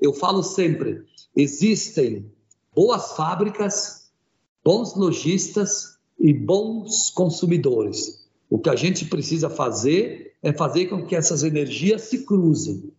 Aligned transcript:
eu 0.00 0.12
falo 0.12 0.42
sempre, 0.42 1.02
existem 1.34 2.30
boas 2.74 3.12
fábricas, 3.12 4.10
bons 4.62 4.94
lojistas 4.94 5.96
e 6.18 6.32
bons 6.32 7.10
consumidores. 7.10 8.26
O 8.48 8.58
que 8.58 8.68
a 8.68 8.76
gente 8.76 9.06
precisa 9.06 9.48
fazer 9.48 10.34
é 10.42 10.52
fazer 10.52 10.86
com 10.86 11.04
que 11.04 11.16
essas 11.16 11.42
energias 11.42 12.02
se 12.02 12.24
cruzem. 12.24 12.92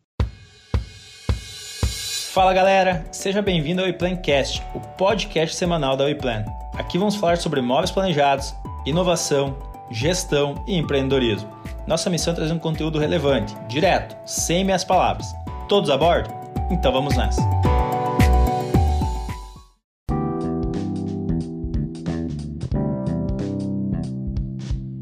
Fala 2.32 2.54
galera, 2.54 3.08
seja 3.12 3.42
bem-vindo 3.42 3.82
ao 3.82 3.88
WePlancast, 3.88 4.62
o 4.76 4.80
podcast 4.98 5.56
semanal 5.56 5.96
da 5.96 6.06
WePlan. 6.06 6.46
Aqui 6.74 6.98
vamos 6.98 7.16
falar 7.16 7.38
sobre 7.38 7.62
móveis 7.62 7.90
planejados, 7.90 8.54
inovação, 8.86 9.58
gestão 9.92 10.64
e 10.68 10.76
empreendedorismo. 10.76 11.50
Nossa 11.88 12.10
missão 12.10 12.34
é 12.34 12.36
trazer 12.36 12.54
um 12.54 12.60
conteúdo 12.60 13.00
relevante, 13.00 13.56
direto, 13.68 14.16
sem 14.28 14.64
meias 14.64 14.84
palavras. 14.84 15.28
Todos 15.68 15.90
a 15.90 15.98
bordo? 15.98 16.47
Então 16.70 16.92
vamos 16.92 17.16
nessa! 17.16 17.42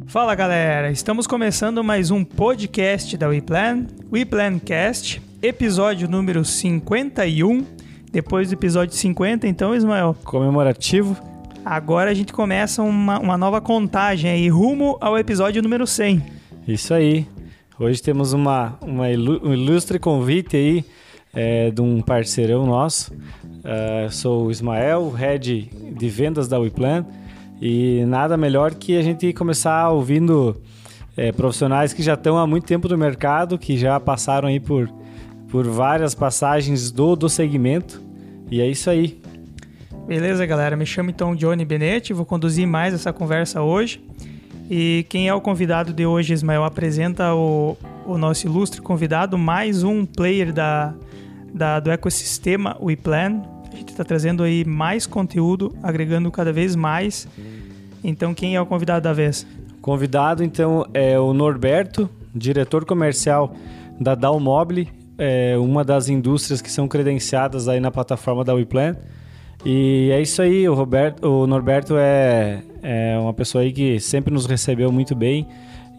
Fala 0.05 0.35
galera, 0.35 0.91
estamos 0.91 1.25
começando 1.25 1.83
mais 1.83 2.11
um 2.11 2.23
podcast 2.23 3.17
da 3.17 3.27
WePlan, 3.27 3.87
WePlancast, 4.11 5.19
episódio 5.41 6.07
número 6.07 6.45
51. 6.45 7.65
Depois 8.11 8.49
do 8.49 8.53
episódio 8.53 8.95
50, 8.95 9.47
então, 9.47 9.75
Ismael. 9.75 10.15
Comemorativo. 10.23 11.17
Agora 11.65 12.11
a 12.11 12.13
gente 12.13 12.31
começa 12.31 12.83
uma, 12.83 13.19
uma 13.19 13.37
nova 13.37 13.59
contagem 13.59 14.29
aí, 14.29 14.47
rumo 14.49 14.97
ao 15.01 15.17
episódio 15.17 15.63
número 15.63 15.87
100. 15.87 16.23
Isso 16.67 16.93
aí. 16.93 17.27
Hoje 17.79 18.01
temos 18.03 18.33
uma, 18.33 18.77
uma 18.81 19.09
ilu 19.09 19.41
um 19.43 19.51
ilustre 19.51 19.97
convite 19.97 20.55
aí 20.55 20.85
é, 21.35 21.69
de 21.69 21.81
um 21.81 22.01
parceirão 22.01 22.65
nosso. 22.65 23.13
Uh, 23.13 24.09
sou 24.11 24.45
o 24.45 24.51
Ismael, 24.51 25.09
head 25.09 25.69
de 25.97 26.09
vendas 26.09 26.47
da 26.47 26.57
WePlan. 26.57 27.05
E 27.61 28.03
nada 28.05 28.37
melhor 28.37 28.73
que 28.73 28.97
a 28.97 29.01
gente 29.01 29.31
começar 29.33 29.89
ouvindo 29.89 30.61
é, 31.15 31.31
profissionais 31.31 31.93
que 31.93 32.03
já 32.03 32.13
estão 32.13 32.37
há 32.37 32.45
muito 32.45 32.65
tempo 32.65 32.87
no 32.87 32.97
mercado, 32.97 33.57
que 33.57 33.77
já 33.77 33.99
passaram 33.99 34.47
aí 34.47 34.59
por, 34.59 34.89
por 35.49 35.67
várias 35.67 36.13
passagens 36.13 36.91
do, 36.91 37.15
do 37.15 37.29
segmento. 37.29 38.01
E 38.51 38.61
é 38.61 38.67
isso 38.67 38.89
aí. 38.89 39.19
Beleza, 40.07 40.45
galera? 40.45 40.75
Me 40.75 40.85
chamo 40.85 41.09
então 41.09 41.35
Johnny 41.35 41.65
Benetti, 41.65 42.13
vou 42.13 42.25
conduzir 42.25 42.67
mais 42.67 42.93
essa 42.93 43.11
conversa 43.11 43.61
hoje. 43.61 44.03
E 44.69 45.05
quem 45.09 45.27
é 45.27 45.33
o 45.33 45.41
convidado 45.41 45.93
de 45.93 46.05
hoje, 46.05 46.33
Ismael? 46.33 46.63
Apresenta 46.63 47.33
o, 47.33 47.77
o 48.05 48.17
nosso 48.17 48.45
ilustre 48.45 48.81
convidado, 48.81 49.37
mais 49.37 49.83
um 49.83 50.05
player 50.05 50.51
da, 50.53 50.93
da, 51.55 51.79
do 51.79 51.89
ecossistema 51.89 52.77
WePlan, 52.81 53.41
a 53.71 53.75
gente 53.75 53.89
está 53.89 54.03
trazendo 54.03 54.43
aí 54.43 54.65
mais 54.65 55.07
conteúdo, 55.07 55.73
agregando 55.81 56.29
cada 56.29 56.51
vez 56.51 56.75
mais. 56.75 57.27
Então, 58.03 58.33
quem 58.33 58.55
é 58.55 58.61
o 58.61 58.65
convidado 58.65 59.03
da 59.03 59.13
vez? 59.13 59.47
Convidado, 59.81 60.43
então, 60.43 60.85
é 60.93 61.17
o 61.17 61.33
Norberto, 61.33 62.09
diretor 62.33 62.83
comercial 62.85 63.55
da 63.99 64.13
Dalmobile, 64.13 64.89
é 65.17 65.57
uma 65.57 65.83
das 65.83 66.09
indústrias 66.09 66.61
que 66.61 66.69
são 66.69 66.87
credenciadas 66.89 67.69
aí 67.69 67.79
na 67.79 67.89
plataforma 67.89 68.43
da 68.43 68.53
WePlan. 68.53 68.95
E 69.63 70.09
é 70.11 70.21
isso 70.21 70.41
aí, 70.41 70.67
o, 70.67 70.73
Roberto, 70.73 71.25
o 71.25 71.47
Norberto 71.47 71.95
é, 71.97 72.61
é 72.83 73.17
uma 73.17 73.33
pessoa 73.33 73.63
aí 73.63 73.71
que 73.71 73.99
sempre 73.99 74.33
nos 74.33 74.45
recebeu 74.45 74.91
muito 74.91 75.15
bem 75.15 75.47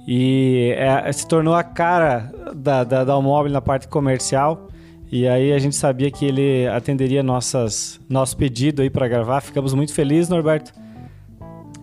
e 0.07 0.75
é, 0.77 1.11
se 1.11 1.27
tornou 1.27 1.55
a 1.55 1.65
cara 1.65 2.31
da, 2.55 2.85
da 2.85 3.03
Dalmobile 3.05 3.53
na 3.53 3.61
parte 3.61 3.89
comercial. 3.89 4.69
E 5.11 5.27
aí 5.29 5.53
a 5.53 5.59
gente 5.59 5.77
sabia 5.77 6.11
que 6.11 6.25
ele 6.25 6.67
atenderia 6.67 7.23
nossas, 7.23 8.01
nosso 8.09 8.37
pedido 8.37 8.83
aí 8.83 8.91
para 8.91 9.07
gravar. 9.07 9.41
Ficamos 9.41 9.73
muito 9.73 9.95
felizes, 9.95 10.29
Norberto. 10.29 10.73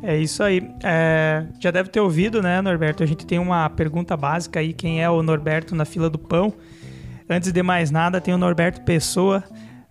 É 0.01 0.17
isso 0.17 0.43
aí. 0.43 0.69
É, 0.83 1.45
já 1.59 1.71
deve 1.71 1.89
ter 1.89 2.01
ouvido, 2.01 2.41
né, 2.41 2.61
Norberto? 2.61 3.01
A 3.01 3.05
gente 3.05 3.25
tem 3.25 3.39
uma 3.39 3.69
pergunta 3.69 4.17
básica 4.17 4.59
aí: 4.59 4.73
quem 4.73 5.01
é 5.01 5.09
o 5.09 5.23
Norberto 5.23 5.73
na 5.73 5.85
fila 5.85 6.09
do 6.09 6.19
pão? 6.19 6.53
Antes 7.29 7.53
de 7.53 7.63
mais 7.63 7.89
nada, 7.89 8.19
tem 8.19 8.33
o 8.33 8.37
Norberto 8.37 8.81
Pessoa, 8.81 9.41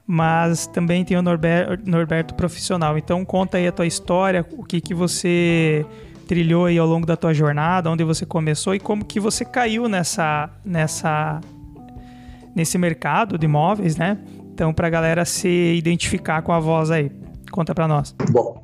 mas 0.06 0.66
também 0.66 1.02
tem 1.02 1.16
o 1.16 1.22
Norberto, 1.22 1.90
Norberto 1.90 2.34
Profissional. 2.34 2.98
Então, 2.98 3.24
conta 3.24 3.56
aí 3.56 3.66
a 3.66 3.72
tua 3.72 3.86
história, 3.86 4.46
o 4.52 4.62
que, 4.62 4.82
que 4.82 4.92
você 4.92 5.86
trilhou 6.28 6.66
aí 6.66 6.78
ao 6.78 6.86
longo 6.86 7.06
da 7.06 7.16
tua 7.16 7.32
jornada, 7.32 7.90
onde 7.90 8.04
você 8.04 8.26
começou 8.26 8.74
e 8.74 8.80
como 8.80 9.04
que 9.04 9.18
você 9.18 9.46
caiu 9.46 9.88
nessa, 9.88 10.50
nessa 10.62 11.40
nesse 12.54 12.78
mercado 12.78 13.38
de 13.38 13.46
imóveis, 13.46 13.96
né? 13.96 14.18
Então, 14.52 14.72
para 14.72 14.86
a 14.86 14.90
galera 14.90 15.24
se 15.24 15.48
identificar 15.48 16.42
com 16.42 16.52
a 16.52 16.60
voz 16.60 16.90
aí. 16.90 17.10
Conta 17.50 17.74
para 17.74 17.88
nós. 17.88 18.14
Bom, 18.30 18.62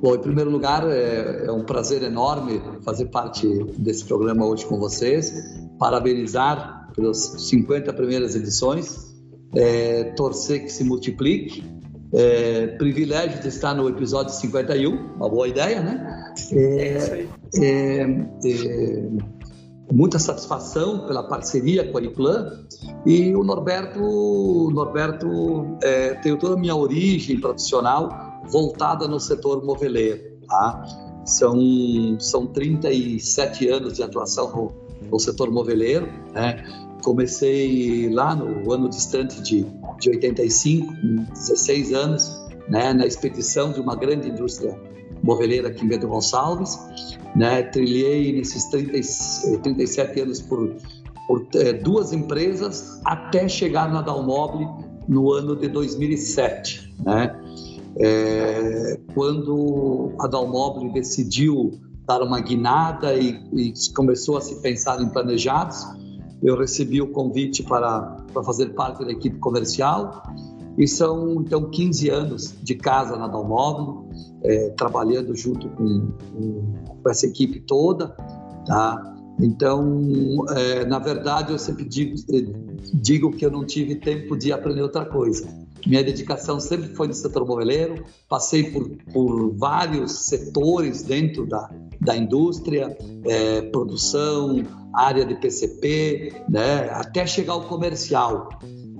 Bom, 0.00 0.14
em 0.14 0.18
primeiro 0.18 0.50
lugar, 0.50 0.86
é, 0.86 1.46
é, 1.46 1.52
um 1.52 1.64
prazer 1.64 2.02
enorme 2.02 2.60
fazer 2.84 3.06
parte 3.06 3.46
desse 3.78 4.04
programa 4.04 4.44
hoje 4.44 4.66
com 4.66 4.78
vocês. 4.78 5.32
Parabenizar 5.78 6.90
pelas 6.94 7.18
50 7.48 7.90
primeiras 7.94 8.36
edições, 8.36 9.14
é, 9.56 10.04
torcer 10.16 10.64
que 10.64 10.68
se 10.70 10.84
multiplique. 10.84 11.64
É, 12.12 12.66
privilégio 12.78 13.40
de 13.40 13.48
estar 13.48 13.74
no 13.74 13.88
episódio 13.88 14.32
51, 14.34 14.94
uma 15.16 15.28
boa 15.28 15.48
ideia, 15.48 15.80
né? 15.80 16.34
É, 16.52 16.58
é 16.58 16.98
isso 16.98 17.12
aí. 17.12 17.28
Muita 19.92 20.18
satisfação 20.18 21.06
pela 21.06 21.22
parceria 21.22 21.90
com 21.90 21.98
a 21.98 22.02
Iplan 22.02 22.64
e 23.04 23.34
o 23.34 23.44
Norberto, 23.44 24.00
Norberto 24.72 25.76
é, 25.82 26.14
tem 26.14 26.36
toda 26.38 26.54
a 26.54 26.56
minha 26.56 26.74
origem 26.74 27.38
profissional 27.38 28.42
voltada 28.48 29.06
no 29.06 29.20
setor 29.20 29.64
moveleiro, 29.64 30.38
tá? 30.48 30.84
São, 31.26 32.18
são 32.18 32.46
37 32.46 33.68
anos 33.68 33.94
de 33.94 34.02
atuação 34.02 34.50
no, 34.50 34.72
no 35.10 35.18
setor 35.18 35.50
moveleiro, 35.50 36.08
né? 36.32 36.64
Comecei 37.02 38.10
lá 38.10 38.34
no 38.34 38.72
ano 38.72 38.88
distante 38.88 39.40
de, 39.42 39.66
de 40.00 40.08
85, 40.08 40.86
com 40.86 41.24
16 41.34 41.92
anos, 41.92 42.46
né? 42.68 42.94
Na 42.94 43.06
expedição 43.06 43.70
de 43.70 43.80
uma 43.80 43.94
grande 43.94 44.30
indústria 44.30 44.78
moveleira 45.22 45.68
aqui 45.68 45.84
em 45.84 45.88
Bento 45.88 46.08
Gonçalves 46.08 46.78
né? 47.34 47.62
Trilhei 47.62 48.32
nesses 48.32 48.64
30, 48.66 48.92
37 49.62 50.20
anos 50.20 50.40
por, 50.40 50.76
por 51.26 51.46
é, 51.54 51.72
duas 51.72 52.12
empresas 52.12 53.00
até 53.04 53.48
chegar 53.48 53.92
na 53.92 54.02
Dalmobile 54.02 54.68
no 55.08 55.32
ano 55.32 55.56
de 55.56 55.68
2007, 55.68 56.94
né? 57.04 57.40
É, 57.96 58.98
quando 59.14 60.12
a 60.20 60.26
Dalmobile 60.26 60.92
decidiu 60.92 61.72
dar 62.06 62.22
uma 62.22 62.40
guinada 62.40 63.14
e, 63.14 63.40
e, 63.52 63.72
começou 63.94 64.36
a 64.36 64.40
se 64.40 64.60
pensar 64.60 65.00
em 65.00 65.08
planejados, 65.08 65.86
eu 66.42 66.58
recebi 66.58 67.00
o 67.00 67.08
convite 67.12 67.62
para, 67.62 68.00
para 68.32 68.42
fazer 68.42 68.74
parte 68.74 69.04
da 69.04 69.12
equipe 69.12 69.38
comercial 69.38 70.22
e 70.76 70.86
são 70.88 71.40
então 71.40 71.70
15 71.70 72.10
anos 72.10 72.54
de 72.62 72.74
casa 72.74 73.16
na 73.16 73.28
Dalmobile, 73.28 74.08
é, 74.42 74.70
trabalhando 74.70 75.34
junto 75.36 75.68
com, 75.70 76.12
com, 76.32 77.08
essa 77.08 77.26
equipe 77.26 77.60
toda, 77.60 78.08
tá? 78.66 79.14
Então, 79.40 80.46
é, 80.50 80.84
na 80.84 80.98
verdade, 80.98 81.52
eu 81.52 81.58
sempre 81.58 81.84
digo, 81.84 82.14
digo 82.92 83.30
que 83.30 83.44
eu 83.44 83.50
não 83.50 83.64
tive 83.64 83.96
tempo 83.96 84.36
de 84.36 84.52
aprender 84.52 84.82
outra 84.82 85.04
coisa. 85.04 85.48
Minha 85.86 86.02
dedicação 86.02 86.58
sempre 86.58 86.88
foi 86.94 87.08
no 87.08 87.14
setor 87.14 87.46
moveleiro, 87.46 88.04
passei 88.28 88.70
por, 88.70 88.88
por 89.12 89.54
vários 89.56 90.26
setores 90.26 91.02
dentro 91.02 91.46
da, 91.46 91.70
da 92.00 92.16
indústria, 92.16 92.96
é, 93.24 93.62
produção, 93.62 94.62
área 94.94 95.26
de 95.26 95.34
PCP, 95.34 96.44
né, 96.48 96.88
até 96.90 97.26
chegar 97.26 97.54
ao 97.54 97.62
comercial. 97.62 98.48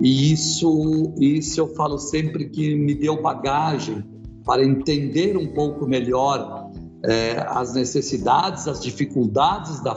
E 0.01 0.33
isso, 0.33 1.15
isso 1.19 1.61
eu 1.61 1.69
falo 1.75 1.99
sempre 1.99 2.49
que 2.49 2.75
me 2.75 2.95
deu 2.95 3.23
bagagem 3.23 4.05
para 4.45 4.65
entender 4.65 5.37
um 5.37 5.47
pouco 5.47 5.87
melhor 5.87 6.71
é, 7.05 7.45
as 7.49 7.75
necessidades, 7.75 8.67
as 8.67 8.81
dificuldades 8.81 9.83
da, 9.83 9.95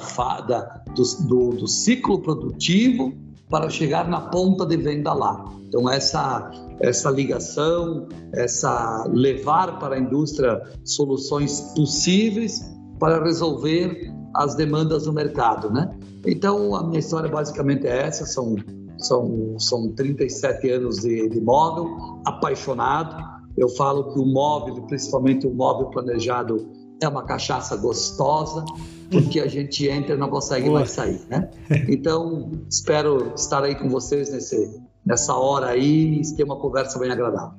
da 0.47 0.83
do, 0.93 1.27
do, 1.27 1.49
do, 1.57 1.67
ciclo 1.67 2.19
produtivo 2.21 3.13
para 3.49 3.69
chegar 3.69 4.07
na 4.07 4.21
ponta 4.21 4.65
de 4.65 4.77
venda 4.77 5.13
lá. 5.13 5.45
Então 5.67 5.89
essa 5.89 6.51
essa 6.79 7.09
ligação, 7.09 8.07
essa 8.33 9.05
levar 9.11 9.79
para 9.79 9.95
a 9.95 9.99
indústria 9.99 10.61
soluções 10.83 11.59
possíveis 11.75 12.61
para 12.99 13.23
resolver 13.23 14.13
as 14.35 14.55
demandas 14.55 15.05
do 15.05 15.13
mercado, 15.13 15.71
né? 15.71 15.89
Então 16.25 16.75
a 16.75 16.83
minha 16.83 16.99
história 16.99 17.29
basicamente 17.29 17.87
é 17.87 18.05
essa, 18.05 18.25
são 18.25 18.55
são, 18.97 19.55
são 19.59 19.91
37 19.91 20.69
anos 20.69 20.97
de, 20.97 21.29
de 21.29 21.41
móvel, 21.41 22.21
apaixonado, 22.25 23.37
eu 23.57 23.69
falo 23.69 24.13
que 24.13 24.19
o 24.19 24.25
móvel, 24.25 24.83
principalmente 24.83 25.47
o 25.47 25.53
móvel 25.53 25.87
planejado, 25.87 26.69
é 27.01 27.07
uma 27.07 27.23
cachaça 27.23 27.75
gostosa, 27.75 28.63
porque 29.11 29.39
a 29.39 29.47
gente 29.47 29.87
entra 29.87 30.15
e 30.15 30.17
não 30.17 30.29
consegue 30.29 30.69
mais 30.69 30.91
sair, 30.91 31.21
né? 31.29 31.49
Então, 31.87 32.51
espero 32.69 33.33
estar 33.35 33.63
aí 33.63 33.75
com 33.75 33.89
vocês 33.89 34.31
nesse, 34.31 34.79
nessa 35.05 35.33
hora 35.33 35.67
aí 35.67 36.21
e 36.21 36.35
ter 36.35 36.43
uma 36.43 36.57
conversa 36.57 36.99
bem 36.99 37.11
agradável. 37.11 37.57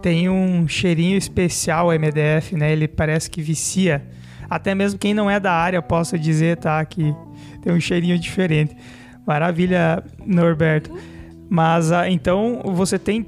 Tem 0.00 0.28
um 0.30 0.66
cheirinho 0.68 1.18
especial 1.18 1.88
o 1.88 1.92
MDF, 1.92 2.54
né? 2.56 2.72
Ele 2.72 2.86
parece 2.86 3.28
que 3.28 3.42
vicia. 3.42 4.06
Até 4.48 4.74
mesmo 4.74 4.98
quem 4.98 5.12
não 5.12 5.28
é 5.28 5.40
da 5.40 5.52
área 5.52 5.82
possa 5.82 6.18
dizer, 6.18 6.56
tá? 6.58 6.82
Que 6.84 7.14
tem 7.62 7.72
um 7.72 7.80
cheirinho 7.80 8.18
diferente. 8.18 8.76
Maravilha, 9.28 10.02
Norberto. 10.24 10.90
Mas 11.50 11.92
ah, 11.92 12.08
então 12.08 12.62
você 12.64 12.98
tem 12.98 13.26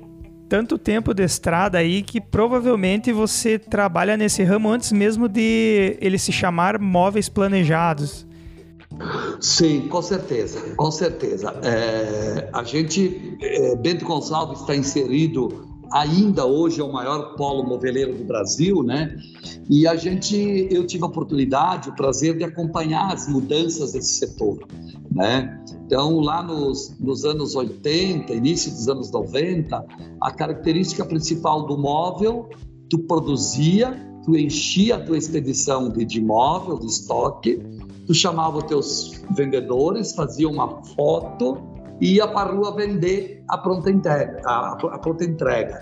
tanto 0.48 0.78
tempo 0.78 1.12
de 1.12 1.22
estrada 1.22 1.76
aí 1.76 2.02
que 2.02 2.22
provavelmente 2.22 3.12
você 3.12 3.58
trabalha 3.58 4.16
nesse 4.16 4.42
ramo 4.42 4.70
antes 4.70 4.92
mesmo 4.92 5.28
de 5.28 5.98
ele 6.00 6.18
se 6.18 6.32
chamar 6.32 6.80
móveis 6.80 7.28
planejados. 7.28 8.26
Sim, 9.40 9.88
com 9.88 10.00
certeza, 10.00 10.74
com 10.74 10.90
certeza. 10.90 11.54
É, 11.62 12.48
a 12.50 12.64
gente, 12.64 13.36
é, 13.42 13.76
Bento 13.76 14.04
Gonçalves 14.06 14.60
está 14.60 14.74
inserido 14.74 15.69
ainda 15.92 16.46
hoje 16.46 16.80
é 16.80 16.84
o 16.84 16.92
maior 16.92 17.34
polo 17.36 17.64
moveleiro 17.64 18.16
do 18.16 18.24
Brasil, 18.24 18.82
né? 18.82 19.16
E 19.68 19.86
a 19.86 19.96
gente, 19.96 20.68
eu 20.70 20.86
tive 20.86 21.04
a 21.04 21.06
oportunidade, 21.06 21.90
o 21.90 21.94
prazer 21.94 22.36
de 22.36 22.44
acompanhar 22.44 23.12
as 23.12 23.28
mudanças 23.28 23.92
desse 23.92 24.14
setor, 24.14 24.66
né? 25.10 25.62
Então, 25.86 26.20
lá 26.20 26.42
nos, 26.42 26.96
nos 27.00 27.24
anos 27.24 27.54
80, 27.54 28.32
início 28.32 28.70
dos 28.70 28.88
anos 28.88 29.10
90, 29.10 29.84
a 30.20 30.30
característica 30.30 31.04
principal 31.04 31.66
do 31.66 31.76
móvel, 31.76 32.48
tu 32.88 32.98
produzia, 33.00 33.96
tu 34.24 34.36
enchia 34.36 34.96
a 34.96 35.00
tua 35.00 35.18
expedição 35.18 35.90
de, 35.90 36.04
de 36.04 36.20
móvel, 36.20 36.78
de 36.78 36.86
estoque, 36.86 37.60
tu 38.06 38.14
chamava 38.14 38.62
teus 38.62 39.20
vendedores, 39.30 40.14
fazia 40.14 40.48
uma 40.48 40.82
foto 40.82 41.69
e 42.00 42.14
ia 42.14 42.26
para 42.26 42.50
a 42.50 42.54
rua 42.54 42.74
vender 42.74 43.44
a 43.48 43.58
pronta 43.58 43.90
entrega. 43.90 44.40
A, 44.44 44.72
a 44.72 44.98
pronta 44.98 45.24
entrega 45.24 45.80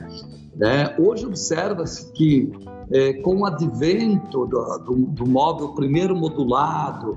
né? 0.59 0.95
Hoje 0.99 1.25
observa-se 1.25 2.13
que 2.13 2.51
é, 2.91 3.15
com 3.23 3.39
o 3.39 3.47
advento 3.47 4.45
do, 4.47 4.79
do, 4.79 4.95
do, 5.07 5.27
móvel 5.27 5.69
primeiro 5.69 6.17
modulado, 6.17 7.17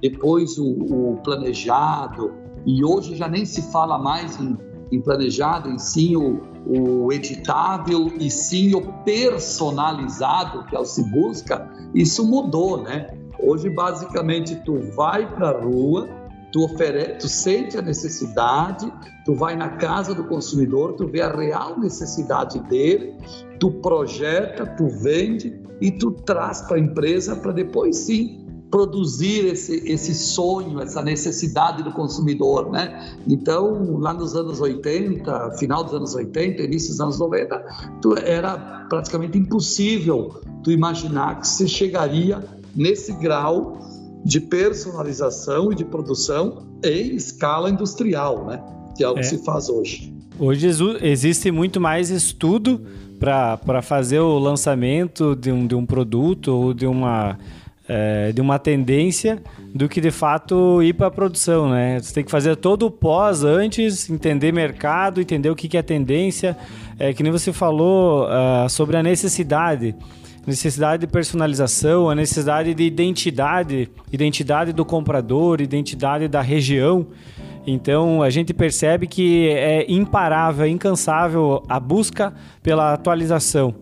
depois 0.00 0.58
o, 0.58 0.64
o, 0.64 1.16
planejado, 1.24 2.32
e 2.66 2.84
hoje 2.84 3.16
já 3.16 3.28
nem 3.28 3.46
se 3.46 3.72
fala 3.72 3.98
mais 3.98 4.38
em, 4.38 4.58
em 4.92 5.00
planejado, 5.00 5.70
em 5.70 5.78
sim 5.78 6.16
o, 6.16 6.40
o 6.66 7.12
editável 7.12 8.12
e 8.20 8.30
sim 8.30 8.74
o 8.74 8.82
personalizado 9.04 10.64
que 10.66 10.76
é 10.76 10.78
o 10.78 10.84
se 10.84 11.02
busca, 11.10 11.70
isso 11.94 12.28
mudou, 12.28 12.82
né? 12.82 13.06
Hoje 13.40 13.70
basicamente 13.70 14.54
tu 14.64 14.78
vai 14.94 15.26
para 15.34 15.48
a 15.48 15.60
rua, 15.60 16.08
tu, 16.52 16.68
tu 17.18 17.28
sente 17.28 17.78
a 17.78 17.82
necessidade, 17.82 18.92
tu 19.24 19.34
vai 19.34 19.56
na 19.56 19.70
casa 19.70 20.14
do 20.14 20.24
consumidor, 20.24 20.92
tu 20.92 21.08
vê 21.08 21.22
a 21.22 21.34
real 21.34 21.80
necessidade 21.80 22.60
dele, 22.68 23.14
tu 23.58 23.70
projeta, 23.70 24.66
tu 24.66 24.88
vende 24.88 25.60
e 25.80 25.90
tu 25.90 26.10
traz 26.10 26.60
para 26.62 26.76
a 26.76 26.80
empresa 26.80 27.34
para 27.34 27.52
depois 27.52 27.96
sim 27.96 28.42
produzir 28.70 29.46
esse, 29.48 29.86
esse 29.86 30.14
sonho, 30.14 30.80
essa 30.80 31.02
necessidade 31.02 31.82
do 31.82 31.92
consumidor, 31.92 32.70
né? 32.70 33.18
Então, 33.28 33.98
lá 33.98 34.14
nos 34.14 34.34
anos 34.34 34.62
80, 34.62 35.52
final 35.58 35.84
dos 35.84 35.92
anos 35.92 36.14
80, 36.14 36.62
início 36.62 36.88
dos 36.88 37.00
anos 37.00 37.18
90, 37.18 37.64
tu, 38.00 38.16
era 38.16 38.86
praticamente 38.88 39.36
impossível 39.36 40.40
tu 40.64 40.70
imaginar 40.70 41.40
que 41.40 41.48
você 41.48 41.68
chegaria 41.68 42.42
nesse 42.74 43.12
grau 43.12 43.78
de 44.24 44.40
personalização 44.40 45.72
e 45.72 45.74
de 45.74 45.84
produção 45.84 46.66
em 46.84 47.14
escala 47.16 47.70
industrial, 47.70 48.46
né? 48.46 48.62
que 48.96 49.02
é 49.02 49.08
o 49.08 49.14
que 49.14 49.20
é. 49.20 49.24
se 49.24 49.38
faz 49.44 49.68
hoje. 49.68 50.12
Hoje 50.38 50.68
existe 51.00 51.50
muito 51.50 51.80
mais 51.80 52.10
estudo 52.10 52.80
para 53.18 53.80
fazer 53.82 54.18
o 54.18 54.38
lançamento 54.38 55.36
de 55.36 55.52
um, 55.52 55.66
de 55.66 55.74
um 55.74 55.86
produto 55.86 56.48
ou 56.48 56.74
de 56.74 56.86
uma, 56.86 57.38
é, 57.88 58.32
de 58.32 58.40
uma 58.40 58.58
tendência 58.58 59.40
do 59.72 59.88
que 59.88 60.00
de 60.00 60.10
fato 60.10 60.82
ir 60.82 60.94
para 60.94 61.06
a 61.06 61.10
produção, 61.10 61.70
né? 61.70 62.00
Você 62.00 62.12
tem 62.12 62.24
que 62.24 62.30
fazer 62.30 62.56
todo 62.56 62.86
o 62.86 62.90
pós 62.90 63.44
antes, 63.44 64.10
entender 64.10 64.52
mercado, 64.52 65.20
entender 65.20 65.50
o 65.50 65.54
que, 65.54 65.68
que 65.68 65.76
é 65.76 65.82
tendência. 65.82 66.56
É, 66.98 67.12
que 67.12 67.22
nem 67.22 67.30
você 67.30 67.52
falou 67.52 68.24
uh, 68.24 68.68
sobre 68.68 68.96
a 68.96 69.02
necessidade 69.02 69.94
necessidade 70.46 71.02
de 71.02 71.06
personalização, 71.06 72.10
a 72.10 72.14
necessidade 72.14 72.74
de 72.74 72.82
identidade, 72.82 73.88
identidade 74.12 74.72
do 74.72 74.84
comprador, 74.84 75.60
identidade 75.60 76.28
da 76.28 76.40
região. 76.40 77.06
Então 77.66 78.22
a 78.22 78.30
gente 78.30 78.52
percebe 78.52 79.06
que 79.06 79.48
é 79.48 79.90
imparável, 79.90 80.64
é 80.64 80.68
incansável 80.68 81.62
a 81.68 81.78
busca 81.78 82.32
pela 82.62 82.92
atualização. 82.92 83.74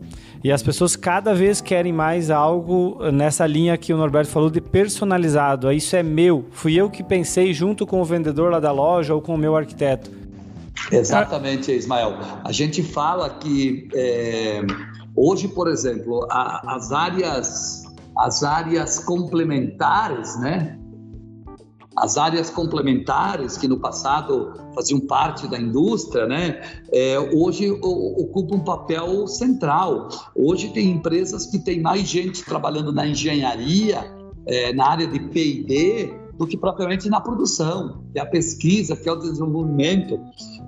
E 0.42 0.50
as 0.50 0.62
pessoas 0.62 0.96
cada 0.96 1.34
vez 1.34 1.60
querem 1.60 1.92
mais 1.92 2.30
algo 2.30 2.98
nessa 3.12 3.46
linha 3.46 3.76
que 3.76 3.92
o 3.92 3.96
Norberto 3.96 4.30
falou 4.30 4.48
de 4.48 4.60
personalizado. 4.60 5.68
Ah, 5.68 5.74
isso 5.74 5.94
é 5.94 6.02
meu. 6.02 6.46
Fui 6.50 6.74
eu 6.74 6.88
que 6.88 7.02
pensei 7.02 7.52
junto 7.52 7.86
com 7.86 8.00
o 8.00 8.04
vendedor 8.04 8.50
lá 8.50 8.58
da 8.58 8.72
loja 8.72 9.14
ou 9.14 9.20
com 9.20 9.34
o 9.34 9.38
meu 9.38 9.54
arquiteto. 9.54 10.10
Exatamente, 10.90 11.70
Ismael. 11.70 12.16
A 12.42 12.52
gente 12.52 12.82
fala 12.82 13.28
que 13.28 13.86
é, 13.94 14.62
hoje, 15.16 15.48
por 15.48 15.68
exemplo, 15.68 16.26
a, 16.30 16.74
as 16.74 16.92
áreas 16.92 17.84
as 18.16 18.42
áreas 18.42 18.98
complementares, 18.98 20.38
né? 20.38 20.78
As 21.96 22.16
áreas 22.16 22.50
complementares, 22.50 23.58
que 23.58 23.66
no 23.66 23.78
passado 23.78 24.54
faziam 24.74 25.00
parte 25.00 25.48
da 25.48 25.58
indústria, 25.58 26.26
né, 26.26 26.60
é, 26.92 27.18
hoje 27.18 27.70
ocupam 27.70 28.56
um 28.56 28.64
papel 28.64 29.26
central. 29.26 30.08
Hoje 30.34 30.68
tem 30.68 30.88
empresas 30.88 31.46
que 31.46 31.58
têm 31.58 31.80
mais 31.80 32.08
gente 32.08 32.44
trabalhando 32.44 32.92
na 32.92 33.06
engenharia, 33.06 34.04
é, 34.46 34.72
na 34.72 34.88
área 34.88 35.06
de 35.06 35.18
P&D, 35.18 36.14
do 36.38 36.46
que 36.46 36.56
propriamente 36.56 37.08
na 37.10 37.20
produção, 37.20 38.04
que 38.12 38.18
é 38.18 38.22
a 38.22 38.26
pesquisa, 38.26 38.96
que 38.96 39.08
é 39.08 39.12
o 39.12 39.16
desenvolvimento. 39.16 40.18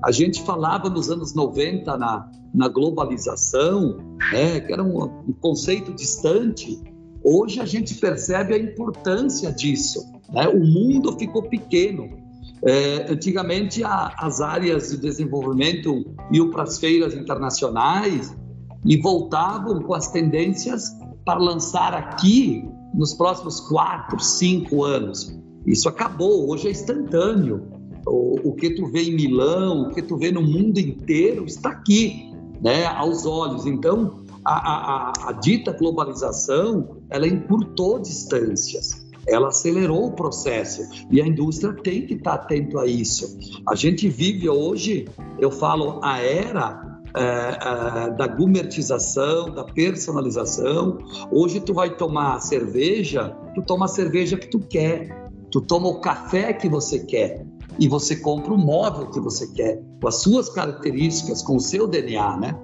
A 0.05 0.11
gente 0.11 0.43
falava 0.43 0.91
nos 0.91 1.09
anos 1.09 1.35
90 1.35 1.97
na, 1.97 2.29
na 2.55 2.69
globalização, 2.69 3.99
né, 4.33 4.61
que 4.61 4.73
era 4.73 4.83
um, 4.83 5.05
um 5.05 5.33
conceito 5.41 5.93
distante, 5.95 6.83
Hoje 7.25 7.61
a 7.61 7.65
gente 7.65 7.95
percebe 7.95 8.55
a 8.55 8.59
importância 8.59 9.53
disso. 9.53 10.05
Né? 10.33 10.49
O 10.49 10.59
mundo 10.59 11.17
ficou 11.17 11.43
pequeno. 11.43 12.21
É, 12.65 13.13
antigamente, 13.13 13.83
a, 13.85 14.13
as 14.19 14.41
áreas 14.41 14.91
de 14.91 14.97
desenvolvimento 14.97 16.05
iam 16.33 16.51
para 16.51 16.65
as 16.65 16.79
feiras 16.79 17.15
internacionais 17.15 18.37
e 18.85 18.97
voltavam 19.01 19.81
com 19.83 19.95
as 19.95 20.11
tendências 20.11 20.91
para 21.25 21.39
lançar 21.39 21.95
aqui 21.95 22.69
nos 22.93 23.15
próximos 23.15 23.61
quatro, 23.61 24.19
cinco 24.19 24.85
anos. 24.85 25.39
Isso 25.65 25.89
acabou, 25.89 26.51
hoje 26.51 26.69
é 26.69 26.71
instantâneo. 26.73 27.69
O, 28.05 28.51
o, 28.51 28.55
que 28.55 28.71
tu 28.71 28.87
vê 28.87 29.03
em 29.03 29.15
Milão, 29.15 29.83
o 29.83 29.91
que 29.91 30.03
tu 30.03 30.17
vê 30.17 30.33
no 30.33 30.43
mundo 30.43 30.79
inteiro 30.79 31.45
está 31.45 31.71
aqui, 31.71 32.32
né, 32.63 32.87
aos 32.87 33.27
olhos. 33.27 33.67
Então, 33.67 34.23
a, 34.45 34.53
a, 34.53 35.13
a 35.29 35.33
dita 35.33 35.73
globalização, 35.73 36.97
ela 37.11 37.27
encurtou 37.27 37.99
distâncias 37.99 39.03
ela 39.27 39.49
acelerou 39.49 40.07
o 40.07 40.13
processo 40.13 40.83
e 41.11 41.21
a 41.21 41.27
indústria 41.27 41.73
tem 41.73 42.07
que 42.07 42.15
estar 42.15 42.35
atento 42.35 42.79
a 42.79 42.87
isso. 42.87 43.39
A 43.69 43.75
gente 43.75 44.09
vive 44.09 44.49
hoje, 44.49 45.07
eu 45.39 45.51
falo, 45.51 46.01
a 46.03 46.19
era 46.19 47.01
é, 47.15 47.21
é, 47.21 48.11
da 48.11 48.27
gumertização, 48.27 49.51
da 49.55 49.65
personalização. 49.65 50.99
Hoje 51.31 51.61
tu 51.61 51.73
vai 51.73 51.95
tomar 51.95 52.41
cerveja, 52.41 53.37
tu 53.55 53.63
toma 53.63 53.85
a 53.85 53.89
cerveja 53.89 54.37
que 54.37 54.49
tu 54.49 54.59
quer, 54.59 55.31
tu 55.51 55.61
toma 55.61 55.89
o 55.89 56.01
café 56.01 56.53
que 56.53 56.69
você 56.69 56.99
quer 56.99 57.47
e 57.79 57.89
você 57.89 58.17
compra 58.17 58.53
o 58.53 58.59
móvel 58.59 59.07
que 59.07 59.21
você 59.21 59.47
quer, 59.49 59.81
com 60.01 60.09
as 60.09 60.23
suas 60.23 60.49
características, 60.49 61.43
com 61.43 61.57
o 61.57 61.61
seu 61.61 61.87
DNA, 61.87 62.37
né? 62.37 62.55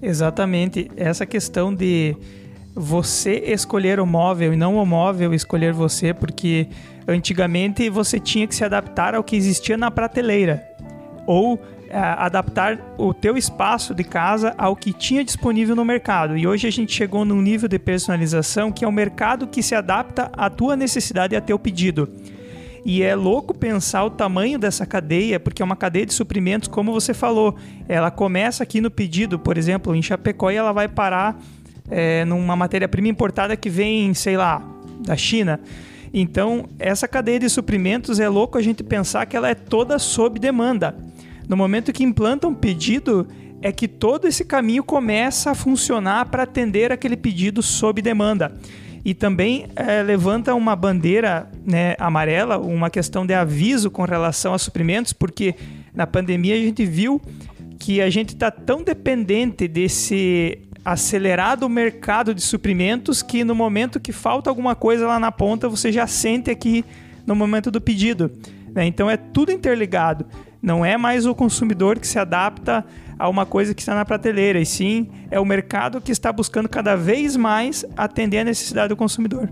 Exatamente. 0.00 0.90
Essa 0.96 1.24
questão 1.24 1.74
de 1.74 2.16
você 2.74 3.34
escolher 3.46 4.00
o 4.00 4.06
móvel 4.06 4.52
e 4.52 4.56
não 4.56 4.76
o 4.76 4.86
móvel 4.86 5.34
escolher 5.34 5.72
você, 5.72 6.12
porque 6.12 6.68
antigamente 7.06 7.88
você 7.88 8.18
tinha 8.18 8.46
que 8.46 8.54
se 8.54 8.64
adaptar 8.64 9.14
ao 9.14 9.22
que 9.22 9.36
existia 9.36 9.76
na 9.76 9.90
prateleira 9.90 10.66
ou 11.26 11.58
é, 11.88 11.98
adaptar 11.98 12.94
o 12.96 13.12
teu 13.12 13.36
espaço 13.36 13.94
de 13.94 14.02
casa 14.02 14.54
ao 14.56 14.74
que 14.74 14.92
tinha 14.92 15.22
disponível 15.22 15.76
no 15.76 15.84
mercado. 15.84 16.36
E 16.36 16.46
hoje 16.46 16.66
a 16.66 16.70
gente 16.70 16.92
chegou 16.92 17.24
num 17.24 17.40
nível 17.40 17.68
de 17.68 17.78
personalização 17.78 18.72
que 18.72 18.84
é 18.84 18.88
o 18.88 18.92
mercado 18.92 19.46
que 19.46 19.62
se 19.62 19.74
adapta 19.74 20.30
à 20.32 20.48
tua 20.48 20.74
necessidade 20.74 21.34
e 21.34 21.36
ao 21.36 21.42
teu 21.42 21.58
pedido. 21.58 22.08
E 22.84 23.02
é 23.02 23.14
louco 23.14 23.54
pensar 23.54 24.04
o 24.04 24.10
tamanho 24.10 24.58
dessa 24.58 24.84
cadeia, 24.84 25.38
porque 25.38 25.62
é 25.62 25.64
uma 25.64 25.76
cadeia 25.76 26.04
de 26.04 26.12
suprimentos, 26.12 26.68
como 26.68 26.92
você 26.92 27.14
falou. 27.14 27.56
Ela 27.88 28.10
começa 28.10 28.62
aqui 28.62 28.80
no 28.80 28.90
pedido, 28.90 29.38
por 29.38 29.56
exemplo, 29.56 29.94
em 29.94 30.02
Chapecó, 30.02 30.50
e 30.50 30.56
ela 30.56 30.72
vai 30.72 30.88
parar 30.88 31.40
é, 31.88 32.24
numa 32.24 32.56
matéria-prima 32.56 33.08
importada 33.08 33.56
que 33.56 33.70
vem, 33.70 34.12
sei 34.14 34.36
lá, 34.36 34.62
da 35.00 35.16
China. 35.16 35.60
Então, 36.12 36.68
essa 36.78 37.06
cadeia 37.06 37.38
de 37.38 37.48
suprimentos 37.48 38.18
é 38.18 38.28
louco 38.28 38.58
a 38.58 38.62
gente 38.62 38.82
pensar 38.82 39.26
que 39.26 39.36
ela 39.36 39.48
é 39.48 39.54
toda 39.54 39.98
sob 39.98 40.38
demanda. 40.38 40.96
No 41.48 41.56
momento 41.56 41.92
que 41.92 42.02
implanta 42.02 42.48
um 42.48 42.54
pedido, 42.54 43.26
é 43.62 43.70
que 43.70 43.86
todo 43.86 44.26
esse 44.26 44.44
caminho 44.44 44.82
começa 44.82 45.52
a 45.52 45.54
funcionar 45.54 46.26
para 46.26 46.42
atender 46.42 46.90
aquele 46.90 47.16
pedido 47.16 47.62
sob 47.62 48.02
demanda. 48.02 48.52
E 49.04 49.14
também 49.14 49.66
é, 49.74 50.02
levanta 50.02 50.54
uma 50.54 50.76
bandeira 50.76 51.50
né, 51.64 51.94
amarela, 51.98 52.58
uma 52.58 52.88
questão 52.88 53.26
de 53.26 53.34
aviso 53.34 53.90
com 53.90 54.04
relação 54.04 54.54
a 54.54 54.58
suprimentos, 54.58 55.12
porque 55.12 55.54
na 55.92 56.06
pandemia 56.06 56.54
a 56.54 56.58
gente 56.58 56.84
viu 56.84 57.20
que 57.78 58.00
a 58.00 58.08
gente 58.08 58.30
está 58.34 58.50
tão 58.50 58.82
dependente 58.82 59.66
desse 59.66 60.58
acelerado 60.84 61.68
mercado 61.68 62.34
de 62.34 62.40
suprimentos 62.40 63.22
que 63.22 63.44
no 63.44 63.54
momento 63.54 64.00
que 64.00 64.12
falta 64.12 64.50
alguma 64.50 64.74
coisa 64.74 65.06
lá 65.06 65.18
na 65.18 65.30
ponta, 65.30 65.68
você 65.68 65.90
já 65.92 66.06
sente 66.06 66.50
aqui 66.50 66.84
no 67.26 67.34
momento 67.34 67.70
do 67.70 67.80
pedido. 67.80 68.30
Né? 68.72 68.86
Então 68.86 69.10
é 69.10 69.16
tudo 69.16 69.52
interligado. 69.52 70.26
Não 70.60 70.84
é 70.84 70.96
mais 70.96 71.26
o 71.26 71.34
consumidor 71.34 71.98
que 71.98 72.06
se 72.06 72.18
adapta 72.18 72.84
a 73.18 73.28
uma 73.28 73.46
coisa 73.46 73.74
que 73.74 73.82
está 73.82 73.94
na 73.94 74.04
prateleira, 74.04 74.60
e 74.60 74.66
sim 74.66 75.08
é 75.30 75.38
o 75.38 75.44
mercado 75.44 76.00
que 76.00 76.12
está 76.12 76.32
buscando 76.32 76.68
cada 76.68 76.96
vez 76.96 77.36
mais 77.36 77.84
atender 77.96 78.38
a 78.38 78.44
necessidade 78.44 78.88
do 78.88 78.96
consumidor. 78.96 79.48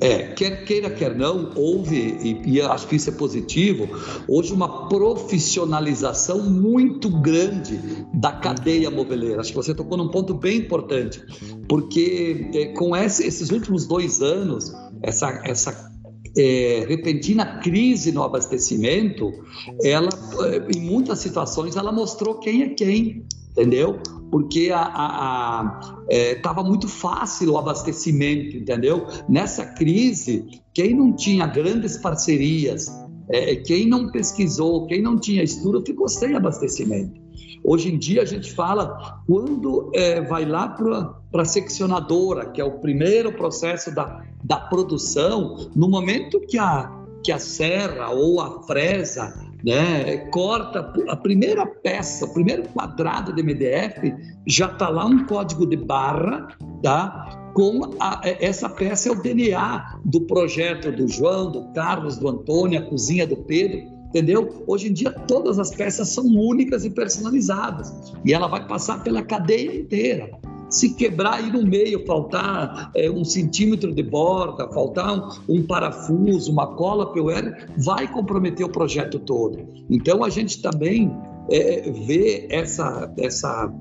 É, 0.00 0.32
quer 0.32 0.64
queira, 0.64 0.88
quer 0.88 1.14
não, 1.14 1.52
houve, 1.54 2.16
e, 2.22 2.54
e, 2.54 2.60
acho 2.62 2.86
que 2.86 2.96
isso 2.96 3.10
é 3.10 3.12
positivo, 3.12 3.86
hoje 4.26 4.50
uma 4.50 4.88
profissionalização 4.88 6.48
muito 6.50 7.10
grande 7.20 7.78
da 8.14 8.32
cadeia 8.32 8.90
moveleira. 8.90 9.42
Acho 9.42 9.50
que 9.50 9.56
você 9.56 9.74
tocou 9.74 9.98
num 9.98 10.08
ponto 10.08 10.32
bem 10.32 10.56
importante, 10.56 11.22
porque 11.68 12.48
é, 12.54 12.66
com 12.68 12.96
esse, 12.96 13.26
esses 13.26 13.50
últimos 13.50 13.86
dois 13.86 14.22
anos, 14.22 14.72
essa, 15.02 15.42
essa 15.44 15.89
é, 16.36 16.84
repentina 16.88 17.60
crise 17.60 18.12
no 18.12 18.22
abastecimento, 18.22 19.32
ela, 19.82 20.08
é, 20.46 20.76
em 20.76 20.80
muitas 20.80 21.18
situações, 21.18 21.76
ela 21.76 21.92
mostrou 21.92 22.38
quem 22.38 22.62
é 22.62 22.68
quem, 22.70 23.24
entendeu? 23.50 23.98
Porque 24.30 24.70
estava 26.08 26.62
muito 26.62 26.86
fácil 26.86 27.52
o 27.52 27.58
abastecimento, 27.58 28.56
entendeu? 28.56 29.06
Nessa 29.28 29.66
crise, 29.66 30.44
quem 30.72 30.94
não 30.94 31.12
tinha 31.12 31.46
grandes 31.46 31.96
parcerias, 31.96 32.86
é, 33.28 33.56
quem 33.56 33.86
não 33.88 34.10
pesquisou, 34.10 34.86
quem 34.86 35.02
não 35.02 35.18
tinha 35.18 35.42
estudo, 35.42 35.84
ficou 35.84 36.08
sem 36.08 36.34
abastecimento. 36.34 37.20
Hoje 37.62 37.92
em 37.92 37.98
dia 37.98 38.22
a 38.22 38.24
gente 38.24 38.52
fala 38.52 39.22
quando 39.26 39.90
é, 39.94 40.20
vai 40.20 40.44
lá 40.44 40.68
para 40.68 41.42
a 41.42 41.44
seccionadora, 41.44 42.46
que 42.46 42.60
é 42.60 42.64
o 42.64 42.78
primeiro 42.78 43.32
processo 43.32 43.94
da, 43.94 44.22
da 44.42 44.56
produção, 44.56 45.70
no 45.74 45.88
momento 45.88 46.40
que 46.40 46.58
a, 46.58 46.90
que 47.22 47.30
a 47.30 47.38
serra 47.38 48.10
ou 48.10 48.40
a 48.40 48.62
fresa 48.62 49.50
né, 49.64 50.16
corta 50.30 50.92
a 51.08 51.16
primeira 51.16 51.66
peça, 51.66 52.24
o 52.24 52.32
primeiro 52.32 52.62
quadrado 52.70 53.32
de 53.32 53.42
MDF, 53.42 54.14
já 54.46 54.66
está 54.66 54.88
lá 54.88 55.04
um 55.04 55.26
código 55.26 55.66
de 55.66 55.76
barra, 55.76 56.48
tá? 56.82 57.50
Com 57.54 57.80
a, 57.98 58.20
essa 58.22 58.68
peça 58.68 59.08
é 59.08 59.12
o 59.12 59.20
DNA 59.20 60.00
do 60.04 60.22
projeto 60.22 60.90
do 60.92 61.06
João, 61.08 61.50
do 61.50 61.72
Carlos, 61.72 62.16
do 62.16 62.28
Antônio, 62.28 62.80
a 62.80 62.82
cozinha 62.82 63.26
do 63.26 63.36
Pedro, 63.36 63.99
entendeu? 64.10 64.64
Hoje 64.66 64.88
em 64.88 64.92
dia 64.92 65.10
todas 65.10 65.58
as 65.58 65.70
peças 65.70 66.08
são 66.08 66.26
únicas 66.26 66.84
e 66.84 66.90
personalizadas 66.90 68.12
e 68.24 68.34
ela 68.34 68.48
vai 68.48 68.66
passar 68.66 69.02
pela 69.02 69.22
cadeia 69.22 69.74
inteira. 69.74 70.30
Se 70.68 70.94
quebrar 70.94 71.34
aí 71.34 71.50
no 71.50 71.66
meio, 71.66 72.06
faltar 72.06 72.92
é, 72.94 73.10
um 73.10 73.24
centímetro 73.24 73.92
de 73.92 74.04
borda, 74.04 74.68
faltar 74.72 75.42
um, 75.48 75.56
um 75.56 75.66
parafuso, 75.66 76.52
uma 76.52 76.76
cola 76.76 77.12
PUR, 77.12 77.56
vai 77.76 78.06
comprometer 78.06 78.64
o 78.64 78.68
projeto 78.68 79.18
todo. 79.18 79.66
Então 79.90 80.22
a 80.22 80.28
gente 80.28 80.62
também 80.62 81.10
é, 81.50 81.90
vê 81.90 82.46
essa, 82.50 83.12
essa, 83.18 83.72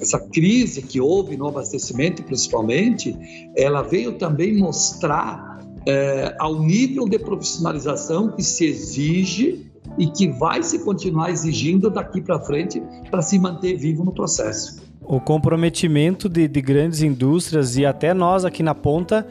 essa 0.00 0.20
crise 0.28 0.82
que 0.82 1.00
houve 1.00 1.36
no 1.36 1.48
abastecimento, 1.48 2.22
principalmente, 2.22 3.16
ela 3.56 3.82
veio 3.82 4.12
também 4.12 4.56
mostrar 4.56 5.58
é, 5.86 6.36
ao 6.38 6.62
nível 6.62 7.08
de 7.08 7.18
profissionalização 7.18 8.30
que 8.30 8.42
se 8.44 8.64
exige 8.64 9.67
e 9.96 10.06
que 10.06 10.28
vai 10.28 10.62
se 10.62 10.84
continuar 10.84 11.30
exigindo 11.30 11.90
daqui 11.90 12.20
para 12.20 12.40
frente 12.40 12.82
para 13.10 13.22
se 13.22 13.38
manter 13.38 13.76
vivo 13.76 14.04
no 14.04 14.12
processo 14.12 14.88
o 15.08 15.18
comprometimento 15.18 16.28
de, 16.28 16.46
de, 16.46 16.60
grandes 16.60 17.00
indústrias 17.00 17.78
e 17.78 17.86
até 17.86 18.12
nós 18.12 18.44
aqui 18.44 18.62
na 18.62 18.74
ponta 18.74 19.26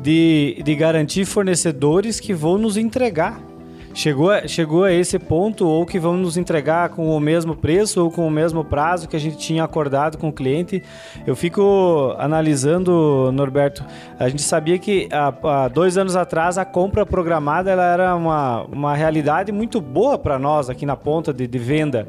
de, 0.00 0.62
de 0.64 0.74
garantir 0.74 1.26
fornecedores 1.26 2.18
que 2.18 2.32
vão 2.32 2.56
nos 2.56 2.78
entregar. 2.78 3.47
Chegou, 3.98 4.30
chegou 4.46 4.84
a 4.84 4.92
esse 4.92 5.18
ponto, 5.18 5.66
ou 5.66 5.84
que 5.84 5.98
vão 5.98 6.16
nos 6.16 6.36
entregar 6.36 6.90
com 6.90 7.10
o 7.10 7.18
mesmo 7.18 7.56
preço 7.56 8.04
ou 8.04 8.12
com 8.12 8.28
o 8.28 8.30
mesmo 8.30 8.62
prazo 8.62 9.08
que 9.08 9.16
a 9.16 9.18
gente 9.18 9.36
tinha 9.36 9.64
acordado 9.64 10.16
com 10.16 10.28
o 10.28 10.32
cliente. 10.32 10.80
Eu 11.26 11.34
fico 11.34 12.14
analisando, 12.16 13.32
Norberto, 13.32 13.84
a 14.16 14.28
gente 14.28 14.42
sabia 14.42 14.78
que 14.78 15.08
há, 15.10 15.64
há 15.64 15.66
dois 15.66 15.98
anos 15.98 16.14
atrás 16.14 16.58
a 16.58 16.64
compra 16.64 17.04
programada 17.04 17.72
ela 17.72 17.84
era 17.84 18.14
uma, 18.14 18.62
uma 18.66 18.94
realidade 18.94 19.50
muito 19.50 19.80
boa 19.80 20.16
para 20.16 20.38
nós 20.38 20.70
aqui 20.70 20.86
na 20.86 20.94
ponta 20.94 21.32
de, 21.32 21.48
de 21.48 21.58
venda 21.58 22.06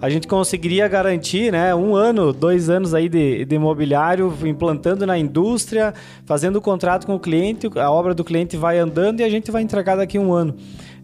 a 0.00 0.08
gente 0.08 0.26
conseguiria 0.26 0.88
garantir 0.88 1.52
né, 1.52 1.74
um 1.74 1.94
ano, 1.94 2.32
dois 2.32 2.70
anos 2.70 2.94
aí 2.94 3.06
de, 3.06 3.44
de 3.44 3.54
imobiliário, 3.54 4.34
implantando 4.44 5.04
na 5.04 5.18
indústria, 5.18 5.92
fazendo 6.24 6.56
o 6.56 6.60
contrato 6.60 7.06
com 7.06 7.14
o 7.14 7.20
cliente, 7.20 7.68
a 7.76 7.90
obra 7.90 8.14
do 8.14 8.24
cliente 8.24 8.56
vai 8.56 8.78
andando 8.78 9.20
e 9.20 9.24
a 9.24 9.28
gente 9.28 9.50
vai 9.50 9.60
entregar 9.60 9.96
daqui 9.96 10.16
a 10.16 10.20
um 10.20 10.32
ano. 10.32 10.56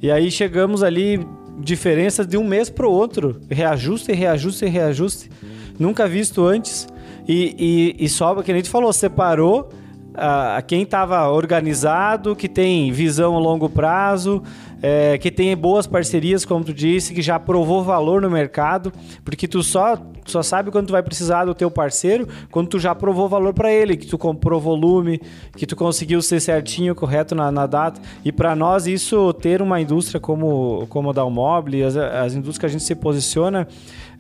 E 0.03 0.11
aí 0.11 0.31
chegamos 0.31 0.83
ali, 0.83 1.27
diferenças 1.59 2.27
de 2.27 2.37
um 2.37 2.45
mês 2.45 2.69
para 2.69 2.87
o 2.87 2.91
outro, 2.91 3.41
reajuste, 3.51 4.13
reajuste, 4.13 4.67
reajuste, 4.67 5.31
nunca 5.79 6.07
visto 6.07 6.45
antes. 6.45 6.87
E, 7.27 7.95
e, 7.99 8.05
e 8.05 8.09
sobra, 8.09 8.43
que 8.43 8.53
a 8.53 8.55
gente 8.55 8.71
falou, 8.71 8.93
separou 8.93 9.71
a, 10.15 10.63
quem 10.67 10.83
estava 10.83 11.29
organizado, 11.29 12.35
que 12.35 12.49
tem 12.49 12.93
visão 12.93 13.37
a 13.37 13.39
longo 13.39 13.69
prazo, 13.69 14.43
é, 14.83 15.17
que 15.19 15.31
tem 15.31 15.57
boas 15.57 15.87
parcerias, 15.87 16.45
como 16.45 16.65
tu 16.65 16.73
disse, 16.73 17.15
que 17.15 17.23
já 17.23 17.39
provou 17.39 17.83
valor 17.83 18.21
no 18.21 18.31
mercado, 18.31 18.93
porque 19.25 19.49
tu 19.49 19.63
só, 19.63 19.97
só 20.27 20.43
sabe 20.43 20.71
quando 20.71 20.89
tu 20.89 20.93
vai 20.93 21.03
precisar 21.03 21.45
do 21.45 21.55
teu 21.55 21.71
parceiro, 21.71 22.29
quando 22.51 22.69
tu 22.69 22.79
já 22.79 22.95
provou 22.95 23.29
valor 23.29 23.55
para 23.55 23.73
ele, 23.73 23.97
que 23.97 24.07
tu 24.07 24.19
comprou 24.19 24.61
volume, 24.61 25.21
que 25.57 25.67
tu 25.67 25.75
conseguiu 25.75 26.21
ser 26.21 26.41
certinho, 26.41 26.95
correto 26.95 27.35
na, 27.35 27.51
na 27.51 27.67
data. 27.67 28.01
E 28.25 28.31
para 28.31 28.55
nós 28.55 28.87
isso 28.87 29.33
ter 29.35 29.63
uma 29.63 29.81
indústria 29.81 30.21
como 30.21 30.87
como 30.89 31.11
a 31.11 31.13
Dalmobile, 31.13 31.85
as, 31.85 31.97
as 31.97 32.35
indústrias 32.35 32.59
que 32.59 32.67
a 32.67 32.69
gente 32.69 32.85
se 32.85 32.95
posiciona 32.95 33.67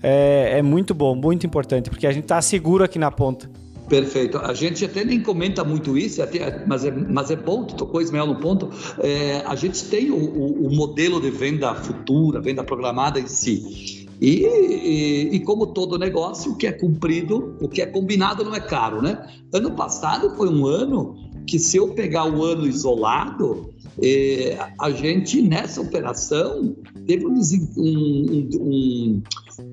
é, 0.02 0.58
é 0.58 0.62
muito 0.62 0.94
bom, 0.94 1.14
muito 1.14 1.46
importante, 1.46 1.90
porque 1.90 2.06
a 2.06 2.12
gente 2.12 2.24
está 2.24 2.40
seguro 2.40 2.84
aqui 2.84 2.98
na 2.98 3.10
ponta. 3.10 3.48
Perfeito. 3.88 4.38
A 4.38 4.52
gente 4.52 4.84
até 4.84 5.04
nem 5.04 5.22
comenta 5.22 5.62
muito 5.62 5.96
isso, 5.96 6.20
até, 6.20 6.64
mas, 6.66 6.84
é, 6.84 6.90
mas 6.90 7.30
é 7.30 7.36
bom, 7.36 7.64
tu 7.64 7.76
tocou 7.76 8.00
Ismael 8.00 8.26
no 8.26 8.36
ponto. 8.36 8.70
É, 8.98 9.42
a 9.46 9.54
gente 9.54 9.84
tem 9.84 10.10
o, 10.10 10.16
o, 10.16 10.66
o, 10.66 10.74
modelo 10.74 11.20
de 11.20 11.30
venda 11.30 11.74
futura, 11.74 12.40
venda 12.40 12.64
programada 12.64 13.20
em 13.20 13.28
si. 13.28 14.08
E, 14.20 14.44
e, 14.44 15.36
e, 15.36 15.40
como 15.40 15.68
todo 15.68 15.98
negócio, 15.98 16.52
o 16.52 16.56
que 16.56 16.66
é 16.66 16.72
cumprido, 16.72 17.56
o 17.60 17.68
que 17.68 17.80
é 17.80 17.86
combinado 17.86 18.42
não 18.42 18.54
é 18.54 18.60
caro, 18.60 19.02
né? 19.02 19.24
Ano 19.52 19.72
passado 19.72 20.34
foi 20.36 20.48
um 20.48 20.66
ano 20.66 21.14
que 21.46 21.58
se 21.58 21.76
eu 21.76 21.94
pegar 21.94 22.24
o 22.24 22.42
ano 22.42 22.66
isolado, 22.66 23.70
é, 24.02 24.58
a 24.80 24.90
gente 24.90 25.40
nessa 25.40 25.80
operação 25.80 26.76
teve 27.06 27.24
um, 27.26 27.40
um, 27.76 28.48
um, 28.60 29.22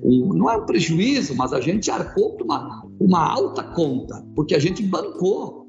um, 0.02 0.34
não 0.34 0.50
é 0.50 0.56
um 0.56 0.64
prejuízo, 0.64 1.34
mas 1.34 1.52
a 1.52 1.60
gente 1.60 1.90
arcou 1.90 2.36
com 2.36 2.44
uma, 2.44 2.83
uma 3.00 3.26
alta 3.28 3.62
conta, 3.62 4.24
porque 4.34 4.54
a 4.54 4.58
gente 4.58 4.82
bancou. 4.82 5.64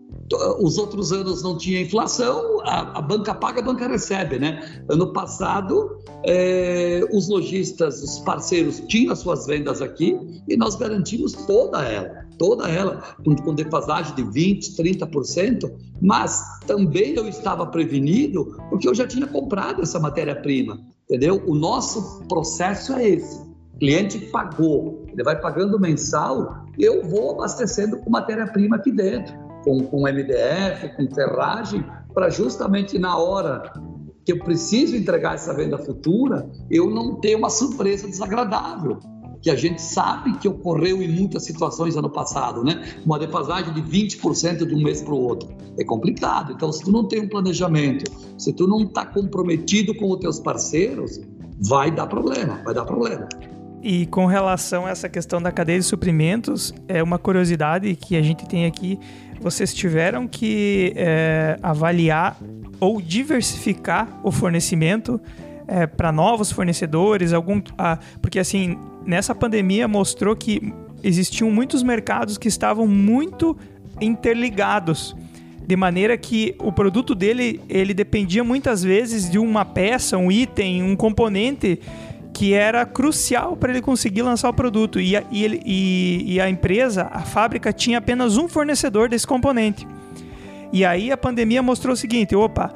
Os 0.60 0.80
outros 0.80 1.12
anos 1.12 1.44
não 1.44 1.56
tinha 1.56 1.82
inflação, 1.82 2.60
a, 2.62 2.98
a 2.98 3.02
banca 3.02 3.36
paga, 3.36 3.60
a 3.62 3.64
banca 3.64 3.88
recebe, 3.88 4.40
né? 4.40 4.84
Ano 4.90 5.14
passado, 5.14 6.00
é, 6.24 7.02
os 7.14 7.30
lojistas, 7.30 8.02
os 8.02 8.20
parceiros 8.20 8.82
tinham 8.88 9.14
as 9.14 9.20
suas 9.20 9.46
vendas 9.46 9.84
aqui 9.84 10.18
e 10.48 10.58
nós 10.58 10.76
garantimos 10.76 11.34
toda 11.34 11.84
ela, 11.84 12.26
toda 12.40 12.68
ela, 12.68 13.16
com, 13.24 13.36
com 13.36 13.54
defasagem 13.54 14.16
de 14.16 14.24
20%, 14.24 14.76
30%, 14.78 15.72
mas 16.02 16.44
também 16.66 17.14
eu 17.14 17.28
estava 17.28 17.68
prevenido 17.68 18.58
porque 18.72 18.88
eu 18.88 18.96
já 18.96 19.06
tinha 19.06 19.28
comprado 19.28 19.84
essa 19.84 20.00
matéria-prima, 20.00 20.80
entendeu? 21.04 21.44
O 21.46 21.54
nosso 21.54 22.24
processo 22.28 22.94
é 22.94 23.10
esse 23.10 23.45
cliente 23.80 24.20
pagou, 24.28 25.06
ele 25.12 25.24
vai 25.24 25.40
pagando 25.40 25.80
mensal, 25.80 26.66
eu 26.78 27.04
vou 27.04 27.32
abastecendo 27.32 27.98
com 27.98 28.10
matéria-prima 28.10 28.78
aqui 28.78 28.92
dentro, 28.92 29.34
com, 29.64 29.80
com 29.86 30.02
MDF, 30.02 30.96
com 30.96 31.14
ferragem, 31.14 31.86
para 32.14 32.30
justamente 32.30 32.98
na 32.98 33.18
hora 33.18 33.74
que 34.26 34.32
eu 34.32 34.40
preciso 34.40 34.96
entregar 34.96 35.36
essa 35.36 35.54
venda 35.54 35.78
futura, 35.78 36.50
eu 36.70 36.90
não 36.90 37.16
ter 37.16 37.36
uma 37.36 37.50
surpresa 37.50 38.08
desagradável, 38.08 39.00
que 39.42 39.52
a 39.52 39.56
gente 39.56 39.80
sabe 39.80 40.36
que 40.40 40.48
ocorreu 40.48 41.04
em 41.04 41.08
muitas 41.08 41.44
situações 41.44 41.96
ano 41.96 42.10
passado, 42.10 42.64
né? 42.64 42.84
Uma 43.06 43.20
defasagem 43.20 43.72
de 43.76 43.82
20% 43.84 44.66
de 44.66 44.74
um 44.74 44.82
mês 44.82 45.04
para 45.04 45.14
o 45.14 45.22
outro. 45.22 45.56
É 45.78 45.84
complicado. 45.84 46.54
Então, 46.54 46.72
se 46.72 46.84
tu 46.84 46.92
não 46.92 47.08
tem 47.08 47.22
um 47.22 47.30
planejamento, 47.30 48.12
se 48.40 48.52
tu 48.52 48.66
não 48.66 48.82
está 48.82 49.06
comprometido 49.06 49.94
com 49.94 50.10
os 50.12 50.18
teus 50.18 50.40
parceiros, 50.40 51.22
vai 51.60 51.92
dar 51.92 52.08
problema, 52.08 52.60
vai 52.66 52.74
dar 52.74 52.86
problema. 52.86 53.30
E 53.88 54.08
com 54.08 54.26
relação 54.26 54.88
a 54.88 54.90
essa 54.90 55.08
questão 55.08 55.40
da 55.40 55.52
cadeia 55.52 55.78
de 55.78 55.86
suprimentos, 55.86 56.74
é 56.88 57.04
uma 57.04 57.20
curiosidade 57.20 57.96
que 57.96 58.16
a 58.16 58.22
gente 58.24 58.44
tem 58.48 58.66
aqui. 58.66 59.00
Vocês 59.40 59.76
tiveram 59.76 60.28
que 60.28 60.92
é, 60.96 61.60
avaliar 61.62 62.36
ou 62.80 63.00
diversificar 63.00 64.10
o 64.24 64.32
fornecimento 64.32 65.22
é, 65.68 65.86
para 65.86 66.12
novos 66.12 66.52
fornecedores, 66.52 67.32
algum, 67.32 67.62
ah, 67.78 68.00
porque 68.24 68.40
assim 68.40 68.76
nessa 69.06 69.36
pandemia 69.36 69.88
mostrou 69.88 70.36
que 70.36 70.74
existiam 71.04 71.52
muitos 71.52 71.84
mercados 71.84 72.40
que 72.40 72.48
estavam 72.48 72.88
muito 72.88 73.56
interligados 74.02 75.16
de 75.68 75.76
maneira 75.76 76.18
que 76.18 76.56
o 76.60 76.72
produto 76.72 77.14
dele 77.14 77.62
ele 77.70 77.94
dependia 77.94 78.44
muitas 78.44 78.84
vezes 78.84 79.30
de 79.30 79.38
uma 79.38 79.64
peça, 79.64 80.18
um 80.18 80.32
item, 80.32 80.82
um 80.82 80.96
componente 80.96 81.80
que 82.36 82.54
era 82.54 82.86
crucial 82.86 83.56
para 83.56 83.72
ele 83.72 83.82
conseguir 83.82 84.22
lançar 84.22 84.50
o 84.50 84.54
produto 84.54 85.00
e 85.00 85.16
a, 85.16 85.24
e, 85.32 85.46
ele, 85.46 85.62
e, 85.66 86.34
e 86.34 86.42
a 86.42 86.50
empresa, 86.50 87.08
a 87.10 87.22
fábrica 87.22 87.72
tinha 87.72 88.00
apenas 88.00 88.36
um 88.36 88.46
fornecedor 88.50 89.08
desse 89.08 89.26
componente. 89.26 89.88
E 90.74 90.84
aí 90.84 91.14
a 91.14 91.18
pandemia 91.18 91.64
mostrou 91.64 91.94
o 91.94 91.96
seguinte: 91.96 92.36
opa, 92.36 92.74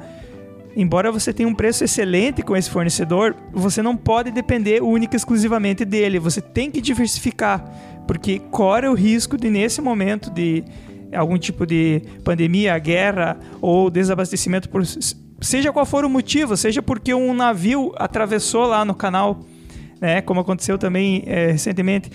embora 0.74 1.12
você 1.12 1.30
tenha 1.30 1.46
um 1.46 1.54
preço 1.54 1.84
excelente 1.84 2.42
com 2.42 2.56
esse 2.56 2.70
fornecedor, 2.70 3.36
você 3.52 3.82
não 3.82 3.98
pode 3.98 4.30
depender 4.30 4.82
única 4.82 5.14
e 5.14 5.18
exclusivamente 5.18 5.84
dele. 5.84 6.18
Você 6.18 6.40
tem 6.40 6.70
que 6.70 6.80
diversificar, 6.80 7.62
porque 8.06 8.38
corre 8.50 8.88
o 8.88 8.94
risco 8.94 9.36
de 9.36 9.50
nesse 9.50 9.82
momento 9.82 10.30
de 10.30 10.64
algum 11.14 11.36
tipo 11.36 11.66
de 11.66 12.00
pandemia, 12.24 12.78
guerra 12.78 13.38
ou 13.60 13.90
desabastecimento 13.90 14.70
por 14.70 14.82
seja 15.40 15.72
qual 15.72 15.86
for 15.86 16.04
o 16.04 16.10
motivo, 16.10 16.56
seja 16.56 16.82
porque 16.82 17.14
um 17.14 17.32
navio 17.32 17.92
atravessou 17.96 18.66
lá 18.66 18.84
no 18.84 18.94
canal, 18.94 19.40
né, 20.00 20.20
como 20.20 20.40
aconteceu 20.40 20.78
também 20.78 21.22
é, 21.26 21.52
recentemente, 21.52 22.10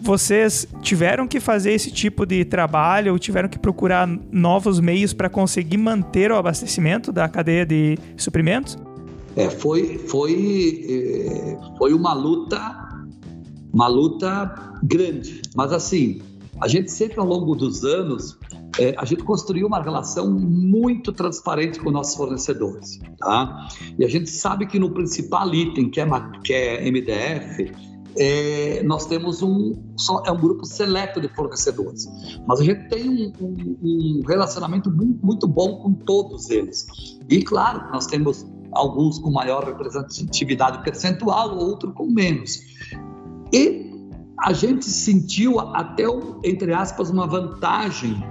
vocês 0.00 0.66
tiveram 0.82 1.26
que 1.26 1.38
fazer 1.38 1.72
esse 1.72 1.90
tipo 1.90 2.26
de 2.26 2.44
trabalho 2.44 3.12
ou 3.12 3.18
tiveram 3.18 3.48
que 3.48 3.58
procurar 3.58 4.08
novos 4.30 4.80
meios 4.80 5.12
para 5.12 5.28
conseguir 5.28 5.78
manter 5.78 6.32
o 6.32 6.36
abastecimento 6.36 7.12
da 7.12 7.28
cadeia 7.28 7.64
de 7.64 7.96
suprimentos? 8.16 8.76
É, 9.36 9.48
foi, 9.48 9.98
foi, 9.98 10.84
é, 10.88 11.58
foi 11.78 11.92
uma 11.92 12.12
luta, 12.12 12.60
uma 13.72 13.86
luta 13.86 14.78
grande. 14.82 15.42
Mas 15.54 15.72
assim, 15.72 16.20
a 16.60 16.68
gente 16.68 16.90
sempre 16.90 17.18
ao 17.18 17.26
longo 17.26 17.54
dos 17.54 17.84
anos, 17.84 18.38
é, 18.78 18.94
a 18.98 19.04
gente 19.04 19.22
construiu 19.22 19.66
uma 19.66 19.82
relação 19.82 20.30
muito 20.30 21.12
transparente 21.12 21.78
com 21.78 21.90
nossos 21.90 22.16
fornecedores, 22.16 22.98
tá? 23.18 23.68
E 23.98 24.04
a 24.04 24.08
gente 24.08 24.30
sabe 24.30 24.66
que 24.66 24.78
no 24.78 24.90
principal 24.90 25.52
item, 25.54 25.90
que 25.90 26.00
é, 26.00 26.06
que 26.42 26.52
é 26.52 26.90
MDF, 26.90 27.72
é, 28.16 28.82
nós 28.84 29.06
temos 29.06 29.42
um, 29.42 29.74
só, 29.96 30.22
é 30.24 30.30
um 30.30 30.36
grupo 30.36 30.64
seleto 30.64 31.20
de 31.20 31.28
fornecedores, 31.28 32.06
mas 32.46 32.60
a 32.60 32.64
gente 32.64 32.88
tem 32.88 33.08
um, 33.08 33.32
um, 33.40 33.78
um 33.82 34.20
relacionamento 34.26 34.90
muito, 34.90 35.24
muito 35.24 35.48
bom 35.48 35.78
com 35.78 35.92
todos 35.92 36.50
eles. 36.50 36.86
E 37.28 37.42
claro, 37.42 37.90
nós 37.92 38.06
temos 38.06 38.46
alguns 38.72 39.18
com 39.18 39.30
maior 39.30 39.64
representatividade 39.64 40.82
percentual, 40.82 41.56
outros 41.56 41.92
com 41.94 42.06
menos. 42.06 42.60
E 43.52 43.93
a 44.44 44.52
gente 44.52 44.84
sentiu 44.84 45.58
até, 45.58 46.04
entre 46.44 46.74
aspas, 46.74 47.08
uma 47.08 47.26
vantagem 47.26 48.22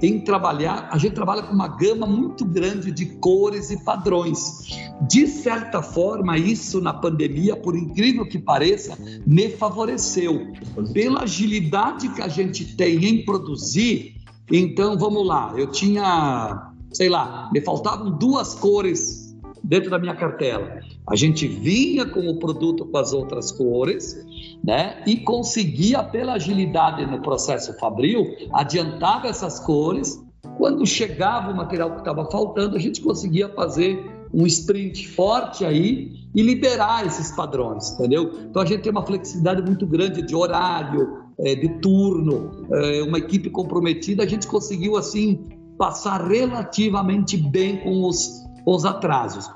em 0.00 0.18
trabalhar. 0.18 0.88
A 0.90 0.96
gente 0.96 1.12
trabalha 1.12 1.42
com 1.42 1.52
uma 1.52 1.68
gama 1.68 2.06
muito 2.06 2.46
grande 2.46 2.90
de 2.90 3.04
cores 3.04 3.70
e 3.70 3.84
padrões. 3.84 4.66
De 5.06 5.26
certa 5.26 5.82
forma, 5.82 6.38
isso 6.38 6.80
na 6.80 6.94
pandemia, 6.94 7.54
por 7.54 7.76
incrível 7.76 8.26
que 8.26 8.38
pareça, 8.38 8.96
me 9.26 9.50
favoreceu. 9.50 10.54
Pela 10.94 11.24
agilidade 11.24 12.08
que 12.14 12.22
a 12.22 12.28
gente 12.28 12.74
tem 12.74 13.04
em 13.04 13.24
produzir, 13.26 14.16
então 14.50 14.96
vamos 14.96 15.26
lá, 15.26 15.52
eu 15.54 15.66
tinha, 15.66 16.72
sei 16.94 17.10
lá, 17.10 17.50
me 17.52 17.60
faltavam 17.60 18.10
duas 18.10 18.54
cores 18.54 19.36
dentro 19.62 19.90
da 19.90 19.98
minha 19.98 20.16
cartela. 20.16 20.80
A 21.10 21.16
gente 21.16 21.46
vinha 21.46 22.06
com 22.06 22.20
o 22.28 22.38
produto 22.38 22.84
com 22.86 22.96
as 22.98 23.12
outras 23.12 23.50
cores, 23.50 24.16
né? 24.62 25.02
E 25.06 25.16
conseguia, 25.16 26.02
pela 26.02 26.34
agilidade 26.34 27.06
no 27.06 27.20
processo 27.22 27.72
fabril, 27.78 28.26
adiantar 28.52 29.24
essas 29.24 29.58
cores. 29.60 30.22
Quando 30.56 30.86
chegava 30.86 31.50
o 31.50 31.56
material 31.56 31.92
que 31.92 31.98
estava 31.98 32.30
faltando, 32.30 32.76
a 32.76 32.78
gente 32.78 33.00
conseguia 33.00 33.48
fazer 33.48 34.04
um 34.32 34.46
sprint 34.46 35.08
forte 35.08 35.64
aí 35.64 36.12
e 36.34 36.42
liberar 36.42 37.06
esses 37.06 37.30
padrões, 37.32 37.92
entendeu? 37.92 38.30
Então 38.50 38.60
a 38.60 38.66
gente 38.66 38.82
tem 38.82 38.92
uma 38.92 39.06
flexibilidade 39.06 39.62
muito 39.62 39.86
grande 39.86 40.20
de 40.20 40.34
horário, 40.34 41.24
é, 41.40 41.54
de 41.54 41.68
turno, 41.80 42.66
é, 42.70 43.02
uma 43.02 43.18
equipe 43.18 43.48
comprometida, 43.48 44.24
a 44.24 44.26
gente 44.26 44.46
conseguiu 44.46 44.96
assim 44.96 45.44
passar 45.78 46.28
relativamente 46.28 47.36
bem 47.36 47.78
com 47.78 48.06
os 48.06 48.46
os 48.74 48.84
atrasos. 48.84 49.50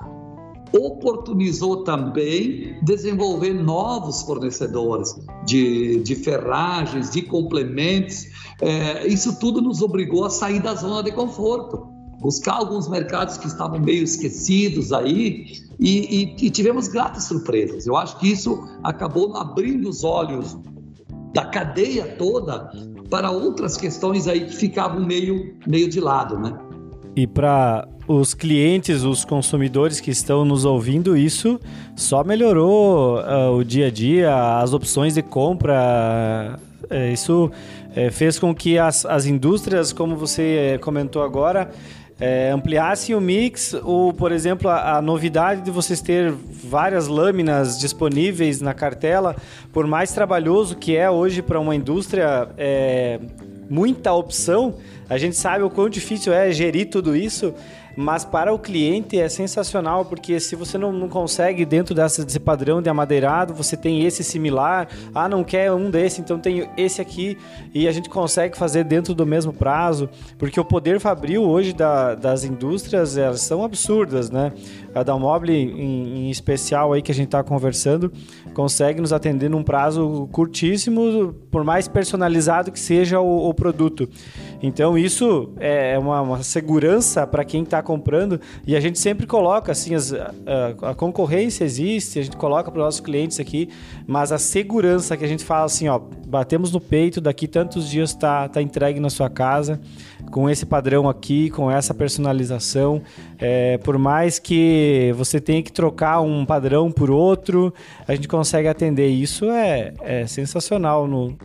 Oportunizou 0.75 1.83
também 1.83 2.77
desenvolver 2.81 3.53
novos 3.53 4.23
fornecedores 4.23 5.15
de, 5.45 6.01
de 6.01 6.15
ferragens, 6.15 7.11
de 7.11 7.21
complementos. 7.21 8.25
É, 8.61 9.07
isso 9.07 9.39
tudo 9.39 9.61
nos 9.61 9.81
obrigou 9.81 10.25
a 10.25 10.29
sair 10.29 10.59
da 10.59 10.73
zona 10.73 11.03
de 11.03 11.11
conforto, 11.11 11.85
buscar 12.19 12.53
alguns 12.53 12.87
mercados 12.87 13.37
que 13.37 13.47
estavam 13.47 13.79
meio 13.79 14.03
esquecidos 14.03 14.91
aí 14.91 15.45
e, 15.79 16.35
e, 16.39 16.45
e 16.45 16.49
tivemos 16.49 16.87
gratas 16.87 17.25
surpresas. 17.25 17.85
Eu 17.85 17.95
acho 17.95 18.17
que 18.17 18.31
isso 18.31 18.67
acabou 18.83 19.35
abrindo 19.37 19.89
os 19.89 20.03
olhos 20.03 20.57
da 21.33 21.45
cadeia 21.45 22.15
toda 22.17 22.71
para 23.09 23.29
outras 23.31 23.75
questões 23.75 24.27
aí 24.27 24.45
que 24.45 24.55
ficavam 24.55 25.05
meio, 25.05 25.55
meio 25.67 25.89
de 25.89 25.99
lado, 25.99 26.39
né? 26.39 26.57
E 27.15 27.27
para 27.27 27.87
os 28.07 28.33
clientes, 28.33 29.03
os 29.03 29.23
consumidores 29.23 29.99
que 29.99 30.11
estão 30.11 30.43
nos 30.43 30.65
ouvindo, 30.65 31.15
isso 31.15 31.59
só 31.95 32.23
melhorou 32.23 33.19
uh, 33.19 33.55
o 33.55 33.63
dia 33.63 33.87
a 33.87 33.91
dia, 33.91 34.59
as 34.59 34.73
opções 34.73 35.13
de 35.13 35.21
compra. 35.21 36.59
Uh, 36.83 37.13
isso 37.13 37.45
uh, 37.45 38.11
fez 38.11 38.37
com 38.37 38.53
que 38.53 38.77
as, 38.77 39.05
as 39.05 39.25
indústrias, 39.25 39.93
como 39.93 40.15
você 40.15 40.77
comentou 40.81 41.23
agora, 41.23 41.71
é, 42.19 42.51
ampliassem 42.51 43.15
o 43.15 43.19
mix, 43.19 43.73
ou, 43.83 44.13
por 44.13 44.31
exemplo, 44.31 44.69
a, 44.69 44.97
a, 44.97 45.01
novidade 45.01 45.61
de 45.61 45.71
vocês 45.71 45.99
ter 45.99 46.31
várias 46.31 47.07
lâminas 47.07 47.79
disponíveis 47.79 48.61
na 48.61 48.73
cartela, 48.73 49.35
por 49.71 49.87
mais 49.87 50.13
trabalhoso 50.13 50.75
que 50.75 50.95
é 50.95 51.09
hoje 51.09 51.41
para 51.41 51.59
uma 51.59 51.75
indústria, 51.75 52.47
é, 52.57 53.19
muita 53.69 54.13
opção, 54.13 54.75
a 55.09 55.17
gente 55.17 55.35
sabe 55.35 55.63
o 55.63 55.69
quão 55.69 55.89
difícil 55.89 56.31
é 56.31 56.51
gerir 56.51 56.89
tudo 56.89 57.15
isso, 57.15 57.53
mas 57.95 58.25
para 58.25 58.53
o 58.53 58.59
cliente 58.59 59.19
é 59.19 59.29
sensacional, 59.29 60.05
porque 60.05 60.39
se 60.39 60.55
você 60.55 60.77
não, 60.77 60.91
não 60.91 61.07
consegue 61.07 61.65
dentro 61.65 61.93
dessa, 61.93 62.25
desse 62.25 62.39
padrão 62.39 62.81
de 62.81 62.89
amadeirado, 62.89 63.53
você 63.53 63.77
tem 63.77 64.03
esse 64.05 64.23
similar, 64.23 64.87
ah, 65.13 65.29
não 65.29 65.43
quer 65.43 65.71
um 65.71 65.89
desse, 65.89 66.21
então 66.21 66.39
tem 66.39 66.69
esse 66.75 67.01
aqui, 67.01 67.37
e 67.73 67.87
a 67.87 67.91
gente 67.91 68.09
consegue 68.09 68.57
fazer 68.57 68.83
dentro 68.83 69.13
do 69.13 69.25
mesmo 69.25 69.53
prazo, 69.53 70.09
porque 70.37 70.59
o 70.59 70.65
poder 70.65 70.99
fabril 70.99 71.43
hoje 71.43 71.73
da, 71.73 72.15
das 72.15 72.43
indústrias, 72.43 73.17
elas 73.17 73.41
são 73.41 73.63
absurdas, 73.63 74.29
né? 74.29 74.51
A 74.95 75.03
Dalmobile, 75.03 75.53
em, 75.53 76.27
em 76.27 76.29
especial 76.29 76.93
aí 76.93 77.01
que 77.01 77.11
a 77.11 77.15
gente 77.15 77.27
está 77.27 77.43
conversando, 77.43 78.11
consegue 78.53 79.01
nos 79.01 79.11
atender 79.11 79.49
num 79.49 79.63
prazo 79.63 80.27
curtíssimo, 80.31 81.33
por 81.51 81.63
mais 81.63 81.87
personalizado 81.87 82.71
que 82.71 82.79
seja 82.79 83.19
o, 83.19 83.49
o 83.49 83.53
produto. 83.53 84.07
Então 84.61 84.97
isso 84.97 85.51
é 85.59 85.99
uma, 85.99 86.21
uma 86.21 86.43
segurança 86.43 87.27
para 87.27 87.43
quem 87.43 87.63
está 87.63 87.82
comprando 87.83 88.39
e 88.65 88.75
a 88.75 88.79
gente 88.79 88.97
sempre 88.97 89.27
coloca 89.27 89.71
assim 89.71 89.93
as, 89.93 90.13
a, 90.13 90.89
a, 90.89 90.95
concorrência 90.95 91.63
existe, 91.63 92.19
a 92.19 92.23
gente 92.23 92.37
coloca 92.37 92.71
para 92.71 92.79
os 92.79 92.85
nossos 92.85 92.99
clientes 92.99 93.39
aqui, 93.39 93.69
mas 94.07 94.31
a 94.31 94.37
segurança 94.37 95.15
que 95.15 95.23
a 95.23 95.27
gente 95.27 95.43
fala 95.43 95.65
assim, 95.65 95.87
ó, 95.87 95.99
batemos 96.25 96.71
no 96.71 96.79
peito, 96.79 97.21
daqui 97.21 97.47
tantos 97.47 97.89
dias 97.89 98.09
está 98.11 98.49
tá 98.49 98.61
entregue 98.61 98.99
na 98.99 99.09
sua 99.09 99.29
casa 99.29 99.79
com 100.31 100.49
esse 100.49 100.65
padrão 100.65 101.07
aqui, 101.07 101.49
com 101.49 101.69
essa 101.69 101.93
personalização. 101.93 103.01
É, 103.37 103.77
por 103.77 103.97
mais 103.97 104.39
que 104.39 105.13
você 105.15 105.39
tenha 105.39 105.61
que 105.61 105.71
trocar 105.71 106.21
um 106.21 106.45
padrão 106.45 106.91
por 106.91 107.11
outro, 107.11 107.73
a 108.07 108.15
gente 108.15 108.27
consegue 108.27 108.67
atender. 108.67 109.09
Isso 109.09 109.45
é, 109.51 109.93
é 110.01 110.25
sensacional 110.25 111.07
no, 111.07 111.37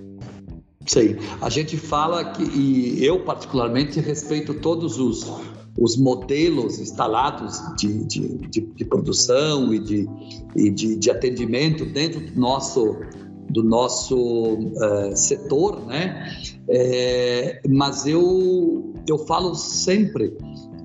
Sim, 0.88 1.16
a 1.42 1.50
gente 1.50 1.76
fala 1.76 2.32
que, 2.32 2.42
e 2.42 3.04
eu 3.04 3.20
particularmente 3.20 4.00
respeito 4.00 4.54
todos 4.54 4.98
os, 4.98 5.30
os 5.80 5.96
modelos 5.96 6.78
instalados 6.78 7.60
de, 7.76 8.04
de, 8.04 8.38
de, 8.48 8.60
de 8.60 8.84
produção 8.84 9.72
e, 9.72 9.78
de, 9.78 10.08
e 10.56 10.70
de, 10.70 10.96
de, 10.96 11.10
atendimento 11.10 11.84
dentro 11.84 12.20
do 12.20 12.38
nosso, 12.38 12.96
do 13.48 13.62
nosso 13.62 14.16
uh, 14.16 15.16
setor, 15.16 15.86
né? 15.86 16.28
É, 16.68 17.62
mas 17.68 18.06
eu, 18.06 18.92
eu 19.08 19.18
falo 19.18 19.54
sempre 19.54 20.36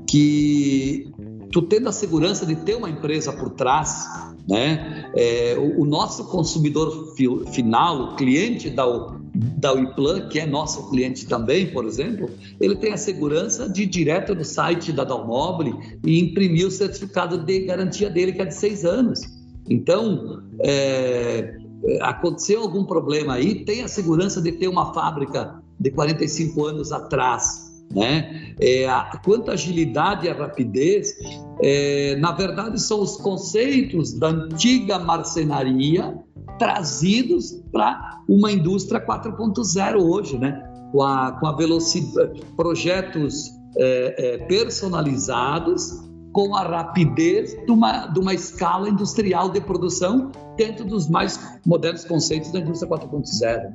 que 0.07 1.11
tu 1.51 1.63
tendo 1.63 1.89
a 1.89 1.91
segurança 1.91 2.45
de 2.45 2.55
ter 2.55 2.75
uma 2.75 2.89
empresa 2.89 3.33
por 3.33 3.49
trás, 3.51 4.05
né? 4.47 5.11
É, 5.15 5.55
o, 5.57 5.81
o, 5.81 5.85
nosso 5.85 6.25
consumidor 6.25 7.15
fi, 7.15 7.27
final, 7.51 8.01
o 8.01 8.15
cliente 8.15 8.69
da, 8.69 8.85
da 9.33 9.73
Uiplan, 9.73 10.27
que 10.27 10.39
é 10.39 10.45
nosso 10.45 10.89
cliente 10.89 11.25
também, 11.25 11.71
por 11.71 11.85
exemplo, 11.85 12.29
ele 12.59 12.75
tem 12.75 12.93
a 12.93 12.97
segurança 12.97 13.67
de 13.67 13.83
ir 13.83 13.87
direto 13.87 14.35
no 14.35 14.45
site 14.45 14.91
da 14.91 15.03
Dalmobile 15.03 15.73
e 16.05 16.19
imprimir 16.19 16.67
o 16.67 16.71
certificado 16.71 17.39
de 17.39 17.61
garantia 17.61 18.09
dele, 18.09 18.33
que 18.33 18.41
é 18.41 18.45
de 18.45 18.53
seis 18.53 18.85
anos. 18.85 19.21
Então, 19.67 20.43
é, 20.59 21.57
aconteceu 22.01 22.61
algum 22.61 22.83
problema 22.83 23.33
aí, 23.33 23.65
tem 23.65 23.81
a 23.81 23.87
segurança 23.87 24.41
de 24.41 24.51
ter 24.51 24.67
uma 24.67 24.93
fábrica 24.93 25.61
de 25.79 25.89
45 25.89 26.65
anos 26.65 26.91
atrás. 26.91 27.72
Né? 27.93 28.55
É, 28.59 28.87
a, 28.87 29.19
quanto 29.23 29.51
à 29.51 29.53
agilidade 29.53 30.25
e 30.25 30.29
a 30.29 30.33
rapidez, 30.33 31.13
é, 31.61 32.15
na 32.17 32.31
verdade, 32.31 32.81
são 32.81 33.01
os 33.01 33.17
conceitos 33.17 34.17
da 34.17 34.29
antiga 34.29 34.97
marcenaria 34.97 36.17
trazidos 36.57 37.51
para 37.71 38.21
uma 38.27 38.51
indústria 38.51 38.99
4.0 39.05 40.01
hoje, 40.01 40.37
né? 40.37 40.63
com 40.91 41.01
a, 41.01 41.31
com 41.33 41.47
a 41.47 41.55
velocidade, 41.55 42.41
projetos 42.55 43.51
é, 43.77 44.35
é, 44.35 44.37
personalizados 44.45 46.03
com 46.31 46.55
a 46.55 46.63
rapidez 46.63 47.55
de 47.65 47.71
uma, 47.71 48.07
de 48.07 48.19
uma 48.19 48.33
escala 48.33 48.89
industrial 48.89 49.49
de 49.49 49.61
produção 49.61 50.31
dentro 50.57 50.85
dos 50.85 51.07
mais 51.07 51.59
modernos 51.65 52.05
conceitos 52.05 52.51
da 52.51 52.59
indústria 52.59 52.89
4.0. 52.89 53.73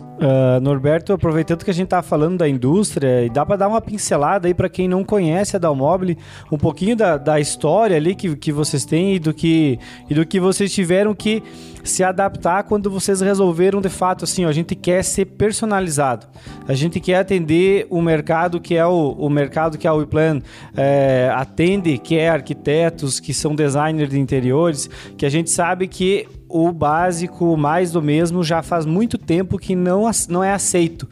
Uh, 0.00 0.60
Norberto, 0.60 1.12
aproveitando 1.12 1.64
que 1.64 1.70
a 1.70 1.74
gente 1.74 1.84
está 1.84 2.02
falando 2.02 2.38
da 2.38 2.48
indústria, 2.48 3.24
e 3.24 3.30
dá 3.30 3.46
para 3.46 3.56
dar 3.56 3.68
uma 3.68 3.80
pincelada 3.80 4.48
aí 4.48 4.54
para 4.54 4.68
quem 4.68 4.88
não 4.88 5.04
conhece 5.04 5.54
a 5.54 5.58
Dalmobile, 5.58 6.18
um 6.50 6.58
pouquinho 6.58 6.96
da, 6.96 7.16
da 7.16 7.38
história 7.38 7.96
ali 7.96 8.14
que, 8.14 8.34
que 8.34 8.50
vocês 8.50 8.84
têm 8.84 9.14
e 9.14 9.18
do 9.20 9.32
que, 9.32 9.78
e 10.10 10.14
do 10.14 10.26
que 10.26 10.40
vocês 10.40 10.72
tiveram 10.72 11.14
que 11.14 11.42
se 11.84 12.02
adaptar 12.02 12.64
quando 12.64 12.90
vocês 12.90 13.20
resolveram 13.20 13.80
de 13.80 13.88
fato 13.88 14.24
assim, 14.24 14.44
ó, 14.44 14.48
a 14.48 14.52
gente 14.52 14.74
quer 14.74 15.04
ser 15.04 15.26
personalizado, 15.26 16.26
a 16.66 16.74
gente 16.74 16.98
quer 16.98 17.16
atender 17.16 17.86
o 17.90 18.00
mercado 18.00 18.60
que 18.60 18.74
é 18.74 18.86
o, 18.86 19.12
o 19.12 19.28
mercado 19.28 19.76
que 19.76 19.86
a 19.86 19.92
WePlan 19.92 20.40
é, 20.76 21.30
atende, 21.34 21.98
que 21.98 22.16
é 22.16 22.30
arquitetos, 22.30 23.20
que 23.20 23.34
são 23.34 23.54
designers 23.54 24.10
de 24.10 24.18
interiores, 24.18 24.88
que 25.16 25.26
a 25.26 25.30
gente 25.30 25.50
sabe 25.50 25.86
que 25.86 26.26
o 26.54 26.70
básico, 26.70 27.56
mais 27.56 27.90
do 27.90 28.00
mesmo, 28.00 28.44
já 28.44 28.62
faz 28.62 28.86
muito 28.86 29.18
tempo 29.18 29.58
que 29.58 29.74
não, 29.74 30.08
não 30.28 30.44
é 30.44 30.52
aceito. 30.52 31.08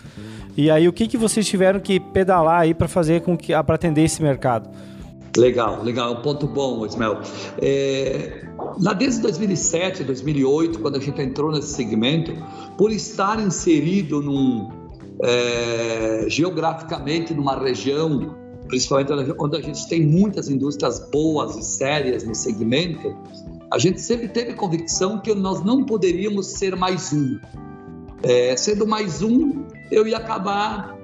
E 0.57 0.70
aí, 0.70 0.87
o 0.87 0.92
que, 0.92 1.09
que 1.09 1.18
vocês 1.18 1.44
tiveram 1.44 1.81
que 1.81 1.98
pedalar 1.98 2.61
aí 2.61 2.72
para 2.72 2.87
fazer 2.87 3.22
com 3.22 3.37
que 3.37 3.52
para 3.64 3.74
atender 3.74 4.05
esse 4.05 4.22
mercado? 4.22 4.70
Legal, 5.37 5.83
legal, 5.83 6.22
ponto 6.22 6.46
bom, 6.46 6.87
Ismael. 6.87 7.18
É, 7.61 8.46
lá 8.81 8.92
desde 8.92 9.20
2007, 9.22 10.05
2008, 10.05 10.78
quando 10.78 10.96
a 10.96 11.00
gente 11.00 11.20
entrou 11.20 11.50
nesse 11.50 11.74
segmento, 11.74 12.33
por 12.78 12.92
estar 12.92 13.40
inserido 13.40 14.22
num, 14.22 14.70
é, 15.24 16.26
geograficamente 16.28 17.35
numa 17.35 17.59
região, 17.59 18.37
principalmente 18.68 19.35
onde 19.40 19.57
a 19.57 19.61
gente 19.61 19.88
tem 19.88 20.07
muitas 20.07 20.48
indústrias 20.48 21.00
boas 21.11 21.57
e 21.57 21.64
sérias 21.64 22.22
no 22.22 22.35
segmento, 22.35 23.12
a 23.72 23.78
gente 23.78 24.02
sempre 24.02 24.28
teve 24.28 24.52
convicção 24.52 25.18
que 25.18 25.35
nós 25.35 25.64
não 25.64 25.82
poderíamos 25.82 26.48
ser 26.48 26.76
mais 26.76 27.11
um. 27.11 27.38
É, 28.22 28.54
sendo 28.54 28.87
mais 28.87 29.22
um, 29.22 29.64
eu 29.90 30.06
ia 30.06 30.18
acabar 30.18 30.94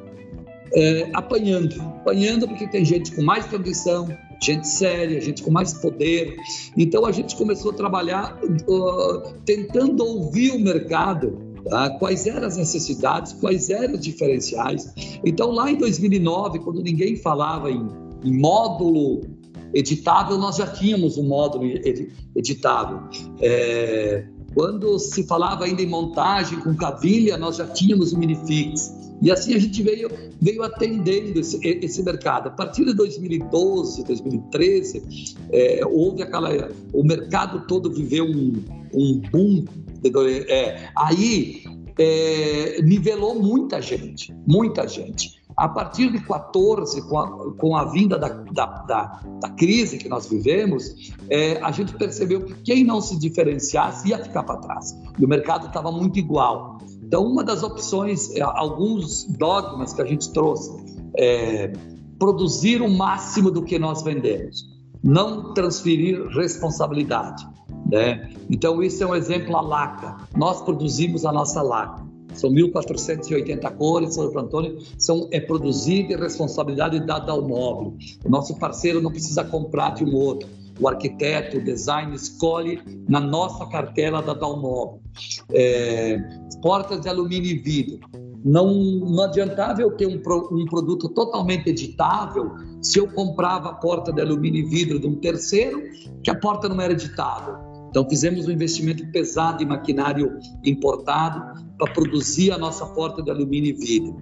é, 0.74 1.10
apanhando. 1.14 1.80
Apanhando 1.80 2.46
porque 2.46 2.68
tem 2.68 2.84
gente 2.84 3.16
com 3.16 3.22
mais 3.22 3.46
tradição, 3.46 4.06
gente 4.42 4.68
séria, 4.68 5.18
gente 5.18 5.42
com 5.42 5.50
mais 5.50 5.72
poder. 5.72 6.36
Então 6.76 7.06
a 7.06 7.10
gente 7.10 7.34
começou 7.36 7.70
a 7.70 7.74
trabalhar 7.74 8.38
uh, 8.68 9.32
tentando 9.46 10.04
ouvir 10.04 10.50
o 10.50 10.60
mercado, 10.60 11.38
tá? 11.64 11.88
quais 11.98 12.26
eram 12.26 12.46
as 12.46 12.58
necessidades, 12.58 13.32
quais 13.32 13.70
eram 13.70 13.94
os 13.94 14.00
diferenciais. 14.00 14.92
Então 15.24 15.52
lá 15.52 15.70
em 15.70 15.76
2009, 15.76 16.58
quando 16.58 16.82
ninguém 16.82 17.16
falava 17.16 17.70
em, 17.70 17.88
em 18.22 18.38
módulo 18.38 19.37
editável, 19.74 20.38
nós 20.38 20.56
já 20.56 20.66
tínhamos 20.66 21.18
um 21.18 21.24
módulo 21.24 21.64
editável. 22.34 23.00
É, 23.40 24.24
quando 24.54 24.98
se 24.98 25.24
falava 25.24 25.64
ainda 25.64 25.82
em 25.82 25.86
montagem 25.86 26.58
com 26.60 26.74
cavilha, 26.74 27.36
nós 27.36 27.56
já 27.56 27.66
tínhamos 27.66 28.12
um 28.12 28.18
minifix. 28.18 28.92
E 29.20 29.30
assim 29.30 29.54
a 29.54 29.58
gente 29.58 29.82
veio, 29.82 30.10
veio 30.40 30.62
atendendo 30.62 31.38
esse, 31.40 31.58
esse 31.64 32.02
mercado. 32.02 32.48
A 32.48 32.50
partir 32.50 32.84
de 32.84 32.94
2012, 32.94 34.04
2013, 34.04 35.36
é, 35.50 35.80
houve 35.84 36.22
aquela. 36.22 36.70
O 36.92 37.04
mercado 37.04 37.66
todo 37.66 37.92
viveu 37.92 38.24
um, 38.24 38.62
um 38.94 39.20
boom. 39.30 39.64
É, 40.48 40.88
aí 40.96 41.64
é, 41.98 42.80
nivelou 42.82 43.40
muita 43.40 43.82
gente, 43.82 44.32
muita 44.46 44.86
gente. 44.86 45.37
A 45.58 45.68
partir 45.68 46.12
de 46.12 46.20
14, 46.20 47.02
com 47.08 47.18
a, 47.18 47.52
com 47.54 47.76
a 47.76 47.86
vinda 47.86 48.16
da, 48.16 48.28
da, 48.28 48.66
da, 48.86 49.20
da, 49.42 49.50
crise 49.50 49.98
que 49.98 50.08
nós 50.08 50.28
vivemos, 50.28 51.12
é, 51.28 51.60
a 51.60 51.72
gente 51.72 51.94
percebeu 51.94 52.44
que 52.44 52.54
quem 52.62 52.84
não 52.84 53.00
se 53.00 53.18
diferenciasse 53.18 54.08
ia 54.08 54.22
ficar 54.22 54.44
para 54.44 54.58
trás. 54.58 54.96
E 55.18 55.24
o 55.24 55.28
mercado 55.28 55.66
estava 55.66 55.90
muito 55.90 56.16
igual. 56.16 56.78
Então, 57.02 57.26
uma 57.26 57.42
das 57.42 57.64
opções, 57.64 58.30
é, 58.36 58.40
alguns 58.40 59.24
dogmas 59.24 59.92
que 59.92 60.00
a 60.00 60.04
gente 60.04 60.32
trouxe, 60.32 60.70
é 61.16 61.72
produzir 62.20 62.80
o 62.80 62.88
máximo 62.88 63.50
do 63.50 63.64
que 63.64 63.80
nós 63.80 64.02
vendemos, 64.02 64.64
não 65.02 65.54
transferir 65.54 66.24
responsabilidade. 66.28 67.44
Né? 67.90 68.30
Então, 68.48 68.80
isso 68.80 69.02
é 69.02 69.06
um 69.08 69.14
exemplo 69.14 69.56
a 69.56 69.60
laca. 69.60 70.18
Nós 70.36 70.62
produzimos 70.62 71.24
a 71.24 71.32
nossa 71.32 71.62
laca. 71.62 72.07
São 72.34 72.50
1.480 72.50 73.76
cores, 73.76 74.14
São 74.14 74.26
Antônio, 74.38 74.78
são, 74.96 75.28
é 75.32 75.40
produzida 75.40 76.12
e 76.12 76.16
responsabilidade 76.16 77.00
da 77.00 77.18
Dalmobile. 77.18 78.18
O 78.24 78.28
nosso 78.28 78.56
parceiro 78.58 79.00
não 79.00 79.10
precisa 79.10 79.44
comprar 79.44 79.94
de 79.94 80.04
um 80.04 80.14
outro. 80.14 80.48
O 80.80 80.86
arquiteto, 80.86 81.58
o 81.58 81.64
design 81.64 82.14
escolhe 82.14 82.80
na 83.08 83.18
nossa 83.18 83.66
cartela 83.66 84.22
da 84.22 84.34
Dalmobile. 84.34 85.00
É, 85.52 86.18
portas 86.62 87.00
de 87.00 87.08
alumínio 87.08 87.50
e 87.50 87.58
vidro. 87.58 88.00
Não, 88.44 88.72
não 88.72 89.24
adiantava 89.24 89.82
eu 89.82 89.90
ter 89.96 90.06
um, 90.06 90.20
um 90.52 90.64
produto 90.64 91.08
totalmente 91.08 91.68
editável 91.68 92.52
se 92.80 92.98
eu 92.98 93.08
comprava 93.08 93.70
a 93.70 93.74
porta 93.74 94.12
de 94.12 94.20
alumínio 94.20 94.64
e 94.64 94.68
vidro 94.68 95.00
de 95.00 95.06
um 95.06 95.16
terceiro, 95.16 95.82
que 96.22 96.30
a 96.30 96.34
porta 96.34 96.68
não 96.68 96.80
era 96.80 96.92
editável. 96.92 97.56
Então, 97.90 98.08
fizemos 98.08 98.46
um 98.46 98.50
investimento 98.50 99.04
pesado 99.10 99.62
em 99.62 99.66
maquinário 99.66 100.38
importado 100.62 101.67
para 101.78 101.92
produzir 101.92 102.50
a 102.50 102.58
nossa 102.58 102.84
porta 102.86 103.22
de 103.22 103.30
alumínio 103.30 103.70
e 103.70 103.72
vidro. 103.72 104.16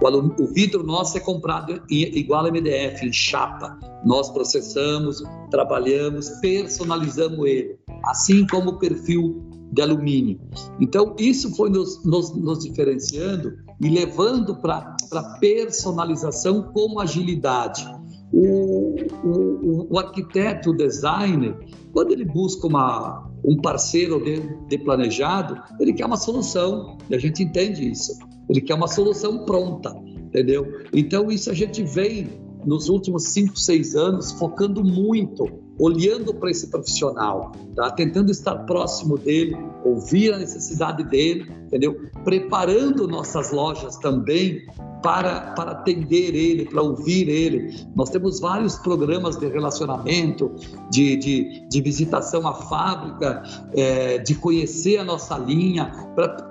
O, 0.00 0.06
alum, 0.06 0.34
o 0.40 0.46
vidro 0.46 0.82
nosso 0.82 1.16
é 1.18 1.20
comprado 1.20 1.82
em, 1.90 2.18
igual 2.18 2.46
a 2.46 2.50
MDF, 2.50 3.06
em 3.06 3.12
chapa. 3.12 3.78
Nós 4.04 4.30
processamos, 4.30 5.22
trabalhamos, 5.50 6.30
personalizamos 6.40 7.46
ele, 7.46 7.78
assim 8.06 8.46
como 8.46 8.70
o 8.70 8.78
perfil 8.78 9.42
de 9.72 9.82
alumínio. 9.82 10.40
Então, 10.80 11.14
isso 11.18 11.54
foi 11.54 11.70
nos, 11.70 12.04
nos, 12.04 12.34
nos 12.34 12.60
diferenciando 12.60 13.54
e 13.80 13.88
levando 13.88 14.56
para 14.56 14.96
personalização 15.40 16.70
como 16.72 17.00
agilidade. 17.00 17.84
O, 18.32 18.96
o, 19.24 19.86
o, 19.90 19.98
arquiteto, 19.98 20.70
o 20.70 20.76
designer, 20.76 21.54
quando 21.92 22.12
ele 22.12 22.24
busca 22.24 22.66
uma, 22.66 23.30
um 23.44 23.56
parceiro 23.56 24.22
de, 24.22 24.40
de, 24.68 24.78
planejado, 24.78 25.60
ele 25.80 25.92
quer 25.92 26.06
uma 26.06 26.16
solução, 26.16 26.96
e 27.10 27.14
a 27.14 27.18
gente 27.18 27.42
entende 27.42 27.90
isso. 27.90 28.18
Ele 28.48 28.60
quer 28.60 28.74
uma 28.74 28.88
solução 28.88 29.44
pronta, 29.44 29.94
entendeu? 30.06 30.66
Então, 30.92 31.30
isso 31.30 31.50
a 31.50 31.54
gente 31.54 31.82
vem 31.82 32.28
nos 32.64 32.88
últimos 32.88 33.24
cinco, 33.24 33.58
seis 33.58 33.94
anos 33.94 34.32
focando 34.32 34.84
muito, 34.84 35.48
olhando 35.78 36.32
para 36.34 36.50
esse 36.50 36.68
profissional, 36.68 37.52
tá? 37.74 37.90
tentando 37.90 38.30
estar 38.30 38.54
próximo 38.66 39.18
dele, 39.18 39.56
ouvir 39.84 40.32
a 40.32 40.38
necessidade 40.38 41.02
dele, 41.04 41.50
entendeu? 41.66 42.00
Preparando 42.24 43.08
nossas 43.08 43.50
lojas 43.50 43.96
também 43.96 44.64
para, 45.02 45.52
para 45.54 45.72
atender 45.72 46.34
ele, 46.34 46.64
para 46.64 46.80
ouvir 46.80 47.28
ele. 47.28 47.74
Nós 47.94 48.10
temos 48.10 48.40
vários 48.40 48.76
programas 48.76 49.36
de 49.36 49.46
relacionamento, 49.48 50.52
de, 50.90 51.16
de, 51.16 51.68
de 51.68 51.80
visitação 51.80 52.46
à 52.46 52.54
fábrica, 52.54 53.42
é, 53.74 54.18
de 54.18 54.34
conhecer 54.34 54.98
a 54.98 55.04
nossa 55.04 55.36
linha, 55.36 55.92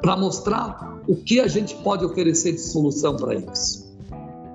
para 0.02 0.18
mostrar 0.18 1.00
o 1.08 1.16
que 1.16 1.40
a 1.40 1.48
gente 1.48 1.76
pode 1.76 2.06
oferecer 2.06 2.52
de 2.54 2.62
solução 2.62 3.16
para 3.16 3.36
eles. 3.36 3.90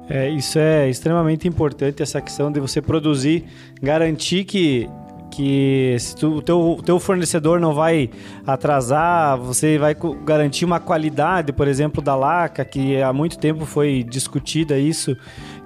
É, 0.09 0.29
isso 0.31 0.59
é 0.59 0.89
extremamente 0.89 1.49
importante, 1.49 2.03
essa 2.03 2.21
questão 2.21 2.53
de 2.53 2.61
você 2.61 2.81
produzir, 2.81 3.45
garantir 3.83 4.45
que 4.45 4.89
que 5.31 5.97
se 5.99 6.17
tu, 6.17 6.37
o 6.37 6.43
teu, 6.43 6.79
teu 6.85 6.99
fornecedor 6.99 7.61
não 7.61 7.75
vai 7.75 8.11
atrasar, 8.47 9.39
você 9.39 9.79
vai 9.79 9.95
garantir 10.25 10.65
uma 10.65 10.81
qualidade, 10.81 11.53
por 11.53 11.69
exemplo, 11.69 12.03
da 12.03 12.15
laca, 12.15 12.65
que 12.65 13.01
há 13.03 13.13
muito 13.13 13.39
tempo 13.39 13.65
foi 13.67 14.03
discutida 14.03 14.79
isso, 14.79 15.17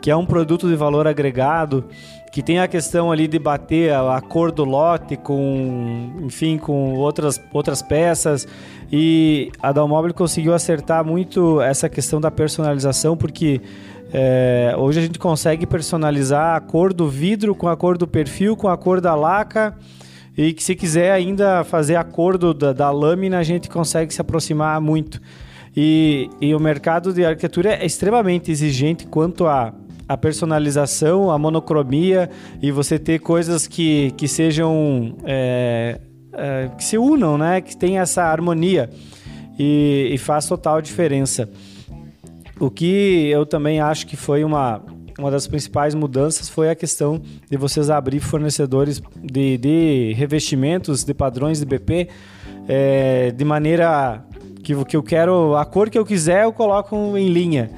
que 0.01 0.11
é 0.11 0.17
um 0.17 0.27
produto 0.27 0.69
de 0.69 0.75
valor 0.75 1.07
agregado. 1.07 1.85
que 2.33 2.43
tem 2.43 2.61
a 2.61 2.69
questão 2.69 3.11
ali 3.11 3.27
de 3.27 3.39
bater 3.39 3.93
a, 3.93 4.17
a 4.17 4.21
cor 4.21 4.53
do 4.53 4.65
lote 4.65 5.17
com, 5.17 6.13
enfim, 6.23 6.59
com 6.59 6.95
outras, 6.95 7.41
outras 7.53 7.83
peças. 7.83 8.47
E 8.91 9.51
a 9.61 9.73
Dalmobile 9.73 10.15
conseguiu 10.15 10.55
acertar 10.55 11.05
muito 11.05 11.61
essa 11.61 11.89
questão 11.89 12.21
da 12.21 12.31
personalização, 12.31 13.17
porque 13.17 13.61
é, 14.13 14.75
hoje 14.77 14.99
a 14.99 15.03
gente 15.03 15.19
consegue 15.19 15.67
personalizar 15.67 16.57
a 16.57 16.61
cor 16.61 16.93
do 16.93 17.09
vidro 17.09 17.55
com 17.55 17.69
a 17.69 17.77
cor 17.77 17.97
do 17.97 18.07
perfil, 18.07 18.57
com 18.57 18.69
a 18.69 18.77
cor 18.77 19.01
da 19.01 19.15
laca. 19.15 19.77
E 20.37 20.53
que 20.53 20.63
se 20.63 20.75
quiser 20.75 21.13
ainda 21.13 21.65
fazer 21.65 21.97
a 21.97 22.05
cor 22.05 22.39
da, 22.39 22.73
da 22.73 22.91
lâmina, 22.91 23.39
a 23.39 23.43
gente 23.43 23.69
consegue 23.69 24.15
se 24.15 24.21
aproximar 24.21 24.81
muito. 24.81 25.21
E, 25.77 26.31
e, 26.41 26.55
o 26.55 26.61
mercado 26.61 27.13
de 27.13 27.25
arquitetura 27.25 27.75
é 27.75 27.87
extremamente 27.87 28.51
exigente 28.51 29.07
quanto 29.07 29.47
a 29.47 29.73
a 30.11 30.17
personalização, 30.17 31.31
a 31.31 31.39
monocromia 31.39 32.29
e 32.61 32.73
você 32.73 32.99
ter 32.99 33.21
coisas 33.21 33.69
que, 33.69 34.13
que 34.17 34.27
sejam. 34.27 35.15
É, 35.25 36.01
é, 36.33 36.69
que 36.77 36.83
se 36.83 36.99
unam, 36.99 37.39
né? 37.39 37.61
Que 37.61 37.77
tem 37.77 38.01
essa 38.01 38.25
harmonia 38.25 38.91
e, 39.57 40.11
e 40.13 40.19
faz 40.19 40.47
total 40.47 40.83
diferença. 40.83 41.49
O 42.61 42.71
que 42.71 43.29
eu 43.31 43.47
também 43.47 43.81
acho 43.81 44.07
que 44.07 44.17
foi 44.17 44.45
uma, 44.45 44.83
uma 45.19 45.31
das 45.31 45.47
principais 45.47 45.95
mudanças 45.95 46.49
foi 46.49 46.69
a 46.69 46.75
questão 46.75 47.21
de 47.51 47.57
vocês 47.57 47.89
abrir 47.89 48.21
fornecedores 48.21 49.01
de, 49.17 49.57
de 49.57 50.13
revestimentos, 50.13 51.03
de 51.03 51.15
padrões 51.15 51.59
de 51.59 51.65
BP, 51.65 52.09
é, 52.69 53.31
de 53.31 53.45
maneira 53.45 54.23
que, 54.63 54.85
que 54.85 54.97
eu 54.97 55.03
quero, 55.03 55.57
a 55.57 55.65
cor 55.65 55.89
que 55.89 55.99
eu 55.99 56.05
quiser, 56.05 56.45
eu 56.45 56.53
coloco 56.53 57.17
em 57.17 57.29
linha 57.29 57.71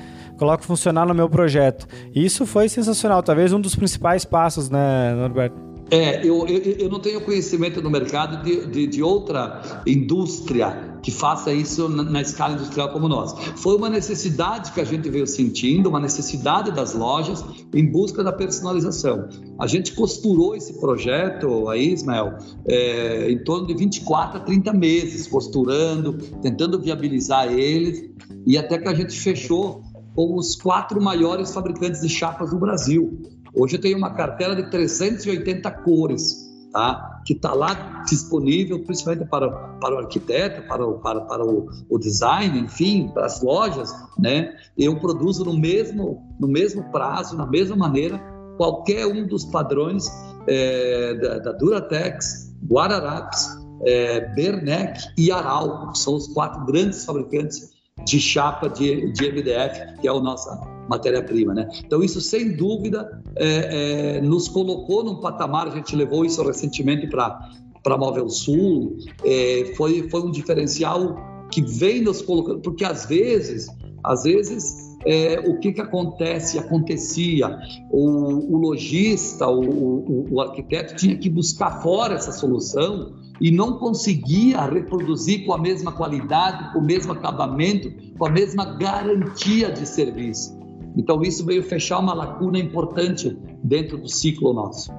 coloco 0.43 0.65
funcionar 0.65 1.07
no 1.07 1.15
meu 1.15 1.29
projeto. 1.29 1.87
Isso 2.13 2.45
foi 2.45 2.69
sensacional, 2.69 3.23
talvez 3.23 3.53
um 3.53 3.61
dos 3.61 3.77
principais 3.77 4.25
passos, 4.25 4.69
né, 4.69 5.15
Norberto? 5.15 5.72
É, 5.93 6.27
eu, 6.27 6.47
eu, 6.47 6.59
eu 6.79 6.89
não 6.89 6.99
tenho 6.99 7.21
conhecimento 7.21 7.83
no 7.83 7.91
mercado 7.91 8.43
de, 8.43 8.65
de, 8.65 8.87
de 8.87 9.03
outra 9.03 9.83
indústria 9.87 10.97
que 11.03 11.11
faça 11.11 11.53
isso 11.53 11.87
na, 11.87 12.03
na, 12.03 12.23
escala 12.23 12.55
industrial 12.55 12.89
como 12.89 13.09
nós. 13.09 13.35
Foi 13.57 13.77
uma 13.77 13.91
necessidade 13.91 14.73
que 14.73 14.81
a 14.81 14.85
gente 14.85 15.11
veio 15.11 15.27
sentindo, 15.27 15.91
uma 15.91 16.01
necessidade 16.01 16.73
das 16.73 16.95
lojas 16.95 17.45
em 17.75 17.85
busca 17.85 18.25
da 18.25 18.33
personalização. 18.33 19.29
A 19.61 19.67
gente 19.67 19.93
costurou 19.93 20.57
esse 20.57 20.81
projeto 20.81 21.69
aí, 21.69 21.93
Ismael, 21.93 22.39
é, 22.67 23.31
em 23.31 23.45
torno 23.45 23.67
de 23.67 23.75
24 23.75 24.39
a 24.39 24.41
30 24.41 24.73
meses, 24.73 25.27
costurando, 25.27 26.15
tentando 26.41 26.81
viabilizar 26.81 27.53
ele, 27.53 28.15
e 28.47 28.57
até 28.57 28.79
que 28.79 28.89
a 28.89 28.95
gente 28.95 29.21
fechou 29.21 29.83
com 30.15 30.37
os 30.37 30.57
quatro 30.57 31.03
maiores 31.03 31.53
fabricantes 31.53 32.01
de 32.01 32.09
chapas 32.09 32.51
do 32.51 32.59
Brasil. 32.59 33.21
Hoje 33.55 33.77
eu 33.77 33.81
tenho 33.81 33.99
uma 33.99 34.15
cartela 34.15 34.57
de 34.57 34.71
380 34.71 35.71
cores, 35.71 36.51
tá? 36.73 37.21
que 37.25 37.35
está 37.35 37.53
lá 37.53 38.03
disponível, 38.07 38.83
principalmente 38.85 39.29
para, 39.29 39.51
para 39.51 39.95
o 39.95 39.99
arquiteto, 39.99 40.67
para 40.67 40.87
o, 40.87 40.99
para, 40.99 41.21
para 41.23 41.45
o, 41.45 41.69
o 41.89 41.99
design, 41.99 42.59
enfim, 42.59 43.11
para 43.13 43.27
as 43.27 43.43
lojas. 43.43 43.93
Né? 44.19 44.55
Eu 44.77 44.99
produzo 44.99 45.45
no 45.45 45.57
mesmo, 45.57 46.23
no 46.41 46.49
mesmo 46.49 46.91
prazo, 46.91 47.37
na 47.37 47.47
mesma 47.47 47.77
maneira, 47.77 48.19
qualquer 48.57 49.07
um 49.07 49.27
dos 49.27 49.45
padrões 49.45 50.07
é, 50.47 51.15
da, 51.15 51.39
da 51.39 51.53
Duratex, 51.53 52.55
Guararapes, 52.67 53.49
é, 53.85 54.21
Bernec 54.35 55.01
e 55.19 55.31
Aral, 55.31 55.95
são 55.95 56.15
os 56.15 56.29
quatro 56.29 56.65
grandes 56.65 57.05
fabricantes 57.05 57.71
de 58.05 58.21
chapa 58.21 58.69
de, 58.69 59.13
de 59.13 59.31
MDF, 59.31 60.01
que 60.01 60.09
é 60.09 60.11
a 60.11 60.21
nossa 60.21 60.72
matéria-prima. 60.89 61.55
Né? 61.55 61.69
Então, 61.85 62.03
isso, 62.03 62.21
sem 62.21 62.57
dúvida, 62.57 63.23
é, 63.37 64.17
é, 64.17 64.21
nos 64.21 64.49
colocou 64.49 65.05
num 65.05 65.17
patamar, 65.17 65.69
a 65.69 65.71
gente 65.71 65.95
levou 65.95 66.25
isso 66.25 66.43
recentemente 66.43 67.07
para 67.07 67.99
Móvel 67.99 68.29
Sul, 68.29 68.97
é, 69.25 69.73
foi, 69.77 70.09
foi 70.09 70.23
um 70.23 70.31
diferencial 70.31 71.17
que 71.51 71.61
vem 71.61 72.01
nos 72.01 72.23
colocando, 72.23 72.61
porque 72.61 72.85
às 72.85 73.05
vezes, 73.05 73.67
às 74.03 74.23
vezes, 74.23 74.93
é, 75.05 75.41
o 75.41 75.59
que, 75.59 75.73
que 75.73 75.81
acontece, 75.81 76.59
acontecia, 76.59 77.59
o, 77.91 78.55
o 78.55 78.57
lojista, 78.57 79.49
o, 79.49 79.61
o, 79.61 80.35
o 80.35 80.41
arquiteto 80.41 80.97
tinha 80.97 81.17
que 81.17 81.29
buscar 81.29 81.83
fora 81.83 82.15
essa 82.15 82.33
solução 82.33 83.13
e 83.41 83.51
não 83.51 83.79
conseguia 83.79 84.65
reproduzir 84.65 85.45
com 85.45 85.53
a 85.53 85.59
mesma 85.59 85.93
qualidade, 85.93 86.73
com 86.73 86.79
o 86.79 86.85
mesmo 86.85 87.13
acabamento, 87.13 87.93
com 88.17 88.27
a 88.27 88.31
mesma 88.31 88.65
garantia 88.77 89.71
de 89.71 89.87
serviço. 89.87 90.62
Então, 90.97 91.23
isso 91.23 91.45
veio 91.45 91.63
fechar 91.63 91.99
uma 91.99 92.15
lacuna 92.15 92.59
importante 92.59 93.37
dentro 93.63 93.99
do 93.99 94.09
ciclo 94.09 94.53
nosso. 94.53 94.93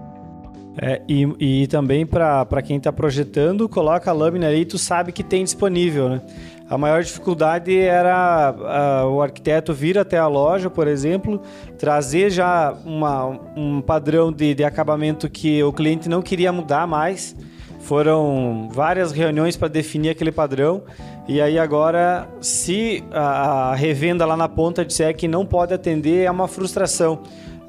É, 0.76 1.02
e, 1.08 1.62
e 1.64 1.68
também 1.68 2.06
para 2.06 2.62
quem 2.64 2.78
está 2.78 2.92
projetando, 2.92 3.70
coloca 3.70 4.10
a 4.10 4.14
lâmina 4.14 4.48
aí 4.48 4.62
e 4.62 4.66
tu 4.66 4.80
sabe 4.80 5.12
que 5.12 5.24
tem 5.24 5.44
disponível, 5.44 6.10
né? 6.10 6.22
A 6.68 6.78
maior 6.78 7.04
dificuldade 7.04 7.78
era 7.78 9.06
o 9.08 9.22
arquiteto 9.22 9.74
vir 9.74 10.00
até 10.00 10.18
a 10.18 10.28
loja, 10.28 10.72
por 10.72 10.88
exemplo, 10.88 11.40
trazer 11.78 12.32
já 12.32 12.74
uma, 12.84 13.40
um 13.56 13.80
padrão 13.82 14.32
de, 14.32 14.56
de 14.56 14.64
acabamento 14.64 15.30
que 15.30 15.62
o 15.62 15.72
cliente 15.72 16.10
não 16.10 16.22
queria 16.22 16.52
mudar 16.52 16.88
mais, 16.88 17.36
foram 17.82 18.70
várias 18.72 19.12
reuniões 19.12 19.56
para 19.56 19.68
definir 19.68 20.10
aquele 20.10 20.32
padrão. 20.32 20.82
E 21.28 21.40
aí 21.40 21.58
agora, 21.58 22.28
se 22.42 23.04
a, 23.12 23.74
revenda 23.76 24.26
lá 24.26 24.36
na 24.36 24.50
ponta 24.50 24.84
disser 24.84 25.16
que 25.16 25.28
não 25.28 25.46
pode 25.46 25.74
atender, 25.74 26.26
é 26.26 26.32
uma 26.32 26.48
frustração. 26.48 27.20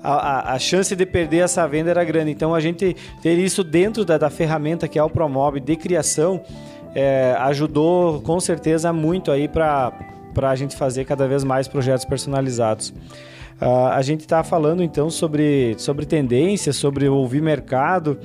A, 0.02 0.12
a, 0.12 0.54
a, 0.54 0.58
chance 0.58 0.94
de 0.94 1.06
perder 1.06 1.44
essa 1.44 1.66
venda 1.66 1.90
era 1.90 2.04
grande. 2.04 2.30
Então 2.30 2.54
a 2.54 2.60
gente 2.60 2.96
ter 3.22 3.38
isso 3.38 3.62
dentro 3.62 4.04
da, 4.04 4.18
da 4.18 4.28
ferramenta 4.28 4.88
que 4.88 4.98
é 4.98 5.02
o 5.02 5.08
Promob 5.08 5.60
de 5.60 5.76
criação 5.76 6.42
é, 6.94 7.34
ajudou 7.40 8.20
com 8.20 8.38
certeza 8.38 8.92
muito 8.92 9.30
aí 9.30 9.48
para 9.48 9.92
a 10.36 10.54
gente 10.54 10.76
fazer 10.76 11.04
cada 11.04 11.26
vez 11.26 11.42
mais 11.42 11.66
projetos 11.66 12.04
personalizados. 12.04 12.90
Uh, 13.60 13.88
a 13.92 14.02
gente 14.02 14.20
está 14.20 14.42
falando 14.42 14.82
então 14.82 15.08
sobre, 15.08 15.74
sobre 15.78 16.04
tendências, 16.06 16.76
sobre 16.76 17.08
ouvir 17.08 17.40
mercado 17.40 18.18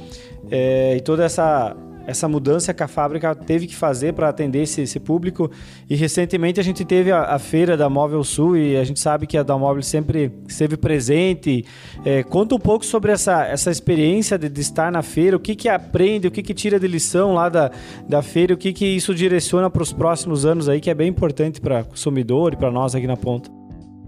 é, 0.50 0.96
e 0.98 1.02
toda 1.02 1.24
essa, 1.24 1.76
essa 2.10 2.28
mudança 2.28 2.74
que 2.74 2.82
a 2.82 2.88
fábrica 2.88 3.36
teve 3.36 3.68
que 3.68 3.76
fazer 3.76 4.14
para 4.14 4.28
atender 4.30 4.64
esse, 4.64 4.82
esse, 4.82 5.00
público. 5.00 5.50
E 5.90 5.96
recentemente 5.96 6.60
a 6.60 6.64
gente 6.64 6.84
teve 6.84 7.12
a, 7.12 7.36
a, 7.36 7.40
feira 7.40 7.78
da 7.78 7.90
Móvel 7.90 8.24
Sul 8.24 8.58
e 8.58 8.76
a 8.76 8.84
gente 8.84 9.00
sabe 9.00 9.28
que 9.28 9.38
a 9.38 9.44
da 9.44 9.58
Móvel 9.58 9.84
sempre 9.84 10.32
esteve 10.48 10.76
presente. 10.76 11.64
É, 12.04 12.24
conta 12.24 12.56
um 12.56 12.60
pouco 12.60 12.84
sobre 12.86 13.12
essa, 13.12 13.46
essa 13.46 13.70
experiência 13.70 14.38
de, 14.38 14.50
de, 14.50 14.62
estar 14.62 14.92
na 14.92 15.04
feira, 15.04 15.38
o 15.38 15.40
que, 15.40 15.56
que 15.56 15.70
aprende, 15.70 16.28
o 16.28 16.32
que, 16.32 16.42
que 16.42 16.54
tira 16.54 16.80
de 16.80 16.88
lição 16.88 17.34
lá 17.34 17.48
da, 17.48 17.72
da 18.08 18.22
feira, 18.22 18.54
o 18.54 18.58
que, 18.58 18.74
que 18.74 18.86
isso 18.86 19.14
direciona 19.14 19.70
para 19.70 19.84
os 19.84 19.94
próximos 19.94 20.46
anos 20.46 20.68
aí, 20.68 20.82
que 20.82 20.90
é 20.90 20.96
bem 20.96 21.10
importante 21.10 21.62
para 21.62 21.82
o 21.82 21.86
consumidor 21.86 22.54
e 22.54 22.58
para 22.58 22.72
nós 22.72 22.96
aqui 22.96 23.06
na 23.06 23.18
ponta. 23.18 23.60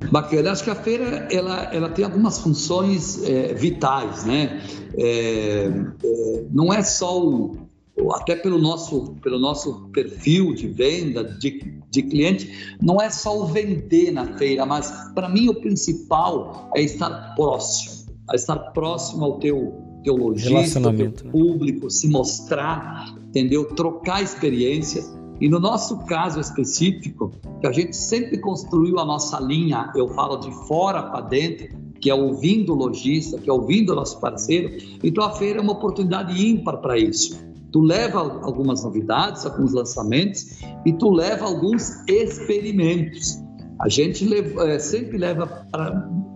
Bacana. 0.09 0.51
Acho 0.51 0.63
que 0.63 0.69
a 0.69 0.75
feira 0.75 1.27
ela, 1.31 1.63
ela 1.73 1.89
tem 1.89 2.03
algumas 2.03 2.39
funções 2.39 3.23
é, 3.23 3.53
vitais, 3.53 4.25
né? 4.25 4.61
É, 4.97 5.69
é, 6.03 6.43
não 6.51 6.73
é 6.73 6.81
só 6.81 7.21
o, 7.21 7.69
até 8.09 8.35
pelo 8.35 8.57
nosso, 8.57 9.15
pelo 9.21 9.37
nosso 9.37 9.89
perfil 9.89 10.53
de 10.53 10.67
venda, 10.67 11.23
de, 11.23 11.81
de 11.89 12.03
cliente, 12.03 12.75
não 12.81 13.01
é 13.01 13.09
só 13.09 13.37
o 13.37 13.45
vender 13.45 14.11
na 14.11 14.37
feira, 14.37 14.65
mas 14.65 14.91
para 15.13 15.27
mim 15.27 15.49
o 15.49 15.55
principal 15.55 16.71
é 16.75 16.81
estar 16.81 17.35
próximo, 17.35 18.05
é 18.31 18.35
estar 18.35 18.57
próximo 18.71 19.25
ao 19.25 19.39
teu, 19.39 19.73
teu 20.03 20.15
lojista, 20.15 20.79
teu 20.81 20.91
né? 20.91 21.11
público, 21.31 21.89
se 21.89 22.07
mostrar, 22.07 23.13
entendeu? 23.27 23.65
Trocar 23.65 24.23
experiências. 24.23 25.13
E 25.39 25.49
no 25.49 25.59
nosso 25.59 25.97
caso 26.05 26.39
específico, 26.39 27.31
que 27.59 27.67
a 27.67 27.71
gente 27.71 27.95
sempre 27.95 28.37
construiu 28.37 28.99
a 28.99 29.05
nossa 29.05 29.39
linha, 29.39 29.91
eu 29.95 30.07
falo 30.09 30.37
de 30.37 30.51
fora 30.67 31.01
para 31.03 31.21
dentro, 31.21 31.67
que 31.99 32.09
é 32.09 32.15
ouvindo 32.15 32.73
o 32.73 32.75
lojista, 32.75 33.37
que 33.37 33.49
é 33.49 33.53
ouvindo 33.53 33.91
o 33.91 33.95
nosso 33.95 34.19
parceiro. 34.19 34.75
Então 35.03 35.23
a 35.23 35.31
feira 35.31 35.59
é 35.59 35.61
uma 35.61 35.73
oportunidade 35.73 36.39
ímpar 36.45 36.77
para 36.77 36.97
isso. 36.97 37.50
Tu 37.71 37.79
leva 37.79 38.19
algumas 38.19 38.83
novidades, 38.83 39.45
alguns 39.45 39.73
lançamentos 39.73 40.59
e 40.85 40.93
tu 40.93 41.09
leva 41.09 41.45
alguns 41.45 41.89
experimentos. 42.07 43.41
A 43.79 43.89
gente 43.89 44.25
leva, 44.25 44.69
é, 44.69 44.77
sempre 44.77 45.17
leva 45.17 45.65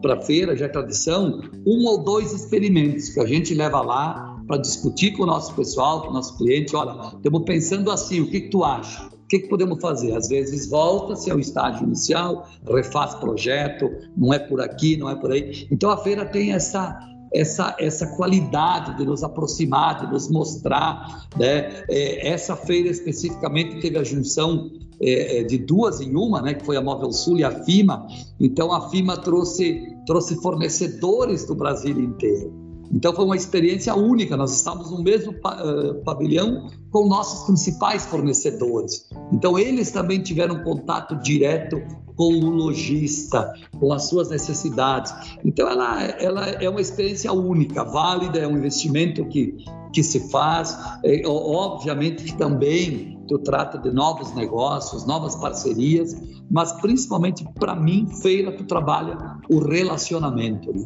para 0.02 0.13
a 0.13 0.21
feira, 0.21 0.56
já 0.56 0.65
é 0.65 0.69
tradição, 0.69 1.41
um 1.65 1.86
ou 1.86 2.04
dois 2.04 2.34
experimentos 2.34 3.10
que 3.10 3.19
a 3.19 3.26
gente 3.26 3.54
leva 3.54 3.82
lá 3.82 4.36
para 4.48 4.58
discutir 4.58 5.12
com 5.12 5.24
o 5.24 5.26
nosso 5.26 5.54
pessoal, 5.54 6.04
com 6.04 6.10
o 6.10 6.13
nosso 6.13 6.38
cliente. 6.38 6.76
Olha, 6.76 7.13
estamos 7.15 7.43
pensando 7.43 7.91
assim, 7.91 8.21
o 8.21 8.30
que, 8.30 8.41
que 8.41 8.50
tu 8.50 8.63
acha? 8.63 9.08
O 9.08 9.28
que, 9.28 9.39
que 9.39 9.48
podemos 9.48 9.82
fazer? 9.82 10.15
Às 10.15 10.28
vezes 10.28 10.69
volta-se 10.69 11.32
ao 11.32 11.39
estágio 11.39 11.84
inicial, 11.84 12.48
refaz 12.67 13.15
projeto, 13.15 13.89
não 14.15 14.34
é 14.34 14.39
por 14.39 14.62
aqui, 14.62 14.98
não 14.98 15.10
é 15.10 15.15
por 15.15 15.32
aí. 15.32 15.67
Então 15.71 15.89
a 15.89 15.98
feira 15.98 16.26
tem 16.26 16.54
essa 16.54 16.98
essa, 17.36 17.76
essa 17.80 18.08
qualidade 18.15 18.98
de 18.98 19.06
nos 19.06 19.24
aproximar, 19.24 20.06
de 20.06 20.12
nos 20.12 20.30
mostrar. 20.30 21.28
Né? 21.38 21.84
É, 21.89 22.30
essa 22.30 22.56
feira 22.56 22.89
especificamente 22.89 23.80
teve 23.82 23.98
a 23.98 24.04
junção 24.04 24.71
é, 25.02 25.39
é 25.39 25.43
de 25.43 25.58
duas 25.58 26.00
em 26.00 26.15
uma, 26.15 26.41
né? 26.41 26.54
que 26.54 26.65
foi 26.65 26.78
a 26.78 26.82
Móvel 26.82 27.12
Sul 27.12 27.38
e 27.38 27.43
a 27.43 27.52
FIMA. 27.63 28.08
Então 28.39 28.71
a 28.71 28.89
FIMA 28.89 29.17
trouxe, 29.17 29.93
trouxe 30.06 30.41
fornecedores 30.41 31.45
do 31.45 31.56
Brasil 31.56 32.00
inteiro. 32.00 32.64
Então 32.91 33.13
foi 33.13 33.26
uma 33.26 33.36
experiência 33.36 33.95
única. 33.95 34.38
Nós 34.38 34.56
estávamos 34.56 34.91
no 34.91 35.04
mesmo 35.04 35.32
uh, 35.32 36.04
pavilhão 36.04 36.67
com 36.91 37.08
nossos 37.08 37.45
principais 37.45 38.06
fornecedores. 38.06 39.08
Então 39.32 39.58
eles 39.58 39.91
também 39.91 40.21
tiveram 40.21 40.63
contato 40.63 41.15
direto 41.15 41.82
com 42.15 42.34
o 42.34 42.50
lojista, 42.50 43.54
com 43.80 43.91
as 43.91 44.08
suas 44.08 44.30
necessidades. 44.30 45.13
Então 45.43 45.69
ela, 45.69 46.04
ela 46.04 46.45
é 46.48 46.69
uma 46.69 46.82
experiência 46.82 47.32
única, 47.34 47.84
válida, 47.84 48.39
é 48.39 48.48
um 48.48 48.58
investimento 48.58 49.26
que, 49.26 49.56
que 49.91 50.02
se 50.02 50.30
faz. 50.30 50.78
É, 51.04 51.24
obviamente 51.28 52.24
que 52.24 52.38
também 52.38 53.19
tu 53.28 53.39
trata 53.39 53.78
de 53.78 53.91
novos 53.91 54.34
negócios, 54.36 55.06
novas 55.06 55.36
parcerias, 55.36 56.15
mas 56.50 56.71
principalmente 56.74 57.43
para 57.56 57.76
mim, 57.76 58.08
feira, 58.21 58.52
tu 58.52 58.63
trabalha 58.63 59.17
o 59.50 59.60
relacionamento. 59.60 60.71
Né? 60.71 60.84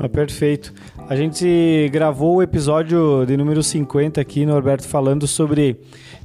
Ah, 0.00 0.08
perfeito. 0.08 0.72
A 1.08 1.16
gente 1.16 1.88
gravou 1.90 2.36
o 2.36 2.42
episódio 2.42 3.26
de 3.26 3.36
número 3.36 3.64
50 3.64 4.20
aqui, 4.20 4.46
Norberto, 4.46 4.86
falando 4.86 5.26
sobre 5.26 5.76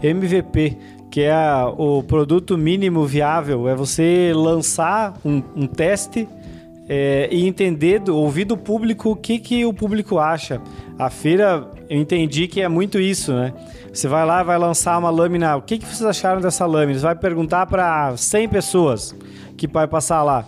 MVP, 0.02 0.78
que 1.10 1.22
é 1.22 1.32
a, 1.34 1.68
o 1.68 2.04
produto 2.04 2.56
mínimo 2.56 3.04
viável. 3.04 3.68
É 3.68 3.74
você 3.74 4.32
lançar 4.36 5.16
um, 5.26 5.42
um 5.56 5.66
teste 5.66 6.30
é, 6.88 7.28
e 7.32 7.48
entender, 7.48 8.08
ouvir 8.12 8.46
do 8.46 8.56
público 8.56 9.10
o 9.10 9.16
que, 9.16 9.40
que 9.40 9.66
o 9.66 9.74
público 9.74 10.20
acha. 10.20 10.62
A 11.00 11.10
feira, 11.10 11.68
eu 11.90 12.00
entendi 12.00 12.48
que 12.48 12.62
é 12.62 12.68
muito 12.68 13.00
isso, 13.00 13.34
né? 13.34 13.52
Você 13.92 14.08
vai 14.08 14.24
lá, 14.24 14.44
vai 14.44 14.60
lançar 14.60 15.00
uma 15.00 15.10
lâmina. 15.10 15.56
O 15.56 15.64
que, 15.64 15.80
que 15.80 15.86
vocês 15.86 16.04
acharam 16.04 16.42
dessa 16.42 16.68
lâmina? 16.68 17.00
Você 17.00 17.06
vai 17.06 17.16
perguntar 17.16 17.66
para 17.66 18.16
100 18.16 18.50
pessoas 18.50 19.16
que 19.58 19.66
vai 19.66 19.88
passar 19.88 20.22
lá. 20.22 20.46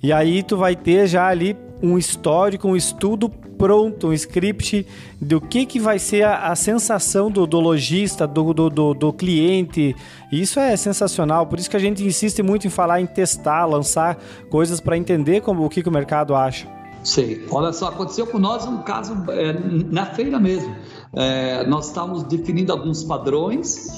E 0.00 0.12
aí 0.12 0.44
tu 0.44 0.56
vai 0.56 0.76
ter 0.76 1.08
já 1.08 1.26
ali 1.26 1.56
um 1.82 1.98
histórico, 1.98 2.68
um 2.68 2.76
estudo 2.76 3.28
pronto, 3.28 4.08
um 4.08 4.12
script 4.12 4.86
do 5.20 5.40
que, 5.40 5.66
que 5.66 5.80
vai 5.80 5.98
ser 5.98 6.22
a, 6.22 6.48
a 6.48 6.56
sensação 6.56 7.30
do, 7.30 7.46
do 7.46 7.58
lojista, 7.58 8.26
do, 8.26 8.54
do, 8.54 8.70
do, 8.70 8.94
do 8.94 9.12
cliente. 9.12 9.94
Isso 10.30 10.60
é 10.60 10.76
sensacional, 10.76 11.46
por 11.46 11.58
isso 11.58 11.68
que 11.68 11.76
a 11.76 11.80
gente 11.80 12.04
insiste 12.04 12.42
muito 12.42 12.66
em 12.66 12.70
falar 12.70 13.00
em 13.00 13.06
testar, 13.06 13.64
lançar 13.66 14.16
coisas 14.50 14.80
para 14.80 14.96
entender 14.96 15.40
como, 15.40 15.64
o 15.64 15.68
que, 15.68 15.82
que 15.82 15.88
o 15.88 15.92
mercado 15.92 16.34
acha. 16.34 16.68
Sim, 17.02 17.40
olha 17.50 17.72
só, 17.72 17.88
aconteceu 17.88 18.26
com 18.26 18.38
nós 18.38 18.66
um 18.66 18.82
caso 18.82 19.14
é, 19.30 19.52
na 19.52 20.06
feira 20.06 20.38
mesmo. 20.38 20.74
É, 21.14 21.66
nós 21.66 21.86
estávamos 21.86 22.24
definindo 22.24 22.72
alguns 22.72 23.04
padrões 23.04 23.88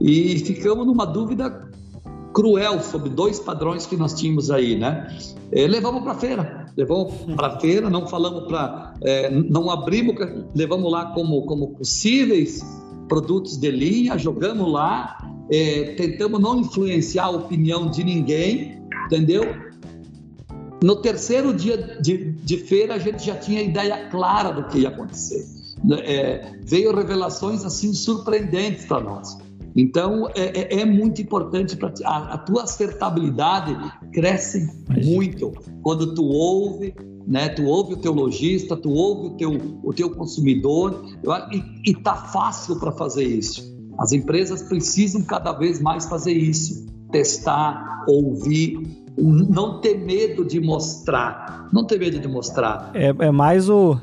e 0.00 0.38
ficamos 0.38 0.86
numa 0.86 1.06
dúvida 1.06 1.68
cruel 2.32 2.80
sobre 2.80 3.10
dois 3.10 3.38
padrões 3.38 3.86
que 3.86 3.96
nós 3.96 4.14
tínhamos 4.14 4.50
aí, 4.50 4.76
né? 4.76 5.06
É, 5.50 5.66
levamos 5.66 6.02
para 6.02 6.12
a 6.12 6.14
feira, 6.14 6.61
levamos 6.76 7.12
para 7.36 7.48
a 7.48 7.60
feira, 7.60 7.90
não 7.90 8.06
falamos 8.06 8.46
para, 8.46 8.94
é, 9.02 9.30
não 9.30 9.70
abrimos, 9.70 10.14
levamos 10.54 10.90
lá 10.90 11.06
como, 11.06 11.42
como 11.42 11.74
possíveis 11.74 12.60
produtos 13.08 13.58
de 13.58 13.70
linha, 13.70 14.16
jogamos 14.16 14.72
lá, 14.72 15.18
é, 15.50 15.94
tentamos 15.96 16.40
não 16.40 16.60
influenciar 16.60 17.24
a 17.24 17.30
opinião 17.30 17.90
de 17.90 18.02
ninguém, 18.02 18.82
entendeu? 19.06 19.44
No 20.82 20.96
terceiro 20.96 21.54
dia 21.54 21.76
de, 22.00 22.32
de 22.32 22.56
feira, 22.56 22.94
a 22.94 22.98
gente 22.98 23.24
já 23.24 23.36
tinha 23.36 23.62
ideia 23.62 24.08
clara 24.08 24.50
do 24.50 24.64
que 24.64 24.80
ia 24.80 24.88
acontecer. 24.88 25.44
É, 26.04 26.54
veio 26.62 26.94
revelações 26.94 27.64
assim 27.64 27.92
surpreendentes 27.92 28.84
para 28.86 29.00
nós. 29.00 29.36
Então, 29.74 30.28
é, 30.34 30.76
é, 30.76 30.80
é 30.80 30.84
muito 30.84 31.22
importante 31.22 31.76
para 31.76 31.92
a, 32.04 32.34
a, 32.34 32.38
tua 32.38 32.64
acertabilidade 32.64 33.76
cresce 34.12 34.68
muito 35.04 35.52
quando 35.82 36.14
tu 36.14 36.24
ouve, 36.24 36.94
né? 37.26 37.48
Tu 37.48 37.64
ouve 37.64 37.94
o 37.94 37.96
teu 37.96 38.12
lojista, 38.12 38.76
tu 38.76 38.90
ouve 38.90 39.28
o 39.28 39.30
teu, 39.30 39.80
o 39.82 39.92
teu 39.92 40.10
consumidor 40.10 41.04
e, 41.50 41.90
e 41.90 41.94
tá 41.94 42.14
fácil 42.14 42.78
para 42.78 42.92
fazer 42.92 43.24
isso. 43.24 43.72
As 43.98 44.12
empresas 44.12 44.62
precisam 44.62 45.22
cada 45.22 45.52
vez 45.52 45.80
mais 45.80 46.06
fazer 46.06 46.32
isso, 46.32 46.86
testar, 47.10 48.04
ouvir, 48.08 48.78
não 49.16 49.80
ter 49.80 49.98
medo 49.98 50.44
de 50.44 50.60
mostrar, 50.60 51.68
não 51.72 51.86
ter 51.86 51.98
medo 51.98 52.18
de 52.18 52.28
mostrar. 52.28 52.90
É, 52.94 53.08
é 53.08 53.30
mais 53.30 53.68
o 53.68 53.98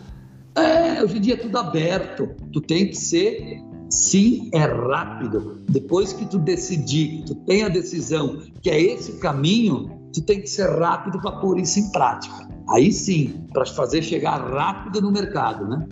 é, 0.56 1.04
hoje 1.04 1.18
em 1.18 1.22
dia 1.22 1.34
é 1.36 1.38
tudo 1.38 1.58
aberto. 1.58 2.30
Tu 2.52 2.62
tem 2.62 2.88
que 2.88 2.98
ser 2.98 3.62
Sim, 3.90 4.50
é 4.54 4.60
rápido. 4.60 5.58
Depois 5.68 6.14
que 6.14 6.26
tu 6.26 6.38
decidir, 6.38 7.24
tu 7.26 7.36
tem 7.36 7.64
a 7.64 7.70
decisão 7.70 8.40
que 8.62 8.70
é 8.70 8.80
esse 8.80 9.12
o 9.12 9.20
caminho, 9.20 10.00
tu 10.14 10.22
tem 10.22 10.42
que 10.42 10.50
ser 10.50 10.70
rápido 10.70 11.20
para 11.20 11.32
pôr 11.34 11.60
isso 11.60 11.80
em 11.80 11.92
prática. 11.92 12.48
Aí 12.70 12.92
sim, 12.94 13.46
para 13.52 13.66
fazer 13.66 14.04
chegar 14.04 14.38
rápido 14.38 15.02
no 15.02 15.12
mercado, 15.12 15.68
né? 15.68 15.88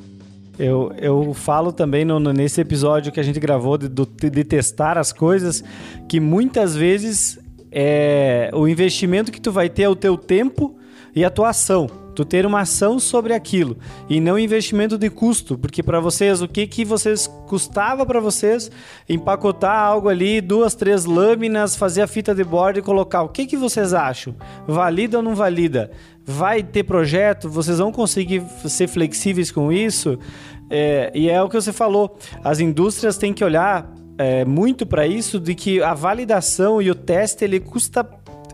Eu, 0.60 0.92
eu 0.98 1.34
falo 1.34 1.72
também 1.72 2.04
no, 2.04 2.20
nesse 2.20 2.62
episódio 2.62 3.12
que 3.12 3.20
a 3.20 3.24
gente 3.24 3.40
gravou 3.40 3.78
de, 3.78 3.88
de 3.88 4.44
testar 4.44 4.98
as 4.98 5.12
coisas, 5.12 5.64
que 6.08 6.20
muitas 6.20 6.76
vezes 6.76 7.40
é, 7.72 8.50
o 8.54 8.68
investimento 8.68 9.32
que 9.32 9.42
tu 9.42 9.52
vai 9.52 9.70
ter 9.70 9.84
é 9.84 9.90
o 9.90 9.96
teu 9.96 10.18
tempo 10.18 10.76
e 11.16 11.24
a 11.24 11.30
tua 11.30 11.50
ação 11.50 11.88
tu 12.18 12.26
ter 12.26 12.48
uma 12.48 12.62
ação 12.62 12.98
sobre 13.00 13.32
aquilo 13.32 13.78
e 14.10 14.20
não 14.20 14.40
investimento 14.40 14.98
de 14.98 15.08
custo, 15.08 15.56
porque 15.56 15.84
para 15.84 16.00
vocês 16.00 16.42
o 16.42 16.48
que 16.48 16.66
que 16.66 16.84
vocês 16.84 17.28
custava 17.46 18.08
para 18.08 18.20
vocês 18.20 18.72
empacotar 19.08 19.80
algo 19.80 20.10
ali, 20.10 20.42
duas, 20.42 20.74
três 20.74 21.06
lâminas, 21.06 21.76
fazer 21.76 22.02
a 22.02 22.08
fita 22.08 22.34
de 22.34 22.44
borda 22.44 22.80
e 22.80 22.82
colocar. 22.82 23.22
O 23.22 23.30
que 23.30 23.46
que 23.46 23.56
vocês 23.56 23.94
acham? 23.94 24.36
Valida 24.68 25.18
ou 25.18 25.24
não 25.24 25.36
valida? 25.36 25.92
Vai 26.26 26.64
ter 26.64 26.86
projeto? 26.86 27.52
Vocês 27.52 27.78
vão 27.78 27.92
conseguir 27.92 28.42
ser 28.66 28.88
flexíveis 28.88 29.52
com 29.52 29.72
isso? 29.72 30.18
É, 30.72 31.12
e 31.14 31.30
é 31.30 31.40
o 31.44 31.48
que 31.48 31.62
você 31.62 31.72
falou. 31.72 32.18
As 32.44 32.60
indústrias 32.60 33.16
têm 33.16 33.32
que 33.32 33.44
olhar 33.44 33.94
é, 34.18 34.44
muito 34.44 34.88
para 34.88 35.06
isso, 35.06 35.40
de 35.40 35.54
que 35.54 35.84
a 35.84 35.94
validação 35.94 36.82
e 36.82 36.90
o 36.90 36.96
teste 36.96 37.44
ele 37.44 37.60
custa 37.60 38.04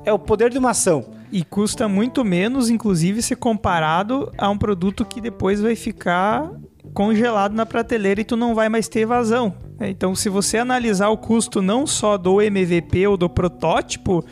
é 0.03 0.11
o 0.11 0.19
poder 0.19 0.49
de 0.49 0.57
uma 0.57 0.71
ação. 0.71 1.22
E 1.35 1.43
custa 1.43 1.87
muito 1.87 2.23
menos, 2.23 2.69
inclusive, 2.69 3.19
se 3.19 3.35
comparado 3.35 4.31
a 4.37 4.51
um 4.51 4.57
produto 4.57 5.03
que 5.03 5.19
depois 5.19 5.59
vai 5.59 5.75
ficar 5.75 6.47
congelado 6.93 7.55
na 7.55 7.65
prateleira 7.65 8.21
e 8.21 8.23
tu 8.23 8.37
não 8.37 8.53
vai 8.53 8.69
mais 8.69 8.87
ter 8.87 8.99
evasão. 8.99 9.55
Então, 9.81 10.13
se 10.13 10.29
você 10.29 10.59
analisar 10.59 11.09
o 11.09 11.17
custo 11.17 11.59
não 11.59 11.87
só 11.87 12.19
do 12.19 12.39
MVP 12.39 13.07
ou 13.07 13.17
do 13.17 13.27
protótipo, 13.27 14.23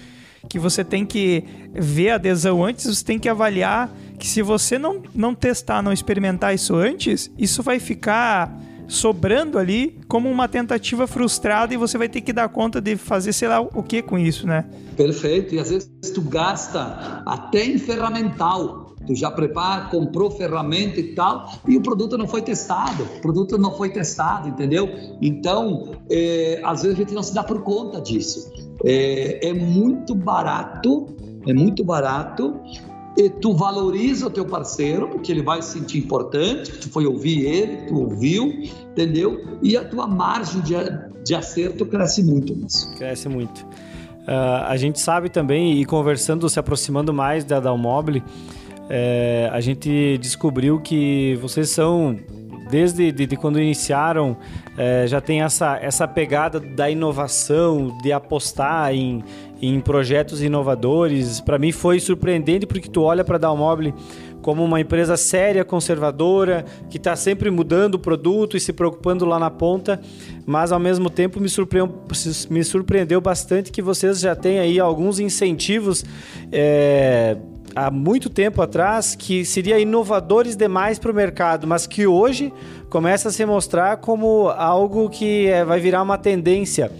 que 0.48 0.60
você 0.60 0.84
tem 0.84 1.04
que 1.04 1.44
ver 1.74 2.12
a 2.12 2.16
adesão 2.16 2.64
antes, 2.64 2.86
você 2.86 3.04
tem 3.04 3.18
que 3.18 3.28
avaliar 3.28 3.92
que 4.20 4.28
se 4.28 4.44
você 4.44 4.78
não, 4.78 5.02
não 5.16 5.34
testar, 5.34 5.82
não 5.82 5.92
experimentar 5.92 6.54
isso 6.54 6.76
antes, 6.76 7.32
isso 7.36 7.64
vai 7.64 7.80
ficar 7.80 8.56
sobrando 8.91 9.58
ali 9.58 9.97
como 10.06 10.30
uma 10.30 10.49
tentativa 10.49 11.08
frustrada 11.08 11.73
e 11.73 11.77
você 11.77 11.97
vai 11.97 12.10
ter 12.10 12.19
que 12.19 12.34
dar 12.34 12.49
conta 12.49 12.82
de 12.82 12.97
fazer 12.97 13.32
sei 13.32 13.47
lá 13.47 13.62
o 13.62 13.82
que 13.82 14.01
com 14.01 14.19
isso, 14.19 14.45
né? 14.45 14.65
Perfeito. 14.97 15.56
E 15.56 15.60
às 15.60 15.69
vezes 15.69 15.89
tu 16.13 16.21
gasta 16.21 17.23
até 17.25 17.63
em 17.65 17.77
ferramental. 17.77 18.93
Tu 19.08 19.15
já 19.15 19.32
prepara, 19.32 19.86
comprou 19.86 20.30
ferramenta 20.30 20.99
e 20.99 21.15
tal, 21.15 21.51
e 21.67 21.75
o 21.75 21.82
produto 21.82 22.17
não 22.17 22.27
foi 22.27 22.41
testado. 22.41 23.04
O 23.04 23.21
produto 23.21 23.58
não 23.58 23.71
foi 23.75 23.89
testado, 23.89 24.49
entendeu? 24.49 24.89
Então, 25.21 25.93
é, 26.10 26.62
às 26.63 26.84
vezes 26.84 26.97
a 26.97 27.01
gente 27.01 27.13
não 27.13 27.23
se 27.23 27.34
dá 27.34 27.43
por 27.43 27.63
conta 27.63 27.99
disso. 27.99 28.51
É, 28.86 29.47
é 29.47 29.54
muito 29.54 30.13
barato, 30.13 31.08
é 31.47 31.54
muito 31.54 31.84
barato 31.84 32.60
e 33.17 33.30
tu 33.30 33.54
valoriza 33.54 34.28
o 34.28 34.30
teu 34.30 34.45
parceiro, 34.45 35.08
porque 35.10 35.32
ele 35.32 35.43
vai 35.43 35.62
se 35.62 35.80
sentir 35.80 36.00
importante, 36.00 36.71
tu 36.80 36.89
foi 36.89 37.06
ouvir 37.06 37.45
ele, 37.45 37.78
tu 37.88 38.00
ouviu, 38.00 38.47
entendeu? 38.91 39.60
E 39.62 39.76
a 39.76 39.84
tua 39.84 40.08
margem 40.08 40.62
de, 40.62 40.74
de 41.26 41.36
acerto 41.36 41.86
cresce 41.86 42.24
muito 42.24 42.56
nisso. 42.56 42.93
Cresce 42.95 43.28
muito. 43.28 43.60
Uh, 44.21 44.63
a 44.67 44.78
gente 44.78 45.00
sabe 45.00 45.30
também, 45.30 45.82
e 45.82 45.86
conversando, 45.86 46.47
se 46.47 46.60
aproximando 46.60 47.13
mais 47.13 47.43
da 47.43 47.60
Dalmobile, 47.60 48.24
é, 48.93 49.50
a 49.54 49.62
gente 49.62 50.17
descobriu 50.17 50.80
que 50.82 51.38
vocês 51.41 51.69
são, 51.69 52.19
desde 52.69 53.10
de, 53.10 53.26
de 53.26 53.38
quando 53.38 53.58
iniciaram, 53.58 54.36
é, 54.77 55.08
já 55.08 55.21
tem 55.21 55.42
essa, 55.42 55.77
essa 55.77 56.06
pegada 56.06 56.60
da 56.60 56.90
inovação, 56.90 57.98
de 58.02 58.12
apostar 58.12 58.94
em, 58.94 59.23
em 59.62 59.80
projetos 59.80 60.42
inovadores. 60.42 61.40
Para 61.40 61.60
mim 61.60 61.72
foi 61.72 62.00
surpreendente 62.00 62.66
porque 62.66 62.90
tu 62.90 63.04
olha 63.04 63.24
para 63.24 63.36
a 63.36 63.40
Dalmobile 63.40 63.94
como 64.42 64.64
uma 64.64 64.82
empresa 64.82 65.16
séria, 65.16 65.64
conservadora, 65.64 66.66
que 66.90 66.98
está 66.98 67.16
sempre 67.16 67.52
mudando 67.52 67.96
o 67.96 68.00
produto 68.00 68.58
e 68.58 68.60
se 68.60 68.74
preocupando 68.74 69.24
lá 69.24 69.38
na 69.38 69.52
ponta, 69.52 70.02
mas 70.46 70.72
ao 70.72 70.80
mesmo 70.80 71.10
tempo 71.10 71.40
me 71.40 71.48
surpreendeu, 71.48 71.96
me 72.50 72.64
surpreendeu 72.64 73.22
bastante 73.22 73.72
que 73.72 73.82
vocês 73.82 74.20
já 74.20 74.36
têm 74.36 74.60
aí 74.60 74.80
alguns 74.80 75.20
incentivos 75.20 76.04
é, 76.52 77.38
há 77.76 77.92
muito 77.92 78.30
tempo 78.30 78.62
atrás 78.62 79.16
que 79.16 79.46
seria 79.46 79.80
inovadores 79.80 80.56
demais 80.56 80.98
para 80.98 81.12
o 81.12 81.16
mercado, 81.16 81.68
mas 81.68 81.86
que 81.86 82.08
hoje 82.08 82.52
começa 82.90 83.30
a 83.30 83.32
se 83.32 83.46
mostrar 83.46 83.98
como 83.98 84.50
algo 84.50 85.10
que 85.10 85.48
é, 85.48 85.64
vai 85.64 85.80
virar 85.80 86.02
uma 86.02 86.18
tendência. 86.18 86.92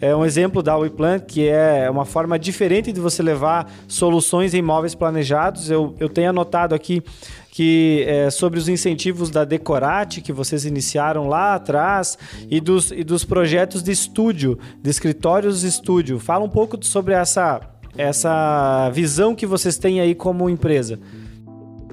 É 0.00 0.16
um 0.16 0.24
exemplo 0.24 0.62
da 0.62 0.76
WePlan, 0.76 1.18
que 1.18 1.46
é 1.46 1.90
uma 1.90 2.04
forma 2.04 2.38
diferente 2.38 2.90
de 2.90 3.00
você 3.00 3.22
levar 3.22 3.70
soluções 3.86 4.54
em 4.54 4.58
imóveis 4.58 4.94
planejados. 4.94 5.70
Eu, 5.70 5.94
eu 6.00 6.08
tenho 6.08 6.30
anotado 6.30 6.74
aqui 6.74 7.02
que 7.50 8.04
é, 8.06 8.30
sobre 8.30 8.58
os 8.58 8.68
incentivos 8.68 9.28
da 9.28 9.44
Decorate 9.44 10.22
que 10.22 10.32
vocês 10.32 10.64
iniciaram 10.64 11.28
lá 11.28 11.54
atrás 11.54 12.16
e 12.48 12.60
dos, 12.60 12.90
e 12.92 13.04
dos 13.04 13.24
projetos 13.24 13.82
de 13.82 13.92
estúdio, 13.92 14.58
de 14.80 14.88
escritórios 14.88 15.60
de 15.60 15.66
estúdio. 15.66 16.18
Fala 16.18 16.44
um 16.44 16.48
pouco 16.48 16.82
sobre 16.84 17.12
essa, 17.12 17.60
essa 17.98 18.88
visão 18.90 19.34
que 19.34 19.44
vocês 19.44 19.76
têm 19.76 20.00
aí 20.00 20.14
como 20.14 20.48
empresa. 20.48 20.98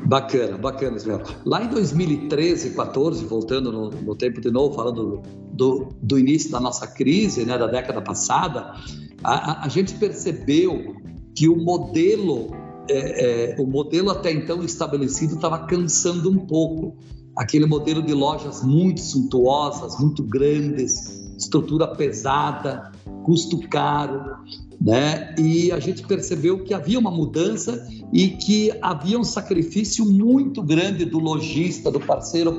Bacana, 0.08 0.58
bacana, 0.58 0.96
Ismael. 0.96 1.22
Lá 1.46 1.62
em 1.62 1.68
2013, 1.68 2.70
14, 2.70 3.26
voltando 3.26 3.74
no, 3.74 3.90
no 3.90 4.16
tempo 4.16 4.40
de 4.40 4.50
novo, 4.50 4.74
falando 4.74 5.22
do, 5.52 5.90
do, 6.02 6.18
início 6.18 6.50
da 6.50 6.62
nossa 6.62 6.88
crise, 6.88 7.46
né, 7.46 7.58
da 7.58 7.68
década 7.68 8.02
passada, 8.02 8.74
a, 9.22 9.52
a, 9.52 9.66
a 9.66 9.68
gente 9.68 9.96
percebeu 9.96 10.96
que 11.36 11.50
o 11.50 11.58
modelo, 11.58 12.52
é, 12.90 13.52
é, 13.52 13.62
o 13.62 13.68
modelo 13.68 14.10
até 14.10 14.32
então 14.32 14.64
estabelecido 14.64 15.36
estava 15.36 15.66
cansando 15.66 16.32
um 16.32 16.38
pouco. 16.38 16.96
Aquele 17.36 17.66
modelo 17.66 18.02
de 18.02 18.14
lojas 18.14 18.64
muito 18.64 19.02
suntuosas, 19.02 20.00
muito 20.00 20.24
grandes, 20.24 21.36
estrutura 21.38 21.86
pesada, 21.86 22.94
custo 23.28 23.60
caro, 23.68 24.38
né? 24.80 25.36
E 25.38 25.70
a 25.74 25.80
gente 25.82 26.02
percebeu 26.08 26.64
que 26.64 26.74
havia 26.74 26.98
uma 26.98 27.12
mudança 27.12 27.86
e 28.14 28.30
que 28.30 28.72
havia 28.82 29.20
um 29.20 29.24
sacrifício 29.24 30.06
muito 30.06 30.64
grande 30.64 31.04
do 31.04 31.20
lojista, 31.20 31.92
do 31.92 32.00
parceiro 32.00 32.56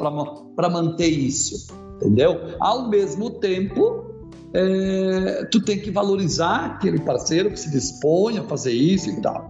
para 0.55 0.69
manter 0.69 1.09
isso, 1.09 1.69
entendeu? 1.97 2.55
Ao 2.61 2.91
mesmo 2.91 3.31
tempo, 3.31 4.05
é, 4.53 5.49
tu 5.51 5.65
tem 5.65 5.81
que 5.81 5.91
valorizar 5.91 6.67
aquele 6.67 7.01
parceiro 7.01 7.51
que 7.51 7.59
se 7.59 7.71
dispõe 7.71 8.37
a 8.37 8.43
fazer 8.43 8.73
isso 8.73 9.09
e 9.09 9.23
tal. 9.23 9.49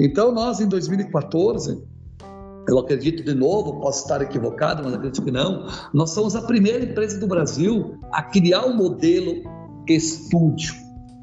Então 0.00 0.32
nós 0.32 0.60
em 0.60 0.66
2014 0.66 1.78
eu 2.66 2.78
acredito 2.78 3.22
de 3.22 3.34
novo, 3.34 3.78
posso 3.80 4.04
estar 4.04 4.22
equivocado, 4.22 4.82
mas 4.82 4.94
acredito 4.94 5.22
que 5.22 5.30
não. 5.30 5.66
Nós 5.92 6.12
somos 6.12 6.34
a 6.34 6.40
primeira 6.40 6.82
empresa 6.82 7.20
do 7.20 7.26
Brasil 7.26 7.98
a 8.10 8.22
criar 8.22 8.64
um 8.64 8.74
modelo 8.74 9.42
estúdio. 9.88 10.74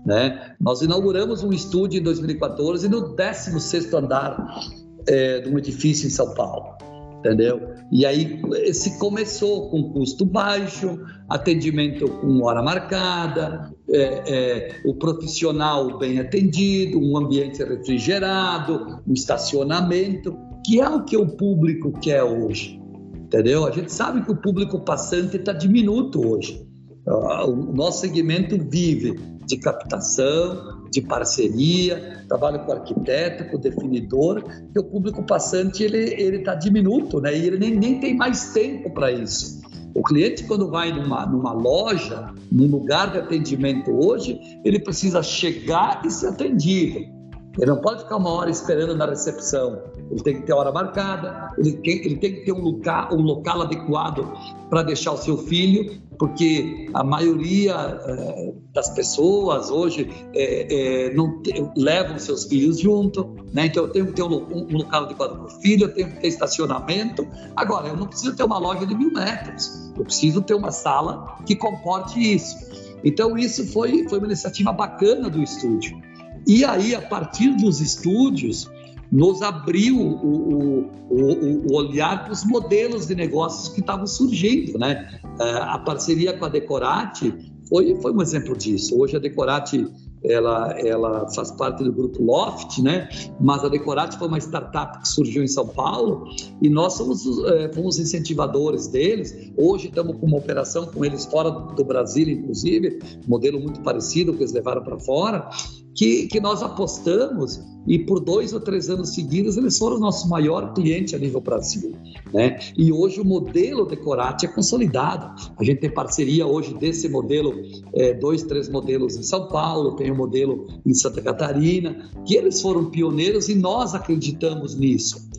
Né? 0.05 0.55
Nós 0.59 0.82
inauguramos 0.82 1.43
um 1.43 1.51
estúdio 1.51 1.99
em 1.99 2.03
2014 2.03 2.89
no 2.89 3.16
16 3.16 3.93
andar 3.93 4.62
é, 5.07 5.41
de 5.41 5.49
um 5.49 5.57
edifício 5.57 6.07
em 6.07 6.09
São 6.09 6.34
Paulo, 6.34 6.76
entendeu? 7.20 7.72
E 7.91 8.05
aí 8.05 8.41
se 8.74 8.97
começou 8.97 9.70
com 9.70 9.91
custo 9.91 10.26
baixo, 10.26 10.99
atendimento 11.30 12.07
com 12.07 12.43
hora 12.43 12.64
marcada, 12.64 13.72
é, 13.89 13.99
é, 13.99 14.82
o 14.86 14.95
profissional 14.95 15.97
bem 15.99 16.20
atendido, 16.20 16.99
um 16.99 17.18
ambiente 17.18 17.64
refrigerado, 17.64 19.01
um 19.07 19.14
estacionamento, 19.14 20.36
que 20.66 20.80
é 20.80 20.89
o 20.89 21.03
que 21.03 21.18
o 21.18 21.28
público 21.28 21.91
quer 21.99 22.24
hoje, 22.24 22.82
entendeu? 23.16 23.68
A 23.68 23.72
gente 23.72 23.91
sabe 23.91 24.24
que 24.24 24.32
o 24.32 24.36
público 24.36 24.80
passante 24.80 25.38
está 25.38 25.53
diminuto 25.53 26.28
hoje. 26.28 26.70
O 27.06 27.74
nosso 27.74 28.02
segmento 28.02 28.58
vive 28.58 29.20
de 29.45 29.58
captação, 29.58 30.86
de 30.91 31.02
parceria, 31.02 32.24
trabalho 32.28 32.60
com 32.60 32.72
arquiteto, 32.72 33.49
com 33.49 33.58
definidor, 33.58 34.43
que 34.72 34.80
o 34.80 34.84
público 34.84 35.24
passante 35.24 35.84
ele 35.84 36.14
ele 36.14 36.38
está 36.38 36.54
diminuto, 36.54 37.20
né? 37.20 37.36
E 37.36 37.47
ele 37.47 37.58
nem, 37.58 37.76
nem 37.76 37.99
tem 37.99 38.16
mais 38.16 38.54
tempo 38.54 38.93
para 38.93 39.12
isso. 39.12 39.62
O 39.93 40.04
cliente 40.04 40.43
quando 40.43 40.70
vai 40.70 40.91
numa, 40.91 41.26
numa 41.26 41.52
loja, 41.52 42.34
num 42.52 42.68
lugar 42.68 43.12
de 43.12 43.18
atendimento 43.18 43.91
hoje, 43.91 44.39
ele 44.64 44.80
precisa 44.80 45.22
chegar 45.24 46.02
e 46.06 46.12
ser 46.12 46.28
atendido. 46.28 47.20
Ele 47.58 47.70
não 47.70 47.82
pode 47.82 48.04
ficar 48.04 48.16
uma 48.18 48.30
hora 48.30 48.49
esperando 48.49 48.95
na 48.95 49.06
recepção. 49.06 49.82
Ele 50.10 50.24
tem 50.24 50.36
que 50.36 50.43
ter 50.43 50.54
hora 50.54 50.72
marcada, 50.72 51.52
ele 51.58 51.74
tem, 51.74 51.97
ele 52.06 52.16
tem 52.18 52.34
que 52.36 52.45
ter 52.45 52.54
um 52.54 52.62
local, 52.62 53.10
um 53.14 53.22
local 53.22 53.62
adequado 53.62 54.26
para 54.70 54.84
deixar 54.84 55.12
o 55.12 55.18
seu 55.18 55.38
filho, 55.38 56.02
porque 56.18 56.89
a 56.93 57.04
maioria 57.04 57.74
é, 57.74 58.54
das 58.74 58.89
pessoas 58.91 59.70
hoje 59.70 60.10
é, 60.34 61.08
é, 61.08 61.14
não 61.14 61.41
te, 61.41 61.52
levam 61.76 62.18
seus 62.20 62.45
filhos 62.45 62.80
junto, 62.80 63.36
né? 63.54 63.66
Então 63.66 63.84
eu 63.84 63.89
tenho 63.89 64.08
que 64.08 64.14
ter 64.14 64.24
um, 64.24 64.34
um 64.34 64.78
local 64.78 65.04
adequado 65.04 65.32
para 65.32 65.45
o 65.45 65.62
filho, 65.62 65.86
eu 65.86 65.93
tenho 65.93 66.10
que 66.10 66.22
ter 66.22 66.28
estacionamento. 66.28 67.28
Agora, 67.56 67.88
eu 67.88 67.97
não 67.97 68.08
preciso 68.08 68.36
ter 68.36 68.43
uma 68.43 68.60
loja 68.60 68.86
de 68.86 68.95
mil 68.95 69.12
metros, 69.12 69.91
eu 69.97 70.06
preciso 70.06 70.41
ter 70.41 70.54
uma 70.54 70.72
sala 70.72 71.38
que 71.45 71.56
comporte 71.56 72.20
isso. 72.20 72.56
Então 73.04 73.38
isso 73.38 73.66
foi, 73.72 74.08
foi 74.08 74.20
uma 74.20 74.28
iniciativa 74.28 74.72
bacana 74.72 75.30
do 75.30 75.41
estúdio. 75.41 76.11
E 76.48 76.66
aí, 76.66 76.96
a 76.96 77.02
partir 77.02 77.56
dos 77.58 77.80
estúdios, 77.82 78.70
nos 79.12 79.42
abriu 79.42 80.00
o, 80.00 80.26
o, 80.26 80.89
o, 81.10 81.68
o 81.68 81.76
olhar 81.76 82.24
para 82.24 82.32
os 82.32 82.46
modelos 82.46 83.08
de 83.08 83.16
negócios 83.16 83.68
que 83.74 83.82
estavam 83.82 84.08
surgindo. 84.08 84.78
Né? 84.80 85.20
É, 85.39 85.44
a 85.44 85.78
parceria 85.80 86.38
com 86.38 86.46
a 86.46 86.50
Decorate 86.50 87.34
foi, 87.68 87.96
foi 88.02 88.14
um 88.14 88.22
exemplo 88.22 88.56
disso. 88.56 88.98
Hoje 88.98 89.18
a 89.18 89.20
Decorate 89.20 89.86
ela, 90.24 90.72
ela 90.80 91.28
faz 91.32 91.52
parte 91.52 91.84
do 91.84 91.92
grupo 91.92 92.24
Loft, 92.24 92.80
né? 92.80 93.10
Mas 93.39 93.64
a 93.64 93.70
Decorate 93.70 94.20
foi 94.20 94.28
uma 94.28 94.38
startup 94.38 95.00
que 95.00 95.08
surgiu 95.08 95.44
em 95.44 95.48
São 95.48 95.68
Paulo 95.68 96.26
e 96.62 96.70
nós 96.70 96.94
somos 96.94 97.26
é, 97.46 97.74
fomos 97.74 97.98
incentivadores 97.98 98.88
deles. 98.88 99.52
Hoje 99.58 99.88
estamos 99.88 100.16
com 100.18 100.28
uma 100.28 100.38
operação 100.38 100.86
com 100.86 101.04
eles 101.04 101.26
fora 101.26 101.50
do 101.50 101.84
Brasil, 101.84 102.30
inclusive, 102.30 103.00
modelo 103.28 103.60
muito 103.60 103.82
parecido 103.82 104.34
que 104.34 104.39
eles 104.39 104.52
levaram 104.52 104.84
para 104.84 105.00
fora 105.00 105.50
que, 105.96 106.28
que 106.28 106.39
nós 106.39 106.62
apostamos 106.62 107.60
e 107.88 107.98
por 108.00 108.20
dois 108.20 108.54
ou 108.54 108.60
três 108.60 108.89
anos 108.89 109.14
seguidos 109.14 109.58
eles 109.58 109.78
foram 109.78 109.98
o 109.98 110.00
nosso 110.00 110.30
maior 110.30 110.74
cliente 110.74 111.16
a 111.16 111.20
nível 111.20 111.42
Brasil. 111.42 111.96
Né? 112.34 112.60
E 112.78 112.92
hoje 112.92 113.20
o 113.20 113.26
modelo 113.26 113.86
Decorate 113.86 114.46
é 114.46 114.50
consolidado. 114.50 115.34
A 115.58 115.64
gente 115.64 115.80
tem 115.80 115.89
parceria 115.89 116.46
hoje 116.46 116.74
desse 116.76 117.10
modelo, 117.10 117.54
é, 117.94 118.14
dois, 118.14 118.44
três 118.44 118.70
modelos 118.70 119.18
em 119.18 119.24
São 119.24 119.48
Paulo, 119.48 119.96
tem 119.96 120.12
um 120.12 120.16
modelo 120.16 120.68
em 120.86 120.94
Santa 120.94 121.22
Catarina, 121.22 122.10
que 122.26 122.36
eles 122.36 122.62
foram 122.62 122.86
pioneiros 122.86 123.50
e 123.50 123.56
nós 123.56 123.96
acreditamos 123.96 124.76
nisso. 124.76 125.30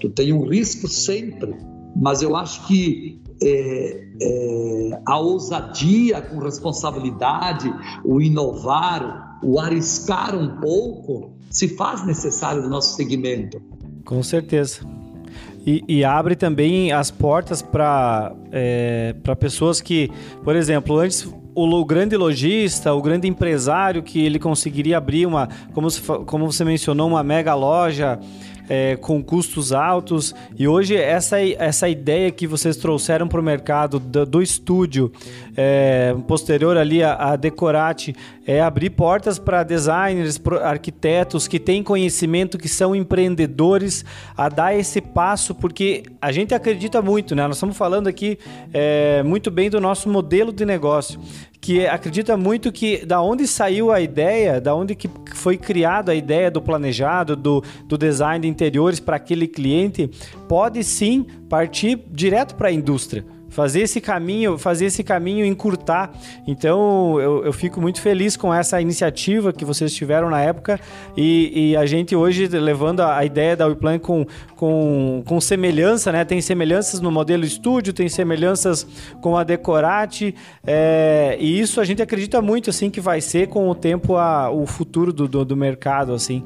Tu 0.00 0.10
tem 0.10 0.32
um 0.32 0.44
risco 0.44 0.88
sempre, 0.88 1.54
mas 1.96 2.22
eu 2.22 2.34
acho 2.34 2.66
que 2.66 3.20
é, 3.40 4.04
é, 4.20 5.02
a 5.06 5.18
ousadia 5.18 6.20
com 6.20 6.38
responsabilidade, 6.38 7.72
o 8.04 8.20
inovar, 8.20 9.31
o 9.42 9.58
arriscar 9.58 10.36
um 10.36 10.60
pouco 10.60 11.32
se 11.50 11.68
faz 11.68 12.04
necessário 12.06 12.62
no 12.62 12.68
nosso 12.68 12.96
segmento. 12.96 13.60
Com 14.04 14.22
certeza. 14.22 14.80
E, 15.66 15.84
e 15.86 16.04
abre 16.04 16.34
também 16.34 16.92
as 16.92 17.10
portas 17.10 17.62
para 17.62 18.34
é, 18.50 19.14
pessoas 19.38 19.80
que, 19.80 20.10
por 20.42 20.56
exemplo, 20.56 20.98
antes 20.98 21.28
o, 21.54 21.84
grande 21.84 22.16
lojista, 22.16 22.92
o 22.92 23.02
grande 23.02 23.28
empresário 23.28 24.02
que 24.02 24.24
ele 24.24 24.38
conseguiria 24.38 24.98
abrir 24.98 25.26
uma, 25.26 25.48
como, 25.72 25.88
como 26.24 26.50
você 26.50 26.64
mencionou, 26.64 27.08
uma 27.08 27.22
mega 27.22 27.54
loja 27.54 28.18
é, 28.72 28.96
com 28.96 29.22
custos 29.22 29.70
altos. 29.70 30.34
E 30.58 30.66
hoje 30.66 30.96
essa, 30.96 31.38
essa 31.38 31.90
ideia 31.90 32.30
que 32.30 32.46
vocês 32.46 32.74
trouxeram 32.74 33.28
para 33.28 33.38
o 33.38 33.42
mercado 33.42 33.98
do, 33.98 34.24
do 34.24 34.40
estúdio, 34.40 35.12
é, 35.54 36.16
posterior 36.26 36.78
ali 36.78 37.02
a, 37.02 37.12
a 37.16 37.36
Decorate, 37.36 38.16
é 38.46 38.62
abrir 38.62 38.88
portas 38.88 39.38
para 39.38 39.62
designers, 39.62 40.40
arquitetos 40.62 41.46
que 41.46 41.60
têm 41.60 41.82
conhecimento, 41.82 42.56
que 42.56 42.68
são 42.68 42.96
empreendedores, 42.96 44.06
a 44.34 44.48
dar 44.48 44.74
esse 44.74 45.02
passo, 45.02 45.54
porque 45.54 46.04
a 46.18 46.32
gente 46.32 46.54
acredita 46.54 47.02
muito, 47.02 47.34
né? 47.34 47.46
Nós 47.46 47.56
estamos 47.56 47.76
falando 47.76 48.06
aqui 48.06 48.38
é, 48.72 49.22
muito 49.22 49.50
bem 49.50 49.68
do 49.68 49.82
nosso 49.82 50.08
modelo 50.08 50.50
de 50.50 50.64
negócio 50.64 51.20
que 51.62 51.86
acredita 51.86 52.36
muito 52.36 52.72
que 52.72 53.06
da 53.06 53.22
onde 53.22 53.46
saiu 53.46 53.92
a 53.92 54.00
ideia, 54.00 54.60
da 54.60 54.74
onde 54.74 54.96
que 54.96 55.08
foi 55.32 55.56
criada 55.56 56.10
a 56.10 56.14
ideia 56.14 56.50
do 56.50 56.60
planejado, 56.60 57.36
do, 57.36 57.62
do 57.86 57.96
design 57.96 58.42
de 58.42 58.48
interiores 58.48 58.98
para 58.98 59.14
aquele 59.14 59.46
cliente, 59.46 60.10
pode 60.48 60.82
sim 60.82 61.24
partir 61.48 62.02
direto 62.10 62.56
para 62.56 62.68
a 62.68 62.72
indústria 62.72 63.24
fazer 63.52 63.82
esse 63.82 64.00
caminho, 64.00 64.58
fazer 64.58 64.86
esse 64.86 65.04
caminho 65.04 65.44
encurtar. 65.44 66.10
Então 66.46 67.20
eu, 67.20 67.44
eu 67.44 67.52
fico 67.52 67.80
muito 67.80 68.00
feliz 68.00 68.36
com 68.36 68.52
essa 68.52 68.80
iniciativa 68.80 69.52
que 69.52 69.64
vocês 69.64 69.94
tiveram 69.94 70.30
na 70.30 70.40
época 70.40 70.80
e, 71.16 71.70
e 71.70 71.76
a 71.76 71.86
gente 71.86 72.16
hoje 72.16 72.48
levando 72.48 73.00
a, 73.00 73.18
a 73.18 73.24
ideia 73.24 73.54
da 73.54 73.66
WePlan 73.66 73.98
com, 73.98 74.26
com, 74.56 75.22
com 75.26 75.40
semelhança, 75.40 76.10
né? 76.10 76.24
Tem 76.24 76.40
semelhanças 76.40 77.00
no 77.00 77.10
modelo 77.10 77.44
estúdio, 77.44 77.92
tem 77.92 78.08
semelhanças 78.08 78.86
com 79.20 79.36
a 79.36 79.44
Decorate 79.44 80.34
é, 80.66 81.36
e 81.38 81.60
isso 81.60 81.80
a 81.80 81.84
gente 81.84 82.00
acredita 82.00 82.40
muito 82.40 82.70
assim 82.70 82.88
que 82.88 83.00
vai 83.00 83.20
ser 83.20 83.48
com 83.48 83.68
o 83.68 83.74
tempo 83.74 84.16
a, 84.16 84.50
o 84.50 84.66
futuro 84.66 85.12
do, 85.12 85.28
do, 85.28 85.44
do 85.44 85.56
mercado 85.56 86.14
assim 86.14 86.42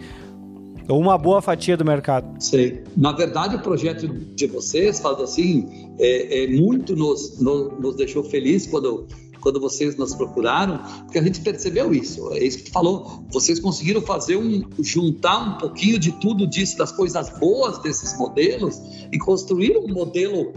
ou 0.88 1.00
uma 1.00 1.18
boa 1.18 1.42
fatia 1.42 1.76
do 1.76 1.84
mercado. 1.84 2.26
Sei. 2.42 2.82
Na 2.96 3.12
verdade, 3.12 3.56
o 3.56 3.60
projeto 3.60 4.08
de 4.08 4.46
vocês, 4.46 5.00
falando 5.00 5.22
assim, 5.22 5.94
é, 5.98 6.44
é 6.44 6.46
muito 6.48 6.94
nos, 6.94 7.38
nos, 7.40 7.78
nos, 7.80 7.96
deixou 7.96 8.22
feliz 8.22 8.66
quando, 8.66 9.06
quando 9.40 9.60
vocês 9.60 9.96
nos 9.96 10.14
procuraram, 10.14 10.80
porque 11.04 11.18
a 11.18 11.22
gente 11.22 11.40
percebeu 11.40 11.92
isso. 11.92 12.32
É 12.32 12.44
isso 12.44 12.58
que 12.58 12.64
tu 12.64 12.72
falou. 12.72 13.24
Vocês 13.30 13.58
conseguiram 13.58 14.00
fazer 14.02 14.36
um 14.36 14.62
juntar 14.80 15.38
um 15.38 15.58
pouquinho 15.58 15.98
de 15.98 16.12
tudo 16.12 16.46
disso, 16.46 16.78
das 16.78 16.92
coisas 16.92 17.30
boas 17.38 17.78
desses 17.78 18.16
modelos 18.18 18.80
e 19.12 19.18
construir 19.18 19.76
um 19.76 19.92
modelo 19.92 20.52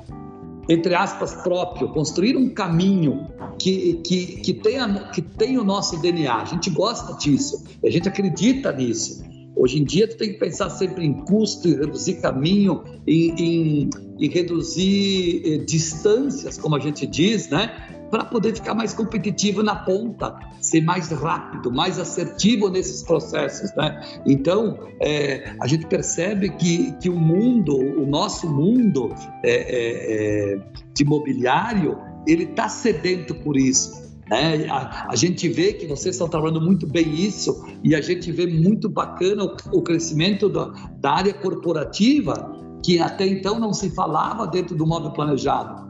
entre 0.69 0.93
aspas, 0.93 1.34
próprio, 1.34 1.89
construir 1.89 2.38
um 2.38 2.47
caminho 2.47 3.27
que, 3.57 3.95
que, 4.05 4.25
que, 4.38 4.53
tenha, 4.53 5.09
que 5.09 5.19
tenha 5.19 5.59
o 5.59 5.63
nosso 5.63 5.99
DNA. 5.99 6.32
A 6.32 6.45
gente 6.45 6.69
gosta 6.69 7.15
disso, 7.15 7.63
a 7.84 7.89
gente 7.89 8.07
acredita 8.07 8.71
nisso. 8.71 9.23
Hoje 9.60 9.78
em 9.78 9.84
dia, 9.84 10.07
tu 10.07 10.16
tem 10.16 10.32
que 10.32 10.39
pensar 10.39 10.70
sempre 10.70 11.05
em 11.05 11.12
custo, 11.26 11.68
em 11.68 11.76
reduzir 11.76 12.22
caminho, 12.22 12.82
em, 13.05 13.30
em, 13.38 13.89
em 14.18 14.30
reduzir 14.30 15.41
eh, 15.43 15.57
distâncias, 15.57 16.57
como 16.57 16.78
a 16.78 16.80
gente 16.80 17.05
diz, 17.05 17.49
né? 17.49 18.07
Para 18.10 18.24
poder 18.24 18.55
ficar 18.55 18.74
mais 18.74 18.93
competitivo 18.93 19.62
na 19.62 19.76
ponta, 19.76 20.34
ser 20.62 20.80
mais 20.80 21.10
rápido, 21.10 21.70
mais 21.74 21.99
assertivo 21.99 22.70
nesses 22.70 23.03
processos, 23.03 23.76
né? 23.76 23.99
Então, 24.26 24.80
é, 25.01 25.53
a 25.60 25.68
gente 25.68 25.86
percebe 25.88 26.51
que, 26.51 26.93
que 26.93 27.10
o 27.10 27.20
mundo, 27.20 27.76
o 27.76 28.05
nosso 28.05 28.49
mundo 28.49 29.14
é, 29.43 30.53
é, 30.53 30.60
de 30.93 31.03
imobiliário, 31.03 31.97
ele 32.26 32.45
está 32.45 32.70
sedento 32.70 33.36
por 33.36 33.57
isso. 33.57 34.09
É, 34.32 34.69
a, 34.69 35.07
a, 35.09 35.15
gente 35.15 35.49
vê 35.49 35.73
que 35.73 35.88
vocês 35.88 36.15
estão 36.15 36.30
trabalhando 36.30 36.61
muito 36.61 36.86
bem 36.86 37.15
isso 37.15 37.65
e 37.84 37.95
a 37.95 38.01
gente 38.01 38.32
vê 38.32 38.45
muito 38.45 38.88
bacana 38.88 39.43
o, 39.43 39.77
o 39.77 39.82
crescimento 39.82 40.47
da, 40.47 40.65
da 40.99 41.11
área 41.13 41.34
corporativa 41.34 42.55
que 42.84 42.99
até 42.99 43.25
então 43.25 43.59
não 43.59 43.73
se 43.73 43.89
falava 43.89 44.45
dentro 44.47 44.75
do 44.75 44.86
móvel 44.86 45.11
planejado. 45.11 45.89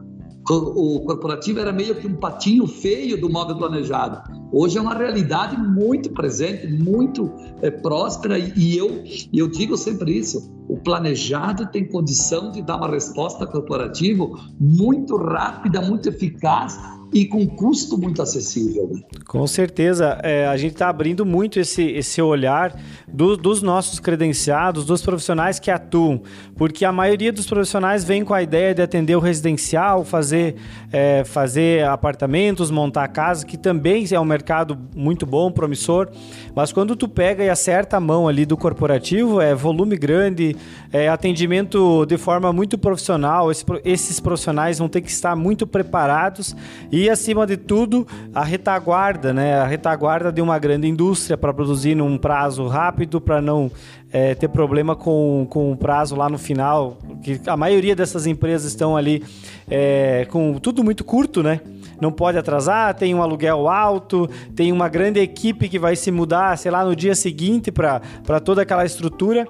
O 0.52 1.02
corporativo 1.02 1.60
era 1.60 1.72
meio 1.72 1.94
que 1.94 2.08
um 2.08 2.16
patinho 2.16 2.66
feio 2.66 3.22
do 3.22 3.30
móvel 3.30 3.56
planejado. 3.56 4.20
Hoje 4.52 4.80
é 4.80 4.82
uma 4.82 4.96
realidade 4.96 5.56
muito 5.56 6.10
presente, 6.12 6.66
muito 6.66 7.32
é, 7.62 7.70
próspera 7.70 8.40
e 8.40 8.76
eu, 8.76 9.04
eu 9.32 9.48
digo 9.48 9.78
sempre 9.78 10.18
isso: 10.18 10.52
o 10.68 10.78
planejado 10.78 11.68
tem 11.68 11.88
condição 11.88 12.52
de 12.52 12.64
dar 12.64 12.78
uma 12.78 12.90
resposta 12.90 13.46
corporativa 13.46 14.28
muito 14.60 15.18
rápida, 15.18 15.82
muito 15.82 16.10
eficaz 16.10 16.80
e 17.12 17.26
com 17.26 17.48
custo 17.48 17.98
muito 17.98 18.22
acessível. 18.22 18.90
Né? 18.94 19.02
Com 19.28 19.46
certeza, 19.48 20.20
é, 20.22 20.48
a 20.48 20.56
gente 20.58 20.74
está 20.74 20.90
abrindo 20.90 21.26
muito 21.26 21.60
esse, 21.60 21.84
esse 21.84 22.22
olhar 22.22 22.80
do, 23.08 23.36
dos 23.36 23.62
nossos 23.62 24.00
credenciados, 24.00 24.86
dos 24.86 25.02
profissionais 25.02 25.60
que 25.60 25.72
atuam, 25.72 26.22
porque 26.56 26.86
a 26.86 26.92
maioria 26.92 27.32
dos 27.32 27.48
profissionais 27.48 28.04
vem 28.04 28.24
com 28.24 28.34
a 28.34 28.44
ideia 28.44 28.76
de 28.76 28.82
atender 28.82 29.16
o 29.16 29.20
residencial, 29.20 30.06
fazer, 30.06 30.56
é, 30.92 31.24
fazer 31.24 31.84
apartamentos, 31.86 32.70
montar 32.70 33.08
casa, 33.08 33.46
que 33.46 33.58
também 33.58 34.06
é 34.12 34.20
um 34.20 34.26
mercado 34.26 34.78
muito 34.96 35.26
bom, 35.26 35.52
promissor, 35.52 36.10
mas 36.56 36.72
quando 36.72 36.96
tu 36.96 37.08
pega 37.08 37.44
e 37.44 37.50
acerta 37.50 37.98
a 37.98 38.00
mão 38.00 38.28
ali 38.28 38.46
do 38.46 38.56
corporativo, 38.56 39.42
é 39.42 39.56
volume 39.56 39.98
grande, 39.98 40.56
é 40.92 41.10
atendimento 41.10 42.06
de 42.06 42.18
forma 42.18 42.54
muito 42.54 42.78
profissional, 42.78 43.52
esse, 43.52 43.66
esses 43.84 44.20
profissionais 44.20 44.78
vão 44.78 44.88
ter 44.88 45.02
que 45.02 45.10
estar 45.10 45.36
muito 45.36 45.66
preparados 45.66 46.56
e 46.92 46.99
e, 47.00 47.10
acima 47.10 47.48
de 47.48 47.56
tudo, 47.56 48.06
a 48.36 48.44
retaguarda, 48.44 49.34
né? 49.34 49.54
A 49.56 49.66
retaguarda 49.66 50.34
de 50.34 50.42
uma 50.42 50.60
grande 50.60 50.86
indústria 50.86 51.38
para 51.38 51.54
produzir 51.54 51.96
num 51.96 52.18
prazo 52.18 52.68
rápido, 52.68 53.22
para 53.22 53.42
não 53.42 53.72
é, 54.12 54.36
ter 54.36 54.50
problema 54.50 54.98
com, 54.98 55.48
com 55.50 55.72
o 55.72 55.78
prazo 55.78 56.14
lá 56.14 56.28
no 56.28 56.38
final. 56.38 56.98
Que 57.24 57.40
a 57.48 57.56
maioria 57.56 57.96
dessas 57.96 58.28
empresas 58.28 58.68
estão 58.70 58.98
ali 58.98 59.24
é, 59.70 60.28
com 60.30 60.56
tudo 60.56 60.84
muito 60.84 61.06
curto, 61.06 61.42
né? 61.42 61.62
Não 62.02 62.12
pode 62.12 62.38
atrasar, 62.38 62.94
tem 62.94 63.16
um 63.16 63.22
aluguel 63.22 63.70
alto, 63.70 64.30
tem 64.54 64.74
uma 64.74 64.90
grande 64.90 65.22
equipe 65.22 65.70
que 65.70 65.80
vai 65.80 65.96
se 65.96 66.12
mudar, 66.12 66.58
sei 66.58 66.70
lá, 66.70 66.84
no 66.84 66.94
dia 66.94 67.16
seguinte 67.16 67.72
para 67.72 68.02
toda 68.44 68.64
aquela 68.64 68.84
estrutura. 68.84 69.48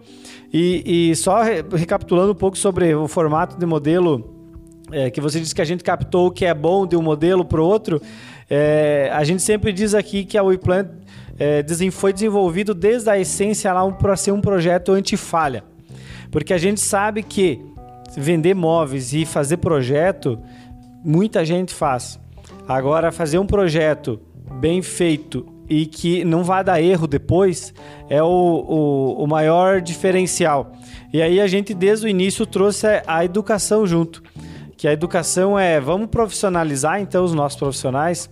E, 0.53 1.09
e 1.11 1.15
só 1.15 1.41
recapitulando 1.41 2.31
um 2.31 2.35
pouco 2.35 2.59
sobre 2.59 2.93
o 2.93 3.07
formato 3.07 3.57
de 3.57 3.65
modelo 3.65 4.38
é, 4.91 5.09
que 5.09 5.21
você 5.21 5.39
disse 5.39 5.53
que 5.53 5.61
a 5.61 5.65
gente 5.65 5.83
captou 5.83 6.27
o 6.27 6.31
que 6.31 6.45
é 6.45 6.53
bom 6.53 6.85
de 6.85 6.95
um 6.95 7.01
modelo 7.01 7.45
para 7.45 7.61
o 7.61 7.65
outro, 7.65 8.01
é, 8.49 9.09
a 9.13 9.23
gente 9.23 9.41
sempre 9.41 9.71
diz 9.71 9.93
aqui 9.93 10.23
que 10.23 10.37
a 10.37 10.43
WePlan 10.43 10.87
é, 11.39 11.63
foi 11.91 12.11
desenvolvido 12.11 12.73
desde 12.73 13.09
a 13.09 13.17
essência 13.17 13.71
lá 13.71 13.89
para 13.91 14.15
ser 14.15 14.31
um 14.31 14.41
projeto 14.41 14.91
anti-falha. 14.91 15.63
Porque 16.31 16.53
a 16.53 16.57
gente 16.57 16.79
sabe 16.79 17.23
que 17.23 17.59
vender 18.17 18.53
móveis 18.53 19.13
e 19.13 19.25
fazer 19.25 19.57
projeto, 19.57 20.39
muita 21.03 21.45
gente 21.45 21.73
faz. 21.73 22.19
Agora, 22.67 23.11
fazer 23.11 23.39
um 23.39 23.45
projeto 23.45 24.19
bem 24.59 24.81
feito 24.81 25.45
e 25.69 25.85
que 25.85 26.23
não 26.25 26.43
vai 26.43 26.63
dar 26.63 26.81
erro 26.81 27.07
depois 27.07 27.73
é 28.09 28.21
o, 28.21 28.25
o, 28.27 29.23
o 29.23 29.27
maior 29.27 29.81
diferencial. 29.81 30.73
E 31.13 31.21
aí 31.21 31.39
a 31.39 31.47
gente, 31.47 31.73
desde 31.73 32.07
o 32.07 32.09
início, 32.09 32.45
trouxe 32.45 32.87
a 33.05 33.23
educação 33.23 33.85
junto 33.85 34.21
que 34.79 34.87
a 34.87 34.93
educação 34.93 35.59
é 35.59 35.77
vamos 35.77 36.07
profissionalizar 36.07 37.01
então 37.01 37.25
os 37.25 37.33
nossos 37.33 37.59
profissionais, 37.59 38.29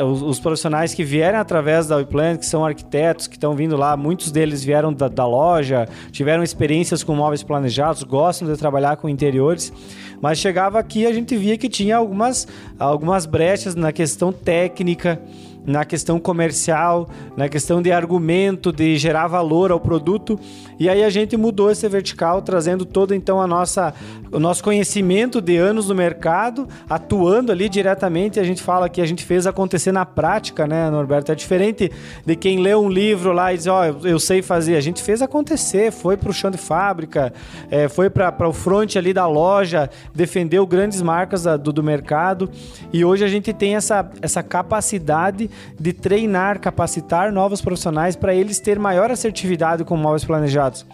os, 0.00 0.22
os 0.22 0.40
profissionais 0.40 0.92
que 0.92 1.04
vierem 1.04 1.38
através 1.38 1.86
da 1.86 1.94
WePlan, 1.94 2.36
que 2.36 2.46
são 2.46 2.66
arquitetos, 2.66 3.28
que 3.28 3.36
estão 3.36 3.54
vindo 3.54 3.76
lá, 3.76 3.96
muitos 3.96 4.32
deles 4.32 4.64
vieram 4.64 4.92
da, 4.92 5.06
da 5.06 5.24
loja, 5.24 5.88
tiveram 6.10 6.42
experiências 6.42 7.04
com 7.04 7.14
móveis 7.14 7.44
planejados, 7.44 8.02
gostam 8.02 8.48
de 8.48 8.58
trabalhar 8.58 8.96
com 8.96 9.08
interiores, 9.08 9.72
mas 10.20 10.38
chegava 10.38 10.80
aqui 10.80 11.06
a 11.06 11.12
gente 11.12 11.36
via 11.36 11.56
que 11.56 11.68
tinha 11.68 11.96
algumas, 11.96 12.48
algumas 12.76 13.24
brechas 13.24 13.76
na 13.76 13.92
questão 13.92 14.32
técnica, 14.32 15.22
na 15.68 15.84
questão 15.84 16.18
comercial, 16.18 17.10
na 17.36 17.46
questão 17.46 17.82
de 17.82 17.92
argumento, 17.92 18.72
de 18.72 18.96
gerar 18.96 19.26
valor 19.26 19.70
ao 19.70 19.78
produto. 19.78 20.40
E 20.78 20.88
aí 20.88 21.04
a 21.04 21.10
gente 21.10 21.36
mudou 21.36 21.70
esse 21.70 21.86
vertical, 21.86 22.40
trazendo 22.40 22.86
todo 22.86 23.14
então 23.14 23.38
a 23.38 23.46
nossa, 23.46 23.92
o 24.32 24.38
nosso 24.38 24.64
conhecimento 24.64 25.42
de 25.42 25.58
anos 25.58 25.90
no 25.90 25.94
mercado, 25.94 26.66
atuando 26.88 27.52
ali 27.52 27.68
diretamente. 27.68 28.40
A 28.40 28.44
gente 28.44 28.62
fala 28.62 28.88
que 28.88 28.98
a 29.02 29.04
gente 29.04 29.26
fez 29.26 29.46
acontecer 29.46 29.92
na 29.92 30.06
prática, 30.06 30.66
né, 30.66 30.88
Norberto? 30.88 31.32
É 31.32 31.34
diferente 31.34 31.92
de 32.24 32.34
quem 32.34 32.60
lê 32.60 32.74
um 32.74 32.88
livro 32.88 33.32
lá 33.32 33.52
e 33.52 33.58
diz, 33.58 33.66
ó, 33.66 33.82
oh, 33.82 34.06
eu 34.06 34.18
sei 34.18 34.40
fazer. 34.40 34.74
A 34.74 34.80
gente 34.80 35.02
fez 35.02 35.20
acontecer, 35.20 35.92
foi 35.92 36.16
para 36.16 36.30
o 36.30 36.32
chão 36.32 36.50
de 36.50 36.56
fábrica, 36.56 37.30
é, 37.70 37.88
foi 37.88 38.08
para 38.08 38.48
o 38.48 38.54
front 38.54 38.96
ali 38.96 39.12
da 39.12 39.26
loja, 39.26 39.90
defendeu 40.14 40.66
grandes 40.66 41.02
marcas 41.02 41.44
do, 41.44 41.74
do 41.74 41.82
mercado. 41.82 42.50
E 42.90 43.04
hoje 43.04 43.22
a 43.22 43.28
gente 43.28 43.52
tem 43.52 43.76
essa, 43.76 44.10
essa 44.22 44.42
capacidade 44.42 45.50
de 45.78 45.92
treinar, 45.92 46.60
capacitar 46.60 47.32
novos 47.32 47.60
profissionais 47.60 48.16
para 48.16 48.34
eles 48.34 48.60
terem 48.60 48.82
maior 48.82 49.10
assertividade 49.10 49.84
com 49.84 49.96
móveis 49.96 50.24
planejados. 50.24 50.84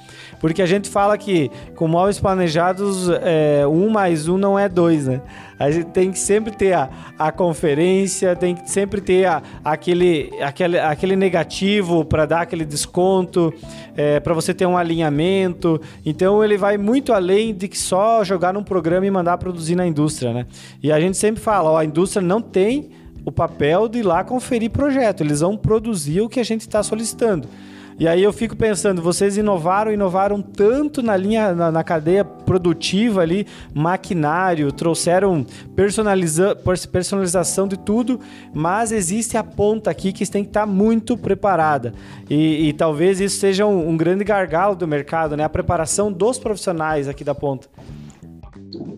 Porque 0.40 0.62
a 0.62 0.66
gente 0.66 0.88
fala 0.88 1.16
que 1.16 1.50
com 1.74 1.88
móveis 1.88 2.20
planejados, 2.20 3.08
é, 3.22 3.66
um 3.66 3.88
mais 3.88 4.28
um 4.28 4.36
não 4.36 4.58
é 4.58 4.68
dois, 4.68 5.06
né? 5.06 5.20
A 5.58 5.70
gente 5.70 5.86
tem 5.86 6.10
que 6.10 6.18
sempre 6.18 6.52
ter 6.52 6.72
a, 6.72 6.90
a 7.18 7.30
conferência, 7.30 8.34
tem 8.34 8.54
que 8.54 8.68
sempre 8.68 9.00
ter 9.00 9.24
a, 9.26 9.42
aquele, 9.64 10.30
aquele, 10.40 10.78
aquele 10.78 11.16
negativo 11.16 12.04
para 12.04 12.26
dar 12.26 12.42
aquele 12.42 12.64
desconto, 12.64 13.54
é, 13.96 14.18
para 14.20 14.34
você 14.34 14.52
ter 14.52 14.66
um 14.66 14.76
alinhamento. 14.76 15.80
Então 16.04 16.42
ele 16.42 16.58
vai 16.58 16.76
muito 16.76 17.12
além 17.12 17.54
de 17.54 17.68
que 17.68 17.78
só 17.78 18.24
jogar 18.24 18.52
num 18.52 18.64
programa 18.64 19.06
e 19.06 19.10
mandar 19.10 19.38
produzir 19.38 19.76
na 19.76 19.86
indústria, 19.86 20.32
né? 20.32 20.46
E 20.82 20.90
a 20.90 21.00
gente 21.00 21.16
sempre 21.16 21.40
fala, 21.40 21.70
ó, 21.70 21.78
a 21.78 21.84
indústria 21.84 22.22
não 22.22 22.40
tem 22.40 22.90
o 23.24 23.32
papel 23.32 23.88
de 23.88 24.00
ir 24.00 24.02
lá 24.02 24.22
conferir 24.22 24.70
projeto, 24.70 25.22
eles 25.22 25.40
vão 25.40 25.56
produzir 25.56 26.20
o 26.20 26.28
que 26.28 26.40
a 26.40 26.44
gente 26.44 26.62
está 26.62 26.82
solicitando. 26.82 27.48
E 27.96 28.08
aí 28.08 28.24
eu 28.24 28.32
fico 28.32 28.56
pensando, 28.56 29.00
vocês 29.00 29.36
inovaram, 29.36 29.92
inovaram 29.92 30.42
tanto 30.42 31.00
na 31.00 31.16
linha, 31.16 31.54
na, 31.54 31.70
na 31.70 31.84
cadeia 31.84 32.24
produtiva 32.24 33.20
ali, 33.20 33.46
maquinário, 33.72 34.72
trouxeram 34.72 35.46
personaliza, 35.76 36.56
personalização 36.90 37.68
de 37.68 37.78
tudo, 37.78 38.18
mas 38.52 38.90
existe 38.90 39.36
a 39.36 39.44
ponta 39.44 39.90
aqui 39.92 40.12
que 40.12 40.28
tem 40.28 40.42
que 40.42 40.50
estar 40.50 40.62
tá 40.62 40.66
muito 40.66 41.16
preparada. 41.16 41.94
E, 42.28 42.68
e 42.68 42.72
talvez 42.72 43.20
isso 43.20 43.38
seja 43.38 43.64
um, 43.64 43.90
um 43.90 43.96
grande 43.96 44.24
gargalo 44.24 44.74
do 44.74 44.88
mercado, 44.88 45.36
né? 45.36 45.44
A 45.44 45.48
preparação 45.48 46.10
dos 46.10 46.36
profissionais 46.36 47.06
aqui 47.06 47.22
da 47.22 47.34
ponta. 47.34 47.68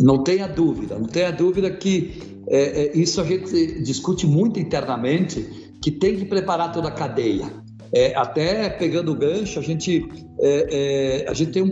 Não 0.00 0.24
tenha 0.24 0.48
dúvida, 0.48 0.98
não 0.98 1.06
tenha 1.06 1.30
dúvida 1.30 1.70
que 1.70 2.35
é, 2.48 2.58
é, 2.58 2.96
isso 2.96 3.20
a 3.20 3.24
gente 3.24 3.82
discute 3.82 4.26
muito 4.26 4.60
internamente, 4.60 5.74
que 5.82 5.90
tem 5.90 6.16
que 6.16 6.24
preparar 6.24 6.72
toda 6.72 6.88
a 6.88 6.92
cadeia. 6.92 7.50
É, 7.92 8.14
até 8.16 8.68
pegando 8.68 9.12
o 9.12 9.14
gancho, 9.14 9.58
a 9.58 9.62
gente, 9.62 10.08
é, 10.40 11.24
é, 11.24 11.30
a 11.30 11.34
gente 11.34 11.52
tem, 11.52 11.62
um, 11.62 11.70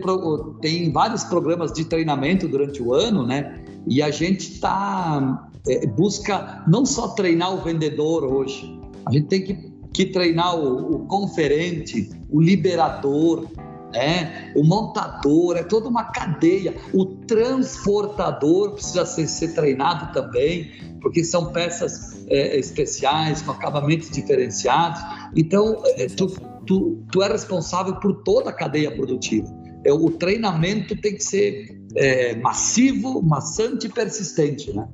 tem 0.60 0.92
vários 0.92 1.24
programas 1.24 1.72
de 1.72 1.84
treinamento 1.84 2.46
durante 2.46 2.82
o 2.82 2.94
ano, 2.94 3.26
né? 3.26 3.64
E 3.86 4.00
a 4.00 4.10
gente 4.10 4.60
tá, 4.60 5.50
é, 5.68 5.86
busca 5.86 6.64
não 6.68 6.86
só 6.86 7.08
treinar 7.08 7.54
o 7.54 7.62
vendedor 7.62 8.24
hoje, 8.24 8.78
a 9.04 9.12
gente 9.12 9.26
tem 9.26 9.42
que, 9.42 9.72
que 9.92 10.06
treinar 10.06 10.56
o, 10.56 10.94
o 10.94 10.98
conferente, 11.06 12.10
o 12.30 12.40
liberador, 12.40 13.46
né? 13.94 14.52
o 14.56 14.64
montador, 14.64 15.56
é 15.56 15.62
toda 15.62 15.88
uma 15.88 16.04
cadeia. 16.04 16.74
O 16.92 17.06
transportador 17.06 18.72
precisa 18.72 19.06
ser, 19.06 19.26
ser 19.28 19.54
treinado 19.54 20.12
também, 20.12 20.70
porque 21.00 21.22
são 21.22 21.52
peças 21.52 22.24
é, 22.28 22.58
especiais, 22.58 23.40
com 23.40 23.52
acabamentos 23.52 24.10
diferenciados. 24.10 25.00
Então, 25.36 25.82
é, 25.96 26.06
tu, 26.06 26.26
tu, 26.66 27.04
tu 27.10 27.22
é 27.22 27.28
responsável 27.28 27.94
por 27.96 28.22
toda 28.24 28.50
a 28.50 28.52
cadeia 28.52 28.90
produtiva. 28.90 29.48
É, 29.84 29.92
o 29.92 30.10
treinamento 30.10 30.96
tem 30.96 31.14
que 31.14 31.22
ser 31.22 31.78
é, 31.94 32.34
massivo, 32.36 33.22
maçante 33.22 33.86
e 33.86 33.90
persistente, 33.90 34.72
né? 34.72 34.88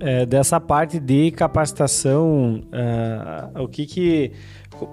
É, 0.00 0.26
dessa 0.26 0.60
parte 0.60 0.98
de 0.98 1.30
capacitação, 1.30 2.60
uh, 2.64 3.62
o 3.62 3.68
que 3.68 3.86
que 3.86 4.32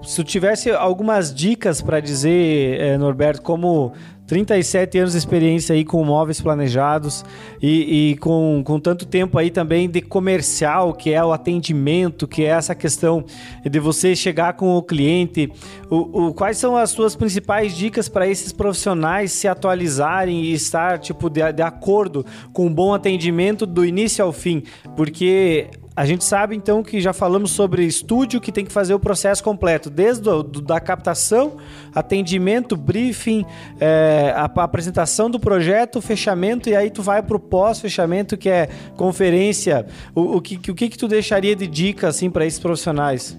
se 0.02 0.16
tu 0.16 0.24
tivesse 0.24 0.70
algumas 0.70 1.34
dicas 1.34 1.80
para 1.80 2.00
dizer, 2.00 2.80
é, 2.80 2.98
Norberto, 2.98 3.42
como 3.42 3.92
37 4.26 4.98
anos 4.98 5.12
de 5.12 5.18
experiência 5.18 5.74
aí 5.74 5.84
com 5.84 6.02
móveis 6.04 6.40
planejados 6.40 7.24
e, 7.60 8.12
e, 8.12 8.16
com, 8.16 8.62
com 8.64 8.80
tanto 8.80 9.04
tempo 9.04 9.36
aí 9.36 9.50
também 9.50 9.90
de 9.90 10.00
comercial, 10.00 10.94
que 10.94 11.12
é 11.12 11.22
o 11.22 11.32
atendimento, 11.32 12.26
que 12.26 12.42
é 12.42 12.46
essa 12.46 12.74
questão 12.74 13.24
de 13.62 13.78
você 13.78 14.16
chegar 14.16 14.54
com 14.54 14.76
o 14.76 14.82
cliente. 14.82 15.52
O, 15.90 16.28
o 16.28 16.34
quais 16.34 16.56
são 16.56 16.76
as 16.76 16.90
suas 16.90 17.14
principais 17.14 17.76
dicas 17.76 18.08
para 18.08 18.26
esses 18.26 18.52
profissionais 18.52 19.32
se 19.32 19.46
atualizarem 19.46 20.44
e 20.44 20.52
estar 20.54 20.98
tipo 20.98 21.28
de, 21.28 21.52
de 21.52 21.62
acordo 21.62 22.24
com 22.54 22.66
um 22.66 22.72
bom 22.72 22.94
atendimento 22.94 23.66
do 23.66 23.84
início 23.84 24.24
ao 24.24 24.32
fim? 24.32 24.62
Porque 24.96 25.68
a 25.94 26.06
gente 26.06 26.24
sabe 26.24 26.56
então 26.56 26.82
que 26.82 27.00
já 27.00 27.12
falamos 27.12 27.50
sobre 27.50 27.84
estúdio 27.84 28.40
que 28.40 28.50
tem 28.50 28.64
que 28.64 28.72
fazer 28.72 28.94
o 28.94 28.98
processo 28.98 29.44
completo, 29.44 29.90
desde 29.90 30.22
do, 30.22 30.42
do, 30.42 30.60
da 30.62 30.80
captação, 30.80 31.58
atendimento, 31.94 32.76
briefing, 32.76 33.44
é, 33.78 34.32
a, 34.34 34.44
a, 34.44 34.64
apresentação 34.64 35.30
do 35.30 35.38
projeto, 35.38 36.00
fechamento 36.00 36.68
e 36.68 36.74
aí 36.74 36.90
tu 36.90 37.02
vai 37.02 37.22
para 37.22 37.36
o 37.36 37.40
pós-fechamento 37.40 38.38
que 38.38 38.48
é 38.48 38.68
conferência. 38.96 39.86
O, 40.14 40.36
o, 40.36 40.40
que, 40.40 40.70
o 40.70 40.74
que 40.74 40.88
que 40.88 40.96
tu 40.96 41.06
deixaria 41.06 41.54
de 41.54 41.66
dica 41.66 42.08
assim 42.08 42.30
para 42.30 42.46
esses 42.46 42.58
profissionais? 42.58 43.38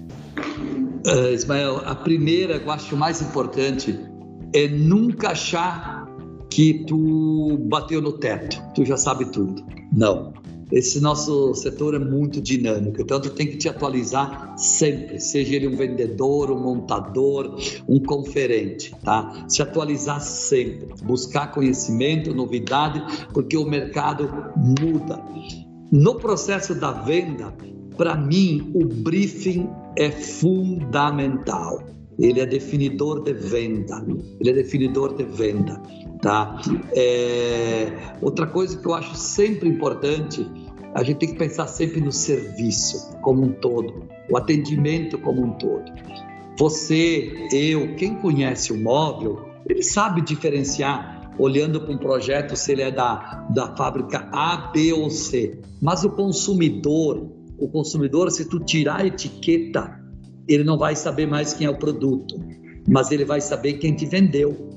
Uh, 1.06 1.34
Ismael, 1.34 1.82
a 1.84 1.94
primeira, 1.94 2.54
eu 2.54 2.70
acho 2.70 2.96
mais 2.96 3.20
importante 3.20 3.98
é 4.54 4.68
nunca 4.68 5.30
achar 5.30 6.06
que 6.48 6.84
tu 6.86 7.58
bateu 7.68 8.00
no 8.00 8.12
teto, 8.12 8.62
tu 8.74 8.84
já 8.84 8.96
sabe 8.96 9.24
tudo. 9.24 9.66
Não 9.92 10.43
esse 10.74 11.00
nosso 11.00 11.54
setor 11.54 11.94
é 11.94 12.00
muito 12.00 12.40
dinâmico, 12.40 13.00
então 13.00 13.20
tem 13.20 13.46
que 13.46 13.56
te 13.56 13.68
atualizar 13.68 14.58
sempre, 14.58 15.20
seja 15.20 15.54
ele 15.54 15.68
um 15.68 15.76
vendedor, 15.76 16.50
um 16.50 16.60
montador, 16.60 17.56
um 17.88 18.00
conferente, 18.00 18.92
tá? 19.04 19.46
Se 19.48 19.62
atualizar 19.62 20.20
sempre, 20.20 20.88
buscar 21.04 21.52
conhecimento, 21.52 22.34
novidade, 22.34 23.00
porque 23.32 23.56
o 23.56 23.64
mercado 23.64 24.28
muda. 24.56 25.22
No 25.92 26.16
processo 26.16 26.74
da 26.74 26.90
venda, 26.90 27.54
para 27.96 28.16
mim, 28.16 28.72
o 28.74 28.84
briefing 28.84 29.70
é 29.96 30.10
fundamental. 30.10 31.84
Ele 32.18 32.40
é 32.40 32.46
definidor 32.46 33.22
de 33.22 33.32
venda. 33.32 34.04
Ele 34.40 34.50
é 34.50 34.52
definidor 34.52 35.14
de 35.14 35.24
venda. 35.24 35.80
Tá? 36.20 36.60
É, 36.96 38.16
outra 38.20 38.46
coisa 38.46 38.78
que 38.78 38.86
eu 38.86 38.94
acho 38.94 39.14
sempre 39.14 39.68
importante, 39.68 40.46
a 40.94 41.02
gente 41.02 41.18
tem 41.18 41.28
que 41.30 41.38
pensar 41.38 41.66
sempre 41.66 42.00
no 42.00 42.12
serviço 42.12 43.16
como 43.20 43.42
um 43.42 43.52
todo, 43.52 44.04
o 44.30 44.36
atendimento 44.36 45.18
como 45.18 45.42
um 45.42 45.50
todo. 45.52 45.92
Você, 46.56 47.48
eu, 47.52 47.96
quem 47.96 48.14
conhece 48.14 48.72
o 48.72 48.80
móvel, 48.80 49.44
ele 49.68 49.82
sabe 49.82 50.20
diferenciar 50.20 51.32
olhando 51.36 51.80
para 51.80 51.92
um 51.92 51.98
projeto 51.98 52.54
se 52.54 52.70
ele 52.70 52.82
é 52.82 52.92
da, 52.92 53.44
da 53.52 53.74
fábrica 53.76 54.28
A, 54.32 54.70
B 54.72 54.92
ou 54.92 55.10
C. 55.10 55.58
Mas 55.82 56.04
o 56.04 56.10
consumidor, 56.10 57.28
o 57.58 57.68
consumidor, 57.68 58.30
se 58.30 58.48
tu 58.48 58.60
tirar 58.60 59.00
a 59.00 59.06
etiqueta, 59.06 60.00
ele 60.46 60.62
não 60.62 60.78
vai 60.78 60.94
saber 60.94 61.26
mais 61.26 61.52
quem 61.52 61.66
é 61.66 61.70
o 61.70 61.76
produto, 61.76 62.36
mas 62.88 63.10
ele 63.10 63.24
vai 63.24 63.40
saber 63.40 63.74
quem 63.74 63.94
te 63.94 64.06
vendeu. 64.06 64.70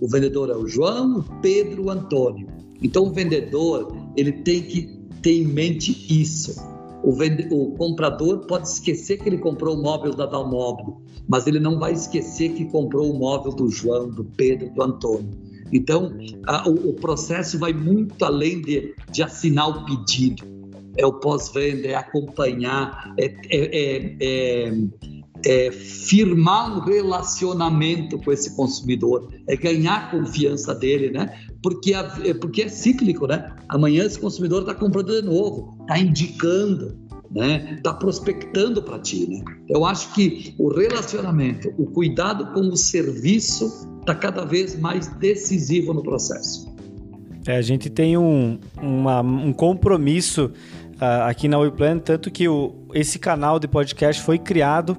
O 0.00 0.08
vendedor 0.08 0.50
é 0.50 0.54
o 0.54 0.68
João, 0.68 1.18
o 1.18 1.40
Pedro, 1.40 1.86
o 1.86 1.90
Antônio. 1.90 2.46
Então 2.80 3.04
o 3.04 3.12
vendedor 3.12 3.96
ele 4.16 4.32
tem 4.32 4.62
que 4.62 5.03
ter 5.24 5.40
em 5.40 5.46
mente 5.46 6.06
isso. 6.08 6.54
O, 7.02 7.12
vende... 7.12 7.48
o 7.50 7.72
comprador 7.72 8.46
pode 8.46 8.68
esquecer 8.68 9.16
que 9.16 9.28
ele 9.28 9.38
comprou 9.38 9.74
o 9.74 9.82
móvel 9.82 10.14
da 10.14 10.26
Dalmóvel, 10.26 11.00
mas 11.26 11.46
ele 11.46 11.58
não 11.58 11.78
vai 11.78 11.92
esquecer 11.92 12.52
que 12.52 12.66
comprou 12.66 13.10
o 13.10 13.18
móvel 13.18 13.52
do 13.52 13.68
João, 13.70 14.08
do 14.08 14.22
Pedro, 14.22 14.70
do 14.70 14.82
Antônio. 14.82 15.30
Então, 15.72 16.16
a, 16.46 16.68
o, 16.68 16.90
o, 16.90 16.92
processo 16.92 17.58
vai 17.58 17.72
muito 17.72 18.22
além 18.22 18.60
de, 18.60 18.94
de 19.10 19.22
assinar 19.22 19.68
o 19.70 19.86
pedido. 19.86 20.44
É 20.96 21.04
o 21.04 21.14
pós-venda, 21.14 21.88
é 21.88 21.94
acompanhar, 21.94 23.12
é, 23.18 23.34
é, 23.50 24.16
é, 24.20 24.72
é 25.46 25.70
firmar 25.70 26.76
um 26.76 26.80
relacionamento 26.80 28.18
com 28.18 28.32
esse 28.32 28.54
consumidor, 28.56 29.28
é 29.48 29.56
ganhar 29.56 29.96
a 29.96 30.10
confiança 30.10 30.74
dele, 30.74 31.10
né? 31.10 31.34
Porque, 31.62 31.94
a, 31.94 32.18
é, 32.24 32.34
porque 32.34 32.62
é 32.62 32.68
cíclico, 32.68 33.26
né? 33.26 33.54
Amanhã 33.68 34.04
esse 34.04 34.18
consumidor 34.18 34.62
está 34.62 34.74
comprando 34.74 35.12
de 35.12 35.22
novo, 35.22 35.76
está 35.82 35.98
indicando, 35.98 36.98
né? 37.30 37.74
Está 37.76 37.92
prospectando 37.94 38.82
para 38.82 38.98
ti, 38.98 39.26
né? 39.28 39.44
Eu 39.68 39.84
acho 39.84 40.12
que 40.14 40.54
o 40.58 40.68
relacionamento, 40.68 41.72
o 41.78 41.86
cuidado 41.86 42.52
com 42.52 42.60
o 42.60 42.76
serviço 42.76 43.88
está 44.00 44.14
cada 44.14 44.44
vez 44.44 44.78
mais 44.78 45.08
decisivo 45.16 45.92
no 45.94 46.02
processo. 46.02 46.72
É, 47.46 47.56
a 47.56 47.62
gente 47.62 47.90
tem 47.90 48.16
um, 48.16 48.58
uma, 48.80 49.20
um 49.20 49.52
compromisso 49.52 50.50
uh, 50.94 51.28
aqui 51.28 51.46
na 51.48 51.58
WePlan, 51.58 51.98
tanto 51.98 52.30
que 52.30 52.48
o, 52.48 52.74
esse 52.94 53.18
canal 53.18 53.58
de 53.58 53.68
podcast 53.68 54.22
foi 54.22 54.38
criado 54.38 54.96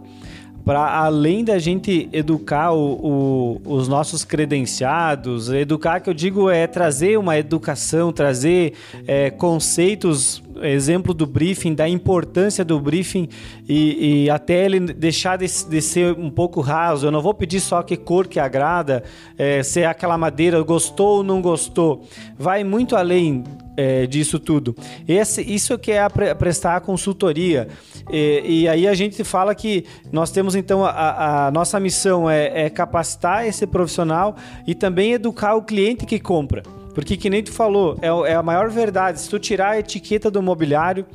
para 0.65 0.97
além 0.97 1.45
da 1.45 1.59
gente 1.59 2.09
educar 2.11 2.71
o, 2.73 3.61
o, 3.63 3.73
os 3.75 3.87
nossos 3.87 4.25
credenciados, 4.25 5.49
educar 5.49 5.99
que 5.99 6.09
eu 6.09 6.13
digo 6.13 6.49
é 6.49 6.65
trazer 6.65 7.19
uma 7.19 7.37
educação, 7.37 8.11
trazer 8.11 8.73
é, 9.05 9.29
conceitos 9.29 10.43
exemplo 10.63 11.13
do 11.13 11.25
briefing, 11.25 11.73
da 11.73 11.87
importância 11.87 12.63
do 12.63 12.79
briefing 12.79 13.27
e, 13.67 14.23
e 14.23 14.29
até 14.29 14.65
ele 14.65 14.79
deixar 14.79 15.37
de, 15.37 15.45
de, 15.45 15.81
ser 15.81 16.17
um 16.17 16.29
pouco 16.29 16.61
raso. 16.61 17.05
Eu 17.05 17.11
não 17.11 17.21
vou 17.21 17.33
pedir 17.33 17.59
só 17.59 17.83
que 17.83 17.97
cor 17.97 18.27
que 18.27 18.39
agrada, 18.39 19.03
é, 19.37 19.61
se 19.63 19.81
é 19.81 19.85
aquela 19.85 20.17
madeira 20.17 20.61
gostou 20.61 21.17
ou 21.17 21.23
não 21.23 21.41
gostou. 21.41 22.07
Vai 22.37 22.63
muito 22.63 22.95
além 22.95 23.43
é, 23.77 24.05
disso 24.05 24.39
tudo. 24.39 24.75
Esse, 25.07 25.41
isso 25.41 25.77
que 25.77 25.91
é 25.91 26.01
a 26.01 26.09
pre 26.09 26.33
prestar 26.35 26.75
a 26.75 26.79
consultoria. 26.79 27.67
E, 28.11 28.43
e, 28.45 28.67
aí 28.67 28.87
a 28.87 28.93
gente 28.93 29.23
fala 29.23 29.55
que 29.55 29.85
nós 30.11 30.31
temos 30.31 30.55
então 30.55 30.85
a, 30.85 31.47
a 31.47 31.51
nossa 31.51 31.79
missão 31.79 32.29
é, 32.29 32.65
é 32.65 32.69
capacitar 32.69 33.47
esse 33.47 33.65
profissional 33.65 34.35
e 34.67 34.75
também 34.75 35.13
educar 35.13 35.55
o 35.55 35.63
cliente 35.63 36.05
que 36.05 36.19
compra. 36.19 36.63
Porque, 36.93 37.17
que 37.17 37.29
nem 37.29 37.43
tu 37.43 37.51
falou, 37.51 37.97
é, 38.01 38.31
é 38.31 38.35
a 38.35 38.41
maior 38.41 38.69
verdade. 38.69 39.19
Se 39.19 39.29
tu 39.29 39.37
tirar 39.37 39.71
a 39.71 39.79
etiqueta 39.79 40.31
do 40.31 40.41
mobiliário, 40.41 41.05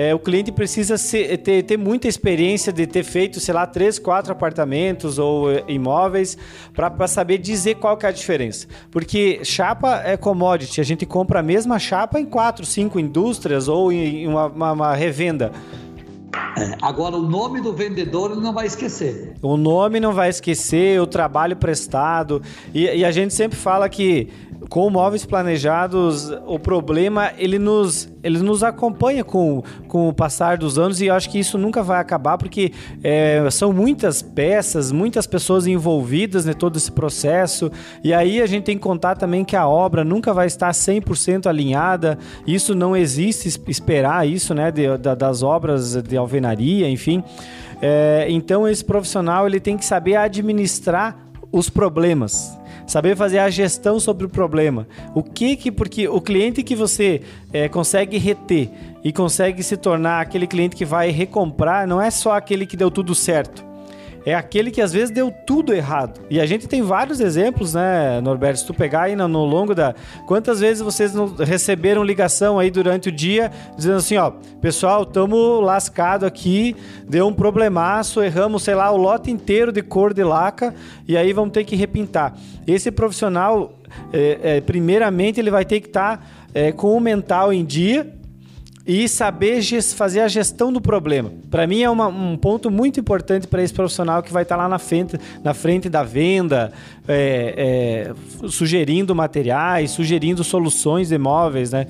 é, 0.00 0.14
o 0.14 0.18
cliente 0.18 0.50
precisa 0.50 0.96
ser, 0.96 1.36
ter, 1.38 1.62
ter, 1.62 1.76
muita 1.76 2.08
experiência 2.08 2.72
de 2.72 2.86
ter 2.86 3.04
feito, 3.04 3.38
sei 3.38 3.52
lá, 3.52 3.66
três, 3.66 3.98
quatro 3.98 4.32
apartamentos 4.32 5.18
ou 5.18 5.52
é, 5.52 5.62
imóveis 5.68 6.38
para 6.72 7.06
saber 7.06 7.36
dizer 7.36 7.74
qual 7.74 7.98
que 7.98 8.06
é 8.06 8.08
a 8.08 8.12
diferença. 8.12 8.66
Porque 8.90 9.40
chapa 9.44 10.00
é 10.02 10.16
commodity, 10.16 10.80
a 10.80 10.84
gente 10.84 11.04
compra 11.04 11.40
a 11.40 11.42
mesma 11.42 11.78
chapa 11.78 12.18
em 12.18 12.24
quatro, 12.24 12.64
cinco 12.64 12.98
indústrias 12.98 13.68
ou 13.68 13.92
em 13.92 14.26
uma, 14.26 14.46
uma, 14.46 14.72
uma 14.72 14.94
revenda. 14.94 15.52
É, 16.56 16.76
agora, 16.82 17.16
o 17.16 17.22
nome 17.22 17.60
do 17.60 17.72
vendedor 17.72 18.32
ele 18.32 18.40
não 18.40 18.52
vai 18.52 18.66
esquecer. 18.66 19.34
O 19.42 19.56
nome 19.56 19.98
não 19.98 20.12
vai 20.12 20.28
esquecer, 20.28 21.00
o 21.00 21.06
trabalho 21.06 21.56
prestado. 21.56 22.42
E, 22.74 22.84
e 22.84 23.04
a 23.04 23.10
gente 23.10 23.34
sempre 23.34 23.58
fala 23.58 23.88
que 23.88 24.28
com 24.68 24.90
móveis 24.90 25.24
planejados, 25.24 26.30
o 26.46 26.58
problema 26.58 27.32
ele 27.38 27.58
nos, 27.58 28.08
ele 28.22 28.38
nos 28.40 28.62
acompanha 28.62 29.24
com, 29.24 29.62
com 29.88 30.08
o 30.08 30.12
passar 30.12 30.58
dos 30.58 30.78
anos 30.78 31.00
e 31.00 31.06
eu 31.06 31.14
acho 31.14 31.30
que 31.30 31.38
isso 31.38 31.56
nunca 31.56 31.82
vai 31.82 32.00
acabar 32.00 32.36
porque 32.36 32.72
é, 33.02 33.48
são 33.50 33.72
muitas 33.72 34.20
peças, 34.20 34.92
muitas 34.92 35.26
pessoas 35.26 35.66
envolvidas 35.66 36.46
em 36.46 36.52
todo 36.52 36.76
esse 36.76 36.92
processo 36.92 37.70
e 38.04 38.12
aí 38.12 38.42
a 38.42 38.46
gente 38.46 38.64
tem 38.64 38.76
que 38.76 38.82
contar 38.82 39.16
também 39.16 39.44
que 39.44 39.56
a 39.56 39.66
obra 39.66 40.04
nunca 40.04 40.32
vai 40.34 40.46
estar 40.46 40.70
100% 40.70 41.46
alinhada, 41.46 42.18
isso 42.46 42.74
não 42.74 42.96
existe 42.96 43.48
esperar 43.66 44.28
isso, 44.28 44.54
né, 44.54 44.70
de, 44.70 44.86
de, 44.98 45.16
das 45.16 45.42
obras 45.42 45.94
de 45.94 46.18
alvenaria, 46.20 46.88
enfim. 46.88 47.22
É, 47.82 48.26
então 48.28 48.68
esse 48.68 48.84
profissional 48.84 49.46
ele 49.46 49.58
tem 49.58 49.76
que 49.76 49.84
saber 49.84 50.16
administrar 50.16 51.16
os 51.50 51.68
problemas 51.68 52.56
saber 52.90 53.16
fazer 53.16 53.38
a 53.38 53.48
gestão 53.48 54.00
sobre 54.00 54.26
o 54.26 54.28
problema. 54.28 54.86
O 55.14 55.22
que 55.22 55.54
que 55.54 55.70
porque 55.70 56.08
o 56.08 56.20
cliente 56.20 56.62
que 56.62 56.74
você 56.74 57.22
é, 57.52 57.68
consegue 57.68 58.18
reter 58.18 58.68
e 59.04 59.12
consegue 59.12 59.62
se 59.62 59.76
tornar 59.76 60.20
aquele 60.20 60.46
cliente 60.46 60.74
que 60.74 60.84
vai 60.84 61.10
recomprar 61.10 61.86
não 61.86 62.02
é 62.02 62.10
só 62.10 62.32
aquele 62.32 62.66
que 62.66 62.76
deu 62.76 62.90
tudo 62.90 63.14
certo. 63.14 63.69
É 64.24 64.34
aquele 64.34 64.70
que 64.70 64.80
às 64.80 64.92
vezes 64.92 65.10
deu 65.10 65.32
tudo 65.46 65.72
errado. 65.72 66.20
E 66.28 66.40
a 66.40 66.46
gente 66.46 66.68
tem 66.68 66.82
vários 66.82 67.20
exemplos, 67.20 67.74
né, 67.74 68.20
Norberto? 68.20 68.60
Se 68.60 68.66
tu 68.66 68.74
pegar 68.74 69.02
aí 69.02 69.16
no, 69.16 69.26
no 69.26 69.44
longo 69.44 69.74
da. 69.74 69.94
Quantas 70.26 70.60
vezes 70.60 70.82
vocês 70.82 71.12
receberam 71.38 72.04
ligação 72.04 72.58
aí 72.58 72.70
durante 72.70 73.08
o 73.08 73.12
dia 73.12 73.50
dizendo 73.76 73.96
assim: 73.96 74.16
ó, 74.16 74.30
pessoal, 74.60 75.04
estamos 75.04 75.64
lascado 75.64 76.26
aqui, 76.26 76.76
deu 77.08 77.26
um 77.26 77.32
problemaço, 77.32 78.22
erramos, 78.22 78.62
sei 78.62 78.74
lá, 78.74 78.90
o 78.90 78.96
lote 78.96 79.30
inteiro 79.30 79.72
de 79.72 79.82
cor 79.82 80.12
de 80.12 80.22
laca 80.22 80.74
e 81.08 81.16
aí 81.16 81.32
vamos 81.32 81.52
ter 81.52 81.64
que 81.64 81.76
repintar. 81.76 82.34
Esse 82.66 82.90
profissional, 82.90 83.72
é, 84.12 84.38
é, 84.42 84.60
primeiramente, 84.60 85.40
ele 85.40 85.50
vai 85.50 85.64
ter 85.64 85.80
que 85.80 85.88
estar 85.88 86.18
tá, 86.18 86.24
é, 86.52 86.72
com 86.72 86.96
o 86.96 87.00
mental 87.00 87.52
em 87.52 87.64
dia 87.64 88.19
e 88.92 89.08
saber 89.08 89.60
fazer 89.94 90.18
a 90.18 90.26
gestão 90.26 90.72
do 90.72 90.80
problema. 90.80 91.32
Para 91.48 91.64
mim 91.64 91.80
é 91.80 91.88
uma, 91.88 92.08
um 92.08 92.36
ponto 92.36 92.72
muito 92.72 92.98
importante 92.98 93.46
para 93.46 93.62
esse 93.62 93.72
profissional 93.72 94.20
que 94.20 94.32
vai 94.32 94.42
estar 94.42 94.56
tá 94.56 94.62
lá 94.64 94.68
na 94.68 94.80
frente, 94.80 95.16
na 95.44 95.54
frente 95.54 95.88
da 95.88 96.02
venda, 96.02 96.72
é, 97.06 98.12
é, 98.42 98.48
sugerindo 98.48 99.14
materiais, 99.14 99.92
sugerindo 99.92 100.42
soluções 100.42 101.08
de 101.08 101.14
imóveis, 101.14 101.70
né? 101.70 101.86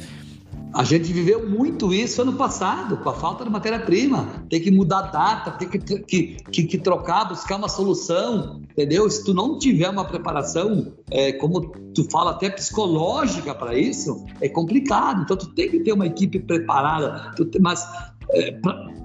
A 0.72 0.84
gente 0.84 1.12
viveu 1.12 1.48
muito 1.48 1.92
isso 1.92 2.22
ano 2.22 2.34
passado, 2.34 2.96
com 2.98 3.08
a 3.08 3.14
falta 3.14 3.44
de 3.44 3.50
matéria-prima. 3.50 4.44
Tem 4.48 4.60
que 4.60 4.70
mudar 4.70 4.98
a 4.98 5.02
data, 5.02 5.50
tem 5.52 5.68
que, 5.68 5.78
que, 5.78 6.36
que, 6.50 6.62
que, 6.64 6.78
trocar, 6.78 7.24
buscar 7.24 7.56
uma 7.56 7.68
solução, 7.68 8.60
entendeu? 8.70 9.10
Se 9.10 9.24
tu 9.24 9.34
não 9.34 9.58
tiver 9.58 9.88
uma 9.88 10.04
preparação, 10.04 10.92
é, 11.10 11.32
como 11.32 11.60
tu 11.94 12.08
fala, 12.10 12.30
até 12.32 12.48
psicológica 12.50 13.54
para 13.54 13.76
isso, 13.76 14.24
é 14.40 14.48
complicado. 14.48 15.22
Então, 15.22 15.36
tu 15.36 15.52
tem 15.54 15.68
que 15.70 15.80
ter 15.80 15.92
uma 15.92 16.06
equipe 16.06 16.38
preparada. 16.38 17.32
Mas 17.60 17.86
é, 18.32 18.52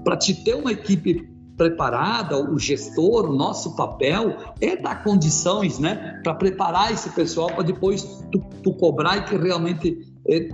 para 0.04 0.16
te 0.16 0.34
ter 0.44 0.54
uma 0.54 0.70
equipe 0.70 1.36
preparada, 1.56 2.38
o 2.38 2.58
gestor, 2.58 3.30
o 3.30 3.34
nosso 3.34 3.74
papel 3.74 4.36
é 4.60 4.76
dar 4.76 5.02
condições, 5.02 5.78
né, 5.78 6.20
para 6.22 6.34
preparar 6.34 6.92
esse 6.92 7.08
pessoal 7.10 7.48
para 7.48 7.62
depois 7.62 8.02
tu, 8.30 8.38
tu, 8.62 8.72
cobrar 8.74 9.16
e 9.16 9.24
que 9.24 9.36
realmente 9.36 9.98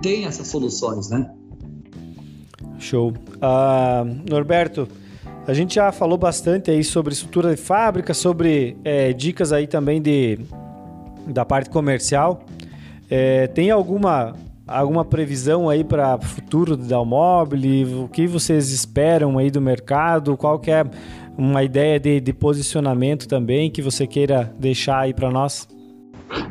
tem 0.01 0.25
essas 0.25 0.47
soluções, 0.47 1.09
né? 1.09 1.29
Show. 2.79 3.09
Uh, 3.09 4.29
Norberto, 4.29 4.87
a 5.47 5.53
gente 5.53 5.75
já 5.75 5.91
falou 5.91 6.17
bastante 6.17 6.71
aí 6.71 6.83
sobre 6.83 7.13
estrutura 7.13 7.55
de 7.55 7.61
fábrica, 7.61 8.13
sobre 8.13 8.77
é, 8.83 9.11
dicas 9.11 9.51
aí 9.51 9.67
também 9.67 10.01
de, 10.01 10.39
da 11.27 11.43
parte 11.43 11.69
comercial. 11.69 12.45
É, 13.09 13.47
tem 13.47 13.69
alguma, 13.69 14.35
alguma 14.67 15.03
previsão 15.03 15.69
aí 15.69 15.83
para 15.83 16.15
o 16.15 16.21
futuro 16.21 16.77
da 16.77 16.87
Dalmobile? 16.87 17.95
O 17.95 18.07
que 18.07 18.25
vocês 18.27 18.71
esperam 18.71 19.37
aí 19.37 19.51
do 19.51 19.59
mercado? 19.59 20.37
Qual 20.37 20.59
que 20.59 20.71
é 20.71 20.85
uma 21.37 21.63
ideia 21.63 21.99
de, 21.99 22.19
de 22.19 22.33
posicionamento 22.33 23.27
também 23.27 23.69
que 23.69 23.81
você 23.81 24.07
queira 24.07 24.53
deixar 24.59 24.99
aí 24.99 25.13
para 25.13 25.29
nós? 25.29 25.67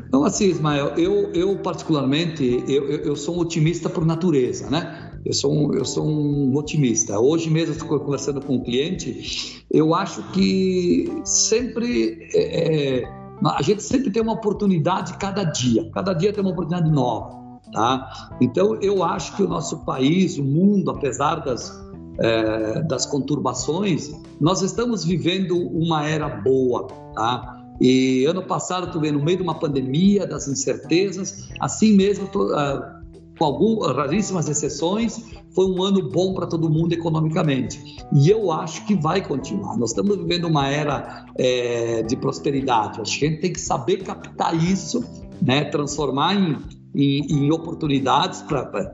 Então, 0.06 0.24
assim, 0.24 0.46
Ismael, 0.46 0.94
eu, 0.96 1.32
eu 1.32 1.56
particularmente, 1.58 2.64
eu, 2.68 2.86
eu 2.88 3.16
sou 3.16 3.36
um 3.36 3.40
otimista 3.40 3.88
por 3.88 4.04
natureza, 4.04 4.68
né? 4.68 5.10
Eu 5.24 5.32
sou 5.32 5.52
um, 5.52 5.72
eu 5.72 5.84
sou 5.84 6.06
um 6.06 6.54
otimista. 6.56 7.18
Hoje 7.18 7.48
mesmo, 7.48 7.74
estou 7.74 7.98
conversando 8.00 8.40
com 8.40 8.56
um 8.56 8.60
cliente, 8.62 9.64
eu 9.70 9.94
acho 9.94 10.22
que 10.32 11.10
sempre, 11.24 12.28
é, 12.34 13.00
é, 13.00 13.04
a 13.44 13.62
gente 13.62 13.82
sempre 13.82 14.10
tem 14.10 14.22
uma 14.22 14.32
oportunidade 14.32 15.16
cada 15.18 15.44
dia. 15.44 15.88
Cada 15.92 16.12
dia 16.12 16.32
tem 16.32 16.42
uma 16.42 16.52
oportunidade 16.52 16.90
nova, 16.90 17.60
tá? 17.72 18.30
Então, 18.40 18.76
eu 18.82 19.02
acho 19.04 19.36
que 19.36 19.42
o 19.42 19.48
nosso 19.48 19.84
país, 19.84 20.38
o 20.38 20.44
mundo, 20.44 20.90
apesar 20.90 21.36
das, 21.36 21.72
é, 22.18 22.82
das 22.82 23.06
conturbações, 23.06 24.12
nós 24.40 24.60
estamos 24.60 25.04
vivendo 25.04 25.56
uma 25.56 26.06
era 26.06 26.28
boa, 26.28 26.88
tá? 27.14 27.51
E 27.80 28.24
ano 28.24 28.42
passado, 28.42 29.00
vê, 29.00 29.10
no 29.10 29.22
meio 29.22 29.38
de 29.38 29.42
uma 29.42 29.58
pandemia, 29.58 30.26
das 30.26 30.46
incertezas, 30.46 31.48
assim 31.58 31.94
mesmo, 31.94 32.28
tô, 32.28 32.54
uh, 32.54 33.02
com 33.38 33.44
algumas 33.44 33.96
raríssimas 33.96 34.48
exceções, 34.48 35.20
foi 35.54 35.66
um 35.66 35.82
ano 35.82 36.08
bom 36.10 36.34
para 36.34 36.46
todo 36.46 36.70
mundo 36.70 36.92
economicamente. 36.92 37.80
E 38.12 38.30
eu 38.30 38.50
acho 38.52 38.86
que 38.86 38.94
vai 38.94 39.20
continuar. 39.20 39.76
Nós 39.76 39.90
estamos 39.90 40.16
vivendo 40.16 40.46
uma 40.46 40.68
era 40.68 41.26
é, 41.36 42.02
de 42.02 42.16
prosperidade. 42.16 43.00
Acho 43.00 43.18
que 43.18 43.26
a 43.26 43.28
gente 43.28 43.40
tem 43.40 43.52
que 43.52 43.60
saber 43.60 43.98
captar 43.98 44.54
isso, 44.54 45.04
né, 45.40 45.64
transformar 45.64 46.34
em, 46.34 46.56
em, 46.94 47.46
em 47.46 47.50
oportunidades 47.50 48.42
para 48.42 48.92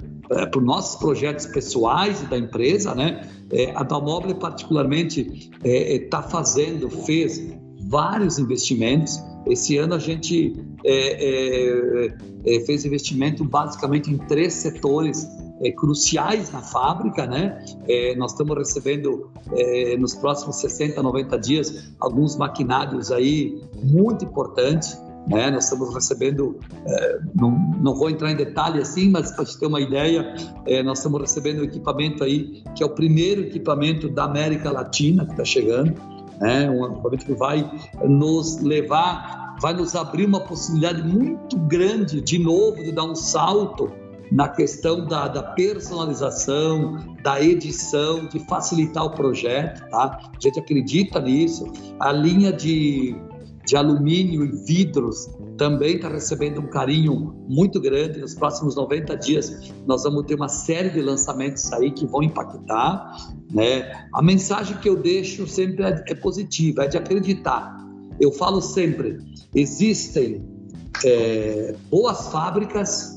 os 0.56 0.64
nossos 0.64 0.98
projetos 0.98 1.46
pessoais 1.46 2.22
e 2.22 2.26
da 2.26 2.38
empresa, 2.38 2.94
né? 2.94 3.28
É, 3.50 3.72
a 3.74 3.82
Dalmobile 3.82 4.34
particularmente 4.34 5.50
está 5.62 6.18
é, 6.18 6.26
é 6.26 6.30
fazendo, 6.30 6.90
fez 6.90 7.54
vários 7.80 8.38
investimentos. 8.38 9.22
Esse 9.46 9.76
ano 9.78 9.94
a 9.94 9.98
gente 9.98 10.54
é, 10.84 11.24
é, 11.24 12.14
é, 12.46 12.60
fez 12.60 12.84
investimento 12.84 13.44
basicamente 13.44 14.10
em 14.10 14.18
três 14.18 14.54
setores 14.54 15.26
é, 15.60 15.72
cruciais 15.72 16.52
na 16.52 16.60
fábrica, 16.60 17.26
né? 17.26 17.64
É, 17.88 18.14
nós 18.16 18.32
estamos 18.32 18.56
recebendo 18.56 19.30
é, 19.52 19.96
nos 19.96 20.14
próximos 20.14 20.56
60, 20.56 21.02
90 21.02 21.38
dias 21.38 21.92
alguns 21.98 22.36
maquinários 22.36 23.10
aí 23.10 23.62
muito 23.82 24.24
importantes. 24.24 25.00
Né? 25.26 25.50
Nós 25.50 25.64
estamos 25.64 25.92
recebendo, 25.92 26.58
não, 27.34 27.50
não 27.82 27.94
vou 27.94 28.08
entrar 28.08 28.32
em 28.32 28.36
detalhe 28.36 28.80
assim, 28.80 29.10
mas 29.10 29.30
para 29.30 29.44
te 29.44 29.58
ter 29.58 29.66
uma 29.66 29.78
ideia, 29.78 30.34
nós 30.86 31.00
estamos 31.00 31.20
recebendo 31.20 31.60
um 31.60 31.64
equipamento 31.64 32.24
aí 32.24 32.62
que 32.74 32.82
é 32.82 32.86
o 32.86 32.88
primeiro 32.88 33.42
equipamento 33.42 34.08
da 34.08 34.24
América 34.24 34.70
Latina 34.70 35.26
que 35.26 35.32
está 35.32 35.44
chegando 35.44 35.92
né? 36.40 36.70
um 36.70 36.86
equipamento 36.92 37.26
que 37.26 37.34
vai 37.34 37.70
nos 38.04 38.60
levar, 38.60 39.56
vai 39.60 39.74
nos 39.74 39.94
abrir 39.94 40.26
uma 40.26 40.40
possibilidade 40.40 41.02
muito 41.02 41.58
grande, 41.58 42.20
de 42.20 42.38
novo, 42.38 42.76
de 42.82 42.92
dar 42.92 43.04
um 43.04 43.14
salto 43.14 43.90
na 44.30 44.48
questão 44.48 45.06
da, 45.06 45.26
da, 45.26 45.42
personalização, 45.42 47.16
da 47.22 47.42
edição, 47.42 48.26
de 48.26 48.38
facilitar 48.40 49.04
o 49.04 49.10
projeto, 49.10 49.88
tá? 49.90 50.20
A 50.22 50.40
gente 50.40 50.58
acredita 50.58 51.20
nisso. 51.20 51.66
A 51.98 52.12
linha 52.12 52.52
de, 52.52 53.16
de 53.64 53.76
alumínio 53.76 54.44
e 54.44 54.48
vidros 54.66 55.30
também 55.58 55.96
está 55.96 56.08
recebendo 56.08 56.60
um 56.60 56.68
carinho 56.68 57.34
muito 57.48 57.80
grande. 57.80 58.20
Nos 58.20 58.34
próximos 58.34 58.76
90 58.76 59.16
dias, 59.16 59.70
nós 59.86 60.04
vamos 60.04 60.24
ter 60.24 60.36
uma 60.36 60.48
série 60.48 60.88
de 60.88 61.02
lançamentos 61.02 61.70
aí 61.72 61.90
que 61.90 62.06
vão 62.06 62.22
impactar. 62.22 63.14
Né? 63.52 64.08
A 64.14 64.22
mensagem 64.22 64.78
que 64.78 64.88
eu 64.88 64.96
deixo 64.96 65.46
sempre 65.46 65.84
é, 65.84 66.04
é 66.06 66.14
positiva, 66.14 66.84
é 66.84 66.88
de 66.88 66.96
acreditar. 66.96 67.76
Eu 68.20 68.32
falo 68.32 68.62
sempre: 68.62 69.18
existem 69.54 70.46
é, 71.04 71.74
boas 71.90 72.28
fábricas, 72.28 73.12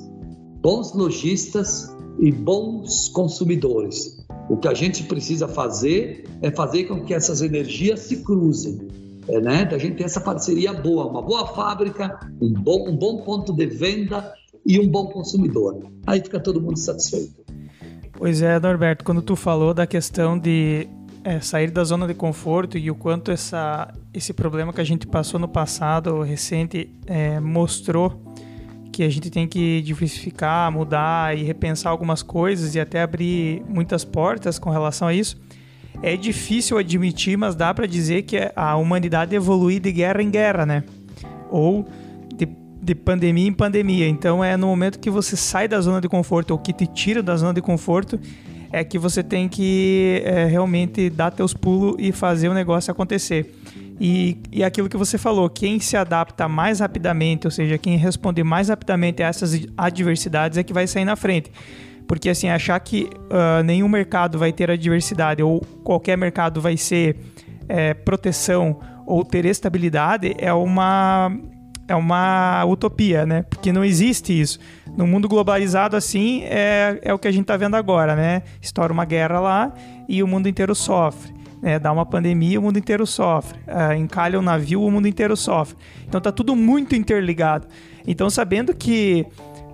bons 0.61 0.93
lojistas 0.93 1.95
e 2.19 2.31
bons 2.31 3.07
consumidores. 3.09 4.19
O 4.49 4.57
que 4.57 4.67
a 4.67 4.73
gente 4.73 5.03
precisa 5.03 5.47
fazer 5.47 6.25
é 6.41 6.51
fazer 6.51 6.85
com 6.85 7.05
que 7.05 7.13
essas 7.13 7.41
energias 7.41 8.01
se 8.01 8.17
cruzem 8.17 9.00
é, 9.27 9.39
né? 9.39 9.65
Da 9.65 9.77
gente 9.77 9.97
ter 9.97 10.03
essa 10.03 10.21
parceria 10.21 10.73
boa, 10.73 11.07
uma 11.07 11.21
boa 11.21 11.47
fábrica, 11.47 12.19
um 12.41 12.53
bom, 12.53 12.89
um 12.89 12.95
bom 12.95 13.17
ponto 13.23 13.53
de 13.53 13.65
venda 13.65 14.33
e 14.65 14.79
um 14.79 14.87
bom 14.87 15.07
consumidor. 15.07 15.91
Aí 16.05 16.21
fica 16.21 16.39
todo 16.39 16.61
mundo 16.61 16.77
satisfeito. 16.77 17.41
Pois 18.13 18.41
é, 18.41 18.59
Norberto, 18.59 19.03
quando 19.03 19.21
tu 19.21 19.35
falou 19.35 19.73
da 19.73 19.87
questão 19.87 20.37
de 20.37 20.87
é, 21.23 21.39
sair 21.39 21.71
da 21.71 21.83
zona 21.83 22.07
de 22.07 22.13
conforto 22.13 22.77
e 22.77 22.89
o 22.89 22.95
quanto 22.95 23.31
essa, 23.31 23.93
esse 24.13 24.33
problema 24.33 24.73
que 24.73 24.81
a 24.81 24.83
gente 24.83 25.07
passou 25.07 25.39
no 25.39 25.47
passado 25.47 26.21
recente 26.21 26.89
é, 27.07 27.39
mostrou 27.39 28.21
que 28.91 29.03
a 29.03 29.09
gente 29.09 29.29
tem 29.29 29.47
que 29.47 29.81
diversificar, 29.81 30.71
mudar 30.71 31.35
e 31.37 31.43
repensar 31.43 31.91
algumas 31.91 32.21
coisas 32.21 32.75
e 32.75 32.79
até 32.79 33.01
abrir 33.01 33.63
muitas 33.67 34.03
portas 34.03 34.59
com 34.59 34.69
relação 34.69 35.07
a 35.07 35.13
isso. 35.13 35.37
É 36.03 36.17
difícil 36.17 36.77
admitir, 36.77 37.37
mas 37.37 37.55
dá 37.55 37.73
para 37.73 37.85
dizer 37.85 38.23
que 38.23 38.51
a 38.55 38.75
humanidade 38.75 39.35
evolui 39.35 39.79
de 39.79 39.91
guerra 39.91 40.21
em 40.21 40.31
guerra, 40.31 40.65
né? 40.65 40.83
Ou 41.49 41.87
de, 42.35 42.47
de 42.81 42.95
pandemia 42.95 43.47
em 43.47 43.53
pandemia. 43.53 44.07
Então 44.07 44.43
é 44.43 44.57
no 44.57 44.67
momento 44.67 44.99
que 44.99 45.09
você 45.09 45.35
sai 45.35 45.67
da 45.67 45.79
zona 45.79 46.01
de 46.01 46.09
conforto 46.09 46.51
ou 46.51 46.57
que 46.57 46.73
te 46.73 46.87
tira 46.87 47.21
da 47.21 47.35
zona 47.35 47.53
de 47.53 47.61
conforto 47.61 48.19
é 48.71 48.83
que 48.83 48.97
você 48.97 49.21
tem 49.21 49.49
que 49.49 50.21
é, 50.25 50.45
realmente 50.45 51.09
dar 51.09 51.31
teus 51.31 51.53
pulos 51.53 51.95
e 51.99 52.11
fazer 52.11 52.47
o 52.47 52.53
negócio 52.53 52.89
acontecer. 52.89 53.53
E, 53.99 54.37
e 54.51 54.63
aquilo 54.63 54.89
que 54.89 54.97
você 54.97 55.17
falou, 55.17 55.49
quem 55.49 55.79
se 55.79 55.95
adapta 55.95 56.47
mais 56.47 56.79
rapidamente, 56.79 57.45
ou 57.45 57.51
seja, 57.51 57.77
quem 57.77 57.97
responde 57.97 58.43
mais 58.43 58.69
rapidamente 58.69 59.21
a 59.21 59.27
essas 59.27 59.67
adversidades 59.77 60.57
é 60.57 60.63
que 60.63 60.73
vai 60.73 60.87
sair 60.87 61.05
na 61.05 61.15
frente. 61.15 61.51
Porque 62.11 62.27
assim, 62.27 62.49
achar 62.49 62.77
que 62.81 63.03
uh, 63.05 63.63
nenhum 63.63 63.87
mercado 63.87 64.37
vai 64.37 64.51
ter 64.51 64.69
a 64.69 64.75
diversidade 64.75 65.41
ou 65.41 65.61
qualquer 65.81 66.17
mercado 66.17 66.59
vai 66.59 66.75
ser 66.75 67.15
é, 67.69 67.93
proteção 67.93 68.81
ou 69.07 69.23
ter 69.23 69.45
estabilidade 69.45 70.35
é 70.37 70.51
uma 70.51 71.31
é 71.87 71.95
uma 71.95 72.65
utopia, 72.65 73.25
né? 73.25 73.43
Porque 73.43 73.71
não 73.71 73.81
existe 73.81 74.37
isso. 74.37 74.59
No 74.97 75.07
mundo 75.07 75.29
globalizado 75.29 75.95
assim 75.95 76.43
é, 76.43 76.99
é 77.01 77.13
o 77.13 77.17
que 77.17 77.29
a 77.29 77.31
gente 77.31 77.43
está 77.43 77.55
vendo 77.55 77.75
agora, 77.75 78.13
né? 78.13 78.43
Estoura 78.61 78.91
uma 78.91 79.05
guerra 79.05 79.39
lá 79.39 79.73
e 80.05 80.21
o 80.21 80.27
mundo 80.27 80.49
inteiro 80.49 80.75
sofre. 80.75 81.31
né? 81.61 81.79
Dá 81.79 81.93
uma 81.93 82.05
pandemia, 82.05 82.59
o 82.59 82.61
mundo 82.61 82.77
inteiro 82.77 83.07
sofre. 83.07 83.57
Uh, 83.59 83.93
encalha 83.93 84.37
um 84.37 84.41
navio, 84.41 84.83
o 84.83 84.91
mundo 84.91 85.07
inteiro 85.07 85.37
sofre. 85.37 85.77
Então 86.05 86.19
tá 86.19 86.29
tudo 86.29 86.57
muito 86.57 86.93
interligado. 86.93 87.67
Então, 88.05 88.29
sabendo 88.29 88.73
que 88.73 89.25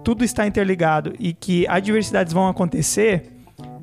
tudo 0.07 0.23
está 0.23 0.47
interligado 0.47 1.11
e 1.19 1.33
que 1.33 1.67
adversidades 1.67 2.31
vão 2.31 2.47
acontecer, 2.47 3.23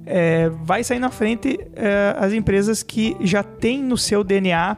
é, 0.06 0.48
vai 0.48 0.82
sair 0.82 0.98
na 0.98 1.10
frente 1.10 1.60
é, 1.76 2.16
as 2.18 2.32
empresas 2.32 2.82
que 2.82 3.14
já 3.20 3.42
têm 3.42 3.82
no 3.82 3.98
seu 3.98 4.24
DNA 4.24 4.74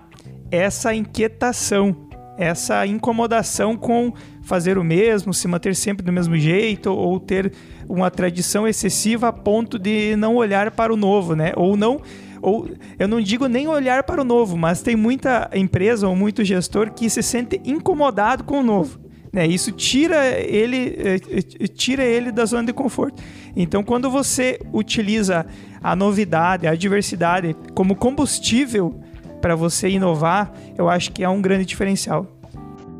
essa 0.50 0.92
inquietação, 0.92 2.08
essa 2.36 2.84
incomodação 2.84 3.76
com 3.76 4.12
fazer 4.42 4.76
o 4.76 4.82
mesmo, 4.82 5.32
se 5.32 5.46
manter 5.46 5.76
sempre 5.76 6.04
do 6.04 6.12
mesmo 6.12 6.36
jeito 6.36 6.92
ou 6.92 7.20
ter 7.20 7.52
uma 7.88 8.10
tradição 8.10 8.66
excessiva 8.66 9.28
a 9.28 9.32
ponto 9.32 9.78
de 9.78 10.16
não 10.16 10.34
olhar 10.34 10.72
para 10.72 10.92
o 10.92 10.96
novo, 10.96 11.36
né? 11.36 11.52
Ou 11.54 11.76
não 11.76 12.00
ou 12.42 12.68
eu 12.98 13.06
não 13.06 13.20
digo 13.20 13.46
nem 13.46 13.68
olhar 13.68 14.02
para 14.02 14.20
o 14.20 14.24
novo, 14.24 14.56
mas 14.56 14.82
tem 14.82 14.96
muita 14.96 15.48
empresa 15.54 16.08
ou 16.08 16.16
muito 16.16 16.44
gestor 16.44 16.92
que 16.92 17.08
se 17.08 17.22
sente 17.22 17.60
incomodado 17.64 18.42
com 18.42 18.58
o 18.58 18.62
novo. 18.64 19.05
Né? 19.32 19.46
Isso 19.46 19.72
tira 19.72 20.26
ele, 20.40 20.96
eh, 20.98 21.20
eh, 21.60 21.66
tira 21.66 22.04
ele 22.04 22.32
da 22.32 22.44
zona 22.44 22.64
de 22.64 22.72
conforto. 22.72 23.22
Então, 23.54 23.82
quando 23.82 24.10
você 24.10 24.58
utiliza 24.72 25.46
a 25.82 25.94
novidade, 25.94 26.66
a 26.66 26.74
diversidade 26.74 27.56
como 27.74 27.94
combustível 27.96 29.00
para 29.40 29.54
você 29.54 29.88
inovar, 29.88 30.52
eu 30.76 30.88
acho 30.88 31.12
que 31.12 31.22
é 31.22 31.28
um 31.28 31.40
grande 31.40 31.64
diferencial. 31.64 32.26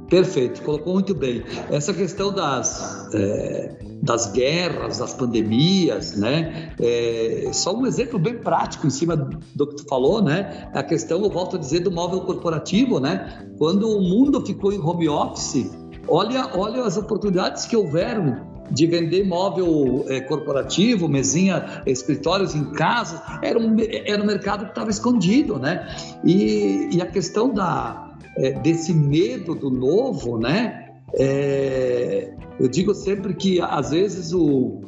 Perfeito, 0.09 0.63
colocou 0.63 0.95
muito 0.95 1.15
bem. 1.15 1.43
Essa 1.69 1.93
questão 1.93 2.33
das, 2.33 3.09
é, 3.13 3.77
das 4.01 4.31
guerras, 4.31 4.99
das 4.99 5.13
pandemias, 5.13 6.17
né? 6.17 6.73
É, 6.81 7.49
só 7.53 7.77
um 7.77 7.85
exemplo 7.87 8.17
bem 8.17 8.39
prático 8.39 8.87
em 8.87 8.91
cima 8.91 9.17
do 9.17 9.67
que 9.67 9.77
tu 9.77 9.85
falou, 9.89 10.23
né? 10.23 10.71
A 10.73 10.83
questão, 10.85 11.23
eu 11.25 11.31
volto 11.31 11.57
a 11.57 11.59
dizer, 11.59 11.81
do 11.81 11.91
móvel 11.91 12.21
corporativo, 12.21 13.01
né? 13.01 13.49
Quando 13.59 13.91
o 13.91 14.01
mundo 14.01 14.45
ficou 14.47 14.73
em 14.73 14.79
home 14.79 15.09
office, 15.09 15.69
olha, 16.09 16.51
olha 16.55 16.83
as 16.83 16.97
oportunidades 16.97 17.65
que 17.65 17.77
houveram 17.77 18.57
de 18.71 18.87
vender 18.87 19.25
móvel 19.25 20.05
é, 20.09 20.21
corporativo, 20.21 21.09
mesinha, 21.09 21.83
escritórios 21.87 22.55
em 22.55 22.73
casa, 22.73 23.23
era 23.43 23.59
um, 23.59 23.77
era 23.81 24.23
um 24.23 24.27
mercado 24.27 24.65
que 24.65 24.71
estava 24.71 24.91
escondido, 24.91 25.59
né? 25.59 25.87
E, 26.25 26.89
e 26.93 27.01
a 27.01 27.07
questão 27.07 27.53
da 27.53 28.17
é, 28.37 28.53
desse 28.53 28.93
medo 28.93 29.55
do 29.55 29.71
novo, 29.71 30.39
né? 30.39 30.95
É, 31.15 32.35
eu 32.59 32.69
digo 32.69 32.95
sempre 32.95 33.35
que 33.35 33.61
às 33.61 33.91
vezes 33.91 34.33
o, 34.33 34.83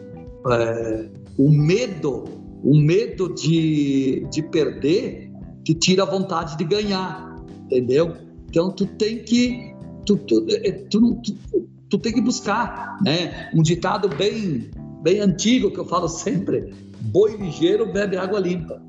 o 1.38 1.50
medo, 1.50 2.24
o 2.62 2.76
medo 2.76 3.34
de, 3.34 4.26
de 4.30 4.42
perder, 4.42 5.30
te 5.64 5.74
tira 5.74 6.02
a 6.02 6.06
vontade 6.06 6.56
de 6.56 6.64
ganhar, 6.64 7.36
entendeu? 7.64 8.14
Então 8.48 8.70
tu 8.70 8.86
tem 8.86 9.22
que 9.22 9.74
tu, 10.08 10.16
tu, 10.16 10.46
é, 10.50 10.72
tu, 10.72 11.20
tu, 11.22 11.68
tu 11.90 11.98
tem 11.98 12.12
que 12.12 12.20
buscar, 12.20 12.96
né? 13.02 13.50
Um 13.54 13.62
ditado 13.62 14.08
bem 14.08 14.70
bem 15.02 15.20
antigo 15.20 15.70
que 15.70 15.78
eu 15.78 15.84
falo 15.84 16.08
sempre: 16.08 16.72
boi 17.00 17.36
ligeiro 17.36 17.92
bebe 17.92 18.16
água 18.16 18.40
limpa. 18.40 18.80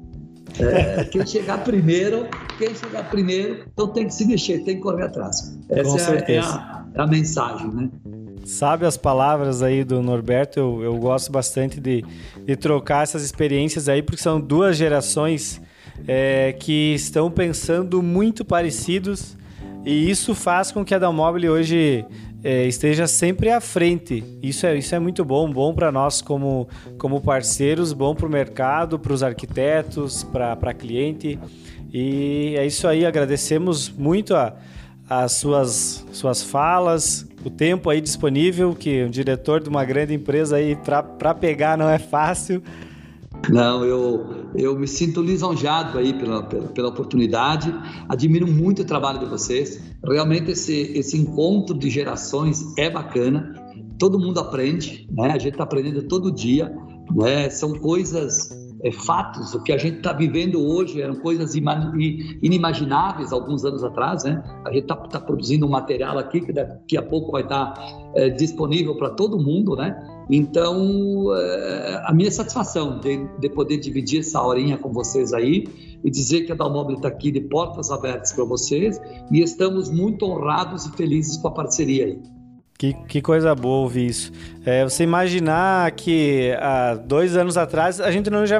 É, 0.59 1.03
quem 1.05 1.25
chegar 1.25 1.63
primeiro, 1.63 2.27
quem 2.57 2.73
chegar 2.73 3.09
primeiro, 3.09 3.65
então 3.71 3.87
tem 3.87 4.07
que 4.07 4.13
se 4.13 4.25
mexer, 4.25 4.63
tem 4.63 4.77
que 4.77 4.81
correr 4.81 5.03
atrás. 5.03 5.57
Essa 5.69 6.15
é, 6.15 6.35
é, 6.35 6.39
a, 6.39 6.85
é 6.95 7.01
a 7.01 7.07
mensagem, 7.07 7.69
né? 7.71 7.89
Sabe 8.45 8.85
as 8.85 8.97
palavras 8.97 9.61
aí 9.61 9.83
do 9.83 10.01
Norberto, 10.01 10.59
eu, 10.59 10.81
eu 10.83 10.97
gosto 10.97 11.31
bastante 11.31 11.79
de, 11.79 12.03
de 12.45 12.55
trocar 12.55 13.03
essas 13.03 13.23
experiências 13.23 13.87
aí, 13.87 14.01
porque 14.01 14.21
são 14.21 14.41
duas 14.41 14.75
gerações 14.75 15.61
é, 16.07 16.53
que 16.53 16.95
estão 16.95 17.29
pensando 17.29 18.01
muito 18.01 18.43
parecidos 18.43 19.37
e 19.85 20.09
isso 20.09 20.35
faz 20.35 20.71
com 20.71 20.83
que 20.83 20.93
a 20.93 20.99
Dalmobile 20.99 21.49
hoje 21.49 22.05
é, 22.43 22.65
esteja 22.65 23.07
sempre 23.07 23.49
à 23.49 23.59
frente. 23.59 24.23
Isso 24.41 24.65
é, 24.65 24.77
isso 24.77 24.93
é 24.93 24.99
muito 24.99 25.23
bom, 25.25 25.51
bom 25.51 25.73
para 25.73 25.91
nós 25.91 26.21
como, 26.21 26.67
como 26.97 27.21
parceiros, 27.21 27.93
bom 27.93 28.13
para 28.13 28.27
o 28.27 28.29
mercado, 28.29 28.99
para 28.99 29.13
os 29.13 29.23
arquitetos, 29.23 30.23
para 30.23 30.73
cliente. 30.73 31.39
E 31.93 32.55
é 32.57 32.65
isso 32.65 32.87
aí, 32.87 33.05
agradecemos 33.05 33.89
muito 33.89 34.35
a, 34.35 34.55
as 35.09 35.33
suas, 35.33 36.05
suas 36.11 36.43
falas, 36.43 37.27
o 37.43 37.49
tempo 37.49 37.89
aí 37.89 37.99
disponível, 37.99 38.75
que 38.75 39.03
um 39.03 39.09
diretor 39.09 39.61
de 39.61 39.69
uma 39.69 39.83
grande 39.83 40.13
empresa 40.13 40.57
aí 40.57 40.75
para 40.75 41.33
pegar 41.33 41.77
não 41.77 41.89
é 41.89 41.97
fácil. 41.97 42.61
Não, 43.47 43.85
eu, 43.85 44.51
eu 44.55 44.77
me 44.77 44.87
sinto 44.87 45.21
lisonjado 45.21 45.97
aí 45.97 46.13
pela, 46.13 46.43
pela, 46.43 46.67
pela, 46.67 46.89
oportunidade, 46.89 47.73
admiro 48.07 48.45
muito 48.45 48.81
o 48.81 48.85
trabalho 48.85 49.19
de 49.19 49.25
vocês. 49.25 49.81
Realmente 50.03 50.51
esse, 50.51 50.73
esse 50.95 51.17
encontro 51.17 51.77
de 51.77 51.89
gerações 51.89 52.63
é 52.77 52.89
bacana, 52.89 53.53
todo 53.97 54.19
mundo 54.19 54.39
aprende, 54.39 55.07
né? 55.11 55.31
A 55.31 55.37
gente 55.37 55.53
está 55.53 55.63
aprendendo 55.63 56.03
todo 56.03 56.31
dia, 56.31 56.71
né? 57.15 57.49
São 57.49 57.73
coisas, 57.73 58.49
é, 58.81 58.91
fatos, 58.91 59.53
o 59.53 59.61
que 59.61 59.71
a 59.73 59.77
gente 59.77 59.97
está 59.97 60.13
vivendo 60.13 60.61
hoje 60.61 61.01
eram 61.01 61.15
coisas 61.15 61.53
inimagináveis 61.55 63.33
alguns 63.33 63.65
anos 63.65 63.83
atrás, 63.83 64.23
né? 64.23 64.41
A 64.65 64.71
gente 64.71 64.83
está 64.83 64.95
tá 64.95 65.19
produzindo 65.19 65.65
um 65.65 65.69
material 65.69 66.17
aqui 66.17 66.41
que 66.41 66.53
daqui 66.53 66.97
a 66.97 67.01
pouco 67.01 67.31
vai 67.31 67.43
estar 67.43 67.73
tá, 67.73 68.11
é, 68.15 68.29
disponível 68.29 68.95
para 68.95 69.09
todo 69.09 69.37
mundo, 69.37 69.75
né? 69.75 69.95
Então, 70.29 71.35
é, 71.35 72.03
a 72.05 72.13
minha 72.13 72.31
satisfação 72.31 72.99
de, 72.99 73.27
de, 73.39 73.49
poder 73.49 73.77
dividir 73.77 74.19
essa 74.19 74.41
horinha 74.41 74.77
com 74.77 74.93
vocês 74.93 75.33
aí 75.33 75.67
e 76.03 76.09
dizer 76.09 76.45
que 76.45 76.51
a 76.51 76.55
Dalmobile 76.55 76.97
está 76.97 77.07
aqui 77.07 77.31
de 77.31 77.41
portas 77.41 77.91
abertas 77.91 78.31
para 78.31 78.45
vocês 78.45 79.01
e 79.31 79.41
estamos 79.41 79.89
muito 79.89 80.25
honrados 80.25 80.85
e 80.85 80.91
felizes 80.91 81.35
com 81.37 81.47
a 81.47 81.51
parceria 81.51 82.05
aí. 82.05 82.38
Que, 82.79 82.93
que 82.93 83.21
coisa 83.21 83.53
boa 83.53 83.79
ouvir 83.79 84.05
isso. 84.05 84.31
É, 84.65 84.85
você 84.85 85.03
imaginar 85.03 85.91
que 85.91 86.55
há 86.61 86.95
dois 86.95 87.35
anos 87.35 87.57
atrás 87.57 87.99
a 87.99 88.09
gente 88.09 88.29
não, 88.29 88.45
já, 88.45 88.57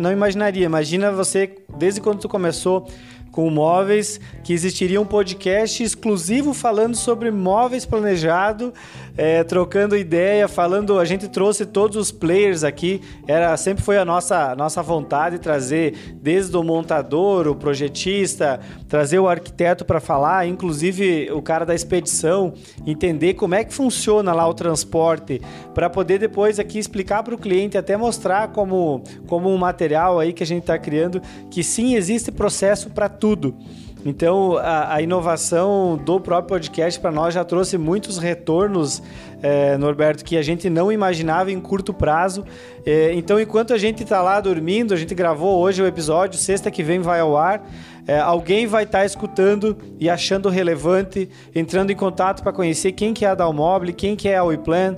não 0.00 0.12
imaginaria. 0.12 0.64
Imagina 0.64 1.10
você, 1.10 1.52
desde 1.76 2.00
quando 2.00 2.20
tu 2.20 2.28
começou 2.28 2.88
com 3.36 3.50
móveis, 3.50 4.18
que 4.42 4.54
existiria 4.54 4.98
um 4.98 5.04
podcast 5.04 5.82
exclusivo 5.82 6.54
falando 6.54 6.96
sobre 6.96 7.30
móveis 7.30 7.84
planejado, 7.84 8.72
é, 9.14 9.44
trocando 9.44 9.94
ideia, 9.94 10.48
falando. 10.48 10.98
A 10.98 11.04
gente 11.04 11.28
trouxe 11.28 11.66
todos 11.66 11.98
os 11.98 12.10
players 12.10 12.64
aqui. 12.64 13.02
Era 13.28 13.54
sempre 13.58 13.84
foi 13.84 13.98
a 13.98 14.06
nossa 14.06 14.56
nossa 14.56 14.82
vontade 14.82 15.38
trazer 15.38 16.16
desde 16.22 16.56
o 16.56 16.62
montador, 16.62 17.46
o 17.46 17.54
projetista, 17.54 18.58
trazer 18.88 19.18
o 19.18 19.28
arquiteto 19.28 19.84
para 19.84 20.00
falar, 20.00 20.48
inclusive 20.48 21.30
o 21.30 21.42
cara 21.42 21.66
da 21.66 21.74
expedição, 21.74 22.54
entender 22.86 23.34
como 23.34 23.54
é 23.54 23.64
que 23.64 23.74
funciona 23.74 24.32
lá 24.32 24.48
o 24.48 24.54
transporte, 24.54 25.42
para 25.74 25.90
poder 25.90 26.18
depois 26.18 26.58
aqui 26.58 26.78
explicar 26.78 27.22
para 27.22 27.34
o 27.34 27.38
cliente, 27.38 27.76
até 27.76 27.98
mostrar 27.98 28.48
como 28.48 29.02
como 29.26 29.52
um 29.52 29.58
material 29.58 30.18
aí 30.18 30.32
que 30.32 30.42
a 30.42 30.46
gente 30.46 30.62
está 30.62 30.78
criando 30.78 31.20
que 31.50 31.62
sim 31.62 31.94
existe 31.94 32.32
processo 32.32 32.88
para 32.88 33.10
tudo 33.10 33.25
tudo. 33.26 33.56
Então, 34.04 34.56
a, 34.56 34.94
a, 34.94 35.02
inovação 35.02 35.96
do 35.96 36.20
próprio 36.20 36.50
podcast 36.50 37.00
para 37.00 37.10
nós 37.10 37.34
já 37.34 37.44
trouxe 37.44 37.76
muitos 37.76 38.18
retornos, 38.18 39.02
é, 39.42 39.76
Norberto, 39.76 40.24
que 40.24 40.36
a 40.36 40.42
gente 40.42 40.70
não 40.70 40.92
imaginava 40.92 41.50
em 41.50 41.60
curto 41.60 41.92
prazo. 41.92 42.44
É, 42.84 43.12
então, 43.14 43.40
enquanto 43.40 43.74
a 43.74 43.78
gente 43.78 44.04
está 44.04 44.22
lá 44.22 44.40
dormindo, 44.40 44.94
a 44.94 44.96
gente 44.96 45.12
gravou 45.12 45.58
hoje 45.58 45.82
o 45.82 45.86
episódio, 45.88 46.38
sexta 46.38 46.70
que 46.70 46.84
vem 46.84 47.00
vai 47.00 47.18
ao 47.18 47.36
ar. 47.36 47.68
É, 48.06 48.20
alguém 48.20 48.64
vai 48.68 48.84
estar 48.84 49.00
tá 49.00 49.04
escutando 49.04 49.76
e 49.98 50.08
achando 50.08 50.48
relevante, 50.48 51.28
entrando 51.52 51.90
em 51.90 51.96
contato 51.96 52.44
para 52.44 52.52
conhecer 52.52 52.92
quem 52.92 53.12
que 53.12 53.24
é 53.24 53.28
a 53.28 53.34
Dalmobile, 53.34 53.92
quem 53.92 54.14
que 54.14 54.28
é 54.28 54.36
a 54.36 54.44
WePlan, 54.44 54.94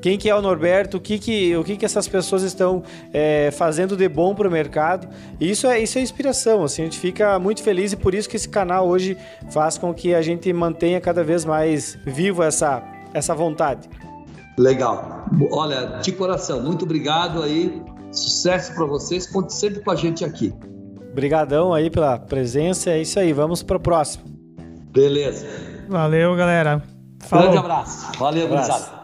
quem 0.00 0.18
que 0.18 0.28
é 0.28 0.34
o 0.34 0.40
Norberto, 0.40 0.96
o 0.96 1.00
que 1.00 1.18
que, 1.18 1.56
o 1.56 1.64
que, 1.64 1.76
que 1.76 1.84
essas 1.84 2.08
pessoas 2.08 2.42
estão 2.42 2.82
é, 3.12 3.50
fazendo 3.52 3.96
de 3.96 4.08
bom 4.08 4.34
para 4.34 4.48
o 4.48 4.50
mercado. 4.50 5.08
Isso 5.40 5.66
é, 5.66 5.80
isso 5.80 5.98
é 5.98 6.00
inspiração, 6.00 6.64
assim, 6.64 6.82
a 6.82 6.84
gente 6.86 6.98
fica 6.98 7.38
muito 7.38 7.62
feliz 7.62 7.92
e 7.92 7.96
por 7.96 8.14
isso 8.14 8.28
que 8.28 8.36
esse 8.36 8.48
canal 8.48 8.88
hoje 8.88 9.16
faz 9.50 9.76
com 9.78 9.92
que 9.92 10.14
a 10.14 10.22
gente 10.22 10.52
mantenha 10.52 11.00
cada 11.00 11.22
vez 11.22 11.44
mais 11.44 11.98
vivo 12.04 12.42
essa, 12.42 12.82
essa 13.12 13.34
vontade. 13.34 13.88
Legal. 14.58 15.24
Olha, 15.50 16.00
de 16.02 16.12
coração, 16.12 16.62
muito 16.62 16.84
obrigado 16.84 17.42
aí. 17.42 17.82
Sucesso 18.12 18.74
para 18.74 18.84
vocês. 18.84 19.26
Conte 19.26 19.54
sempre 19.54 19.80
com 19.80 19.90
a 19.90 19.94
gente 19.94 20.24
aqui. 20.24 20.52
Obrigadão 21.10 21.72
aí 21.72 21.90
pela 21.90 22.18
presença. 22.18 22.90
É 22.90 23.00
isso 23.00 23.18
aí. 23.18 23.32
Vamos 23.32 23.62
para 23.62 23.76
o 23.76 23.80
próximo. 23.80 24.24
Beleza. 24.92 25.46
Valeu, 25.88 26.34
galera. 26.36 26.82
Falou. 27.20 27.44
Grande 27.44 27.58
abraço. 27.58 28.18
Valeu, 28.18 28.46
abraço. 28.46 28.99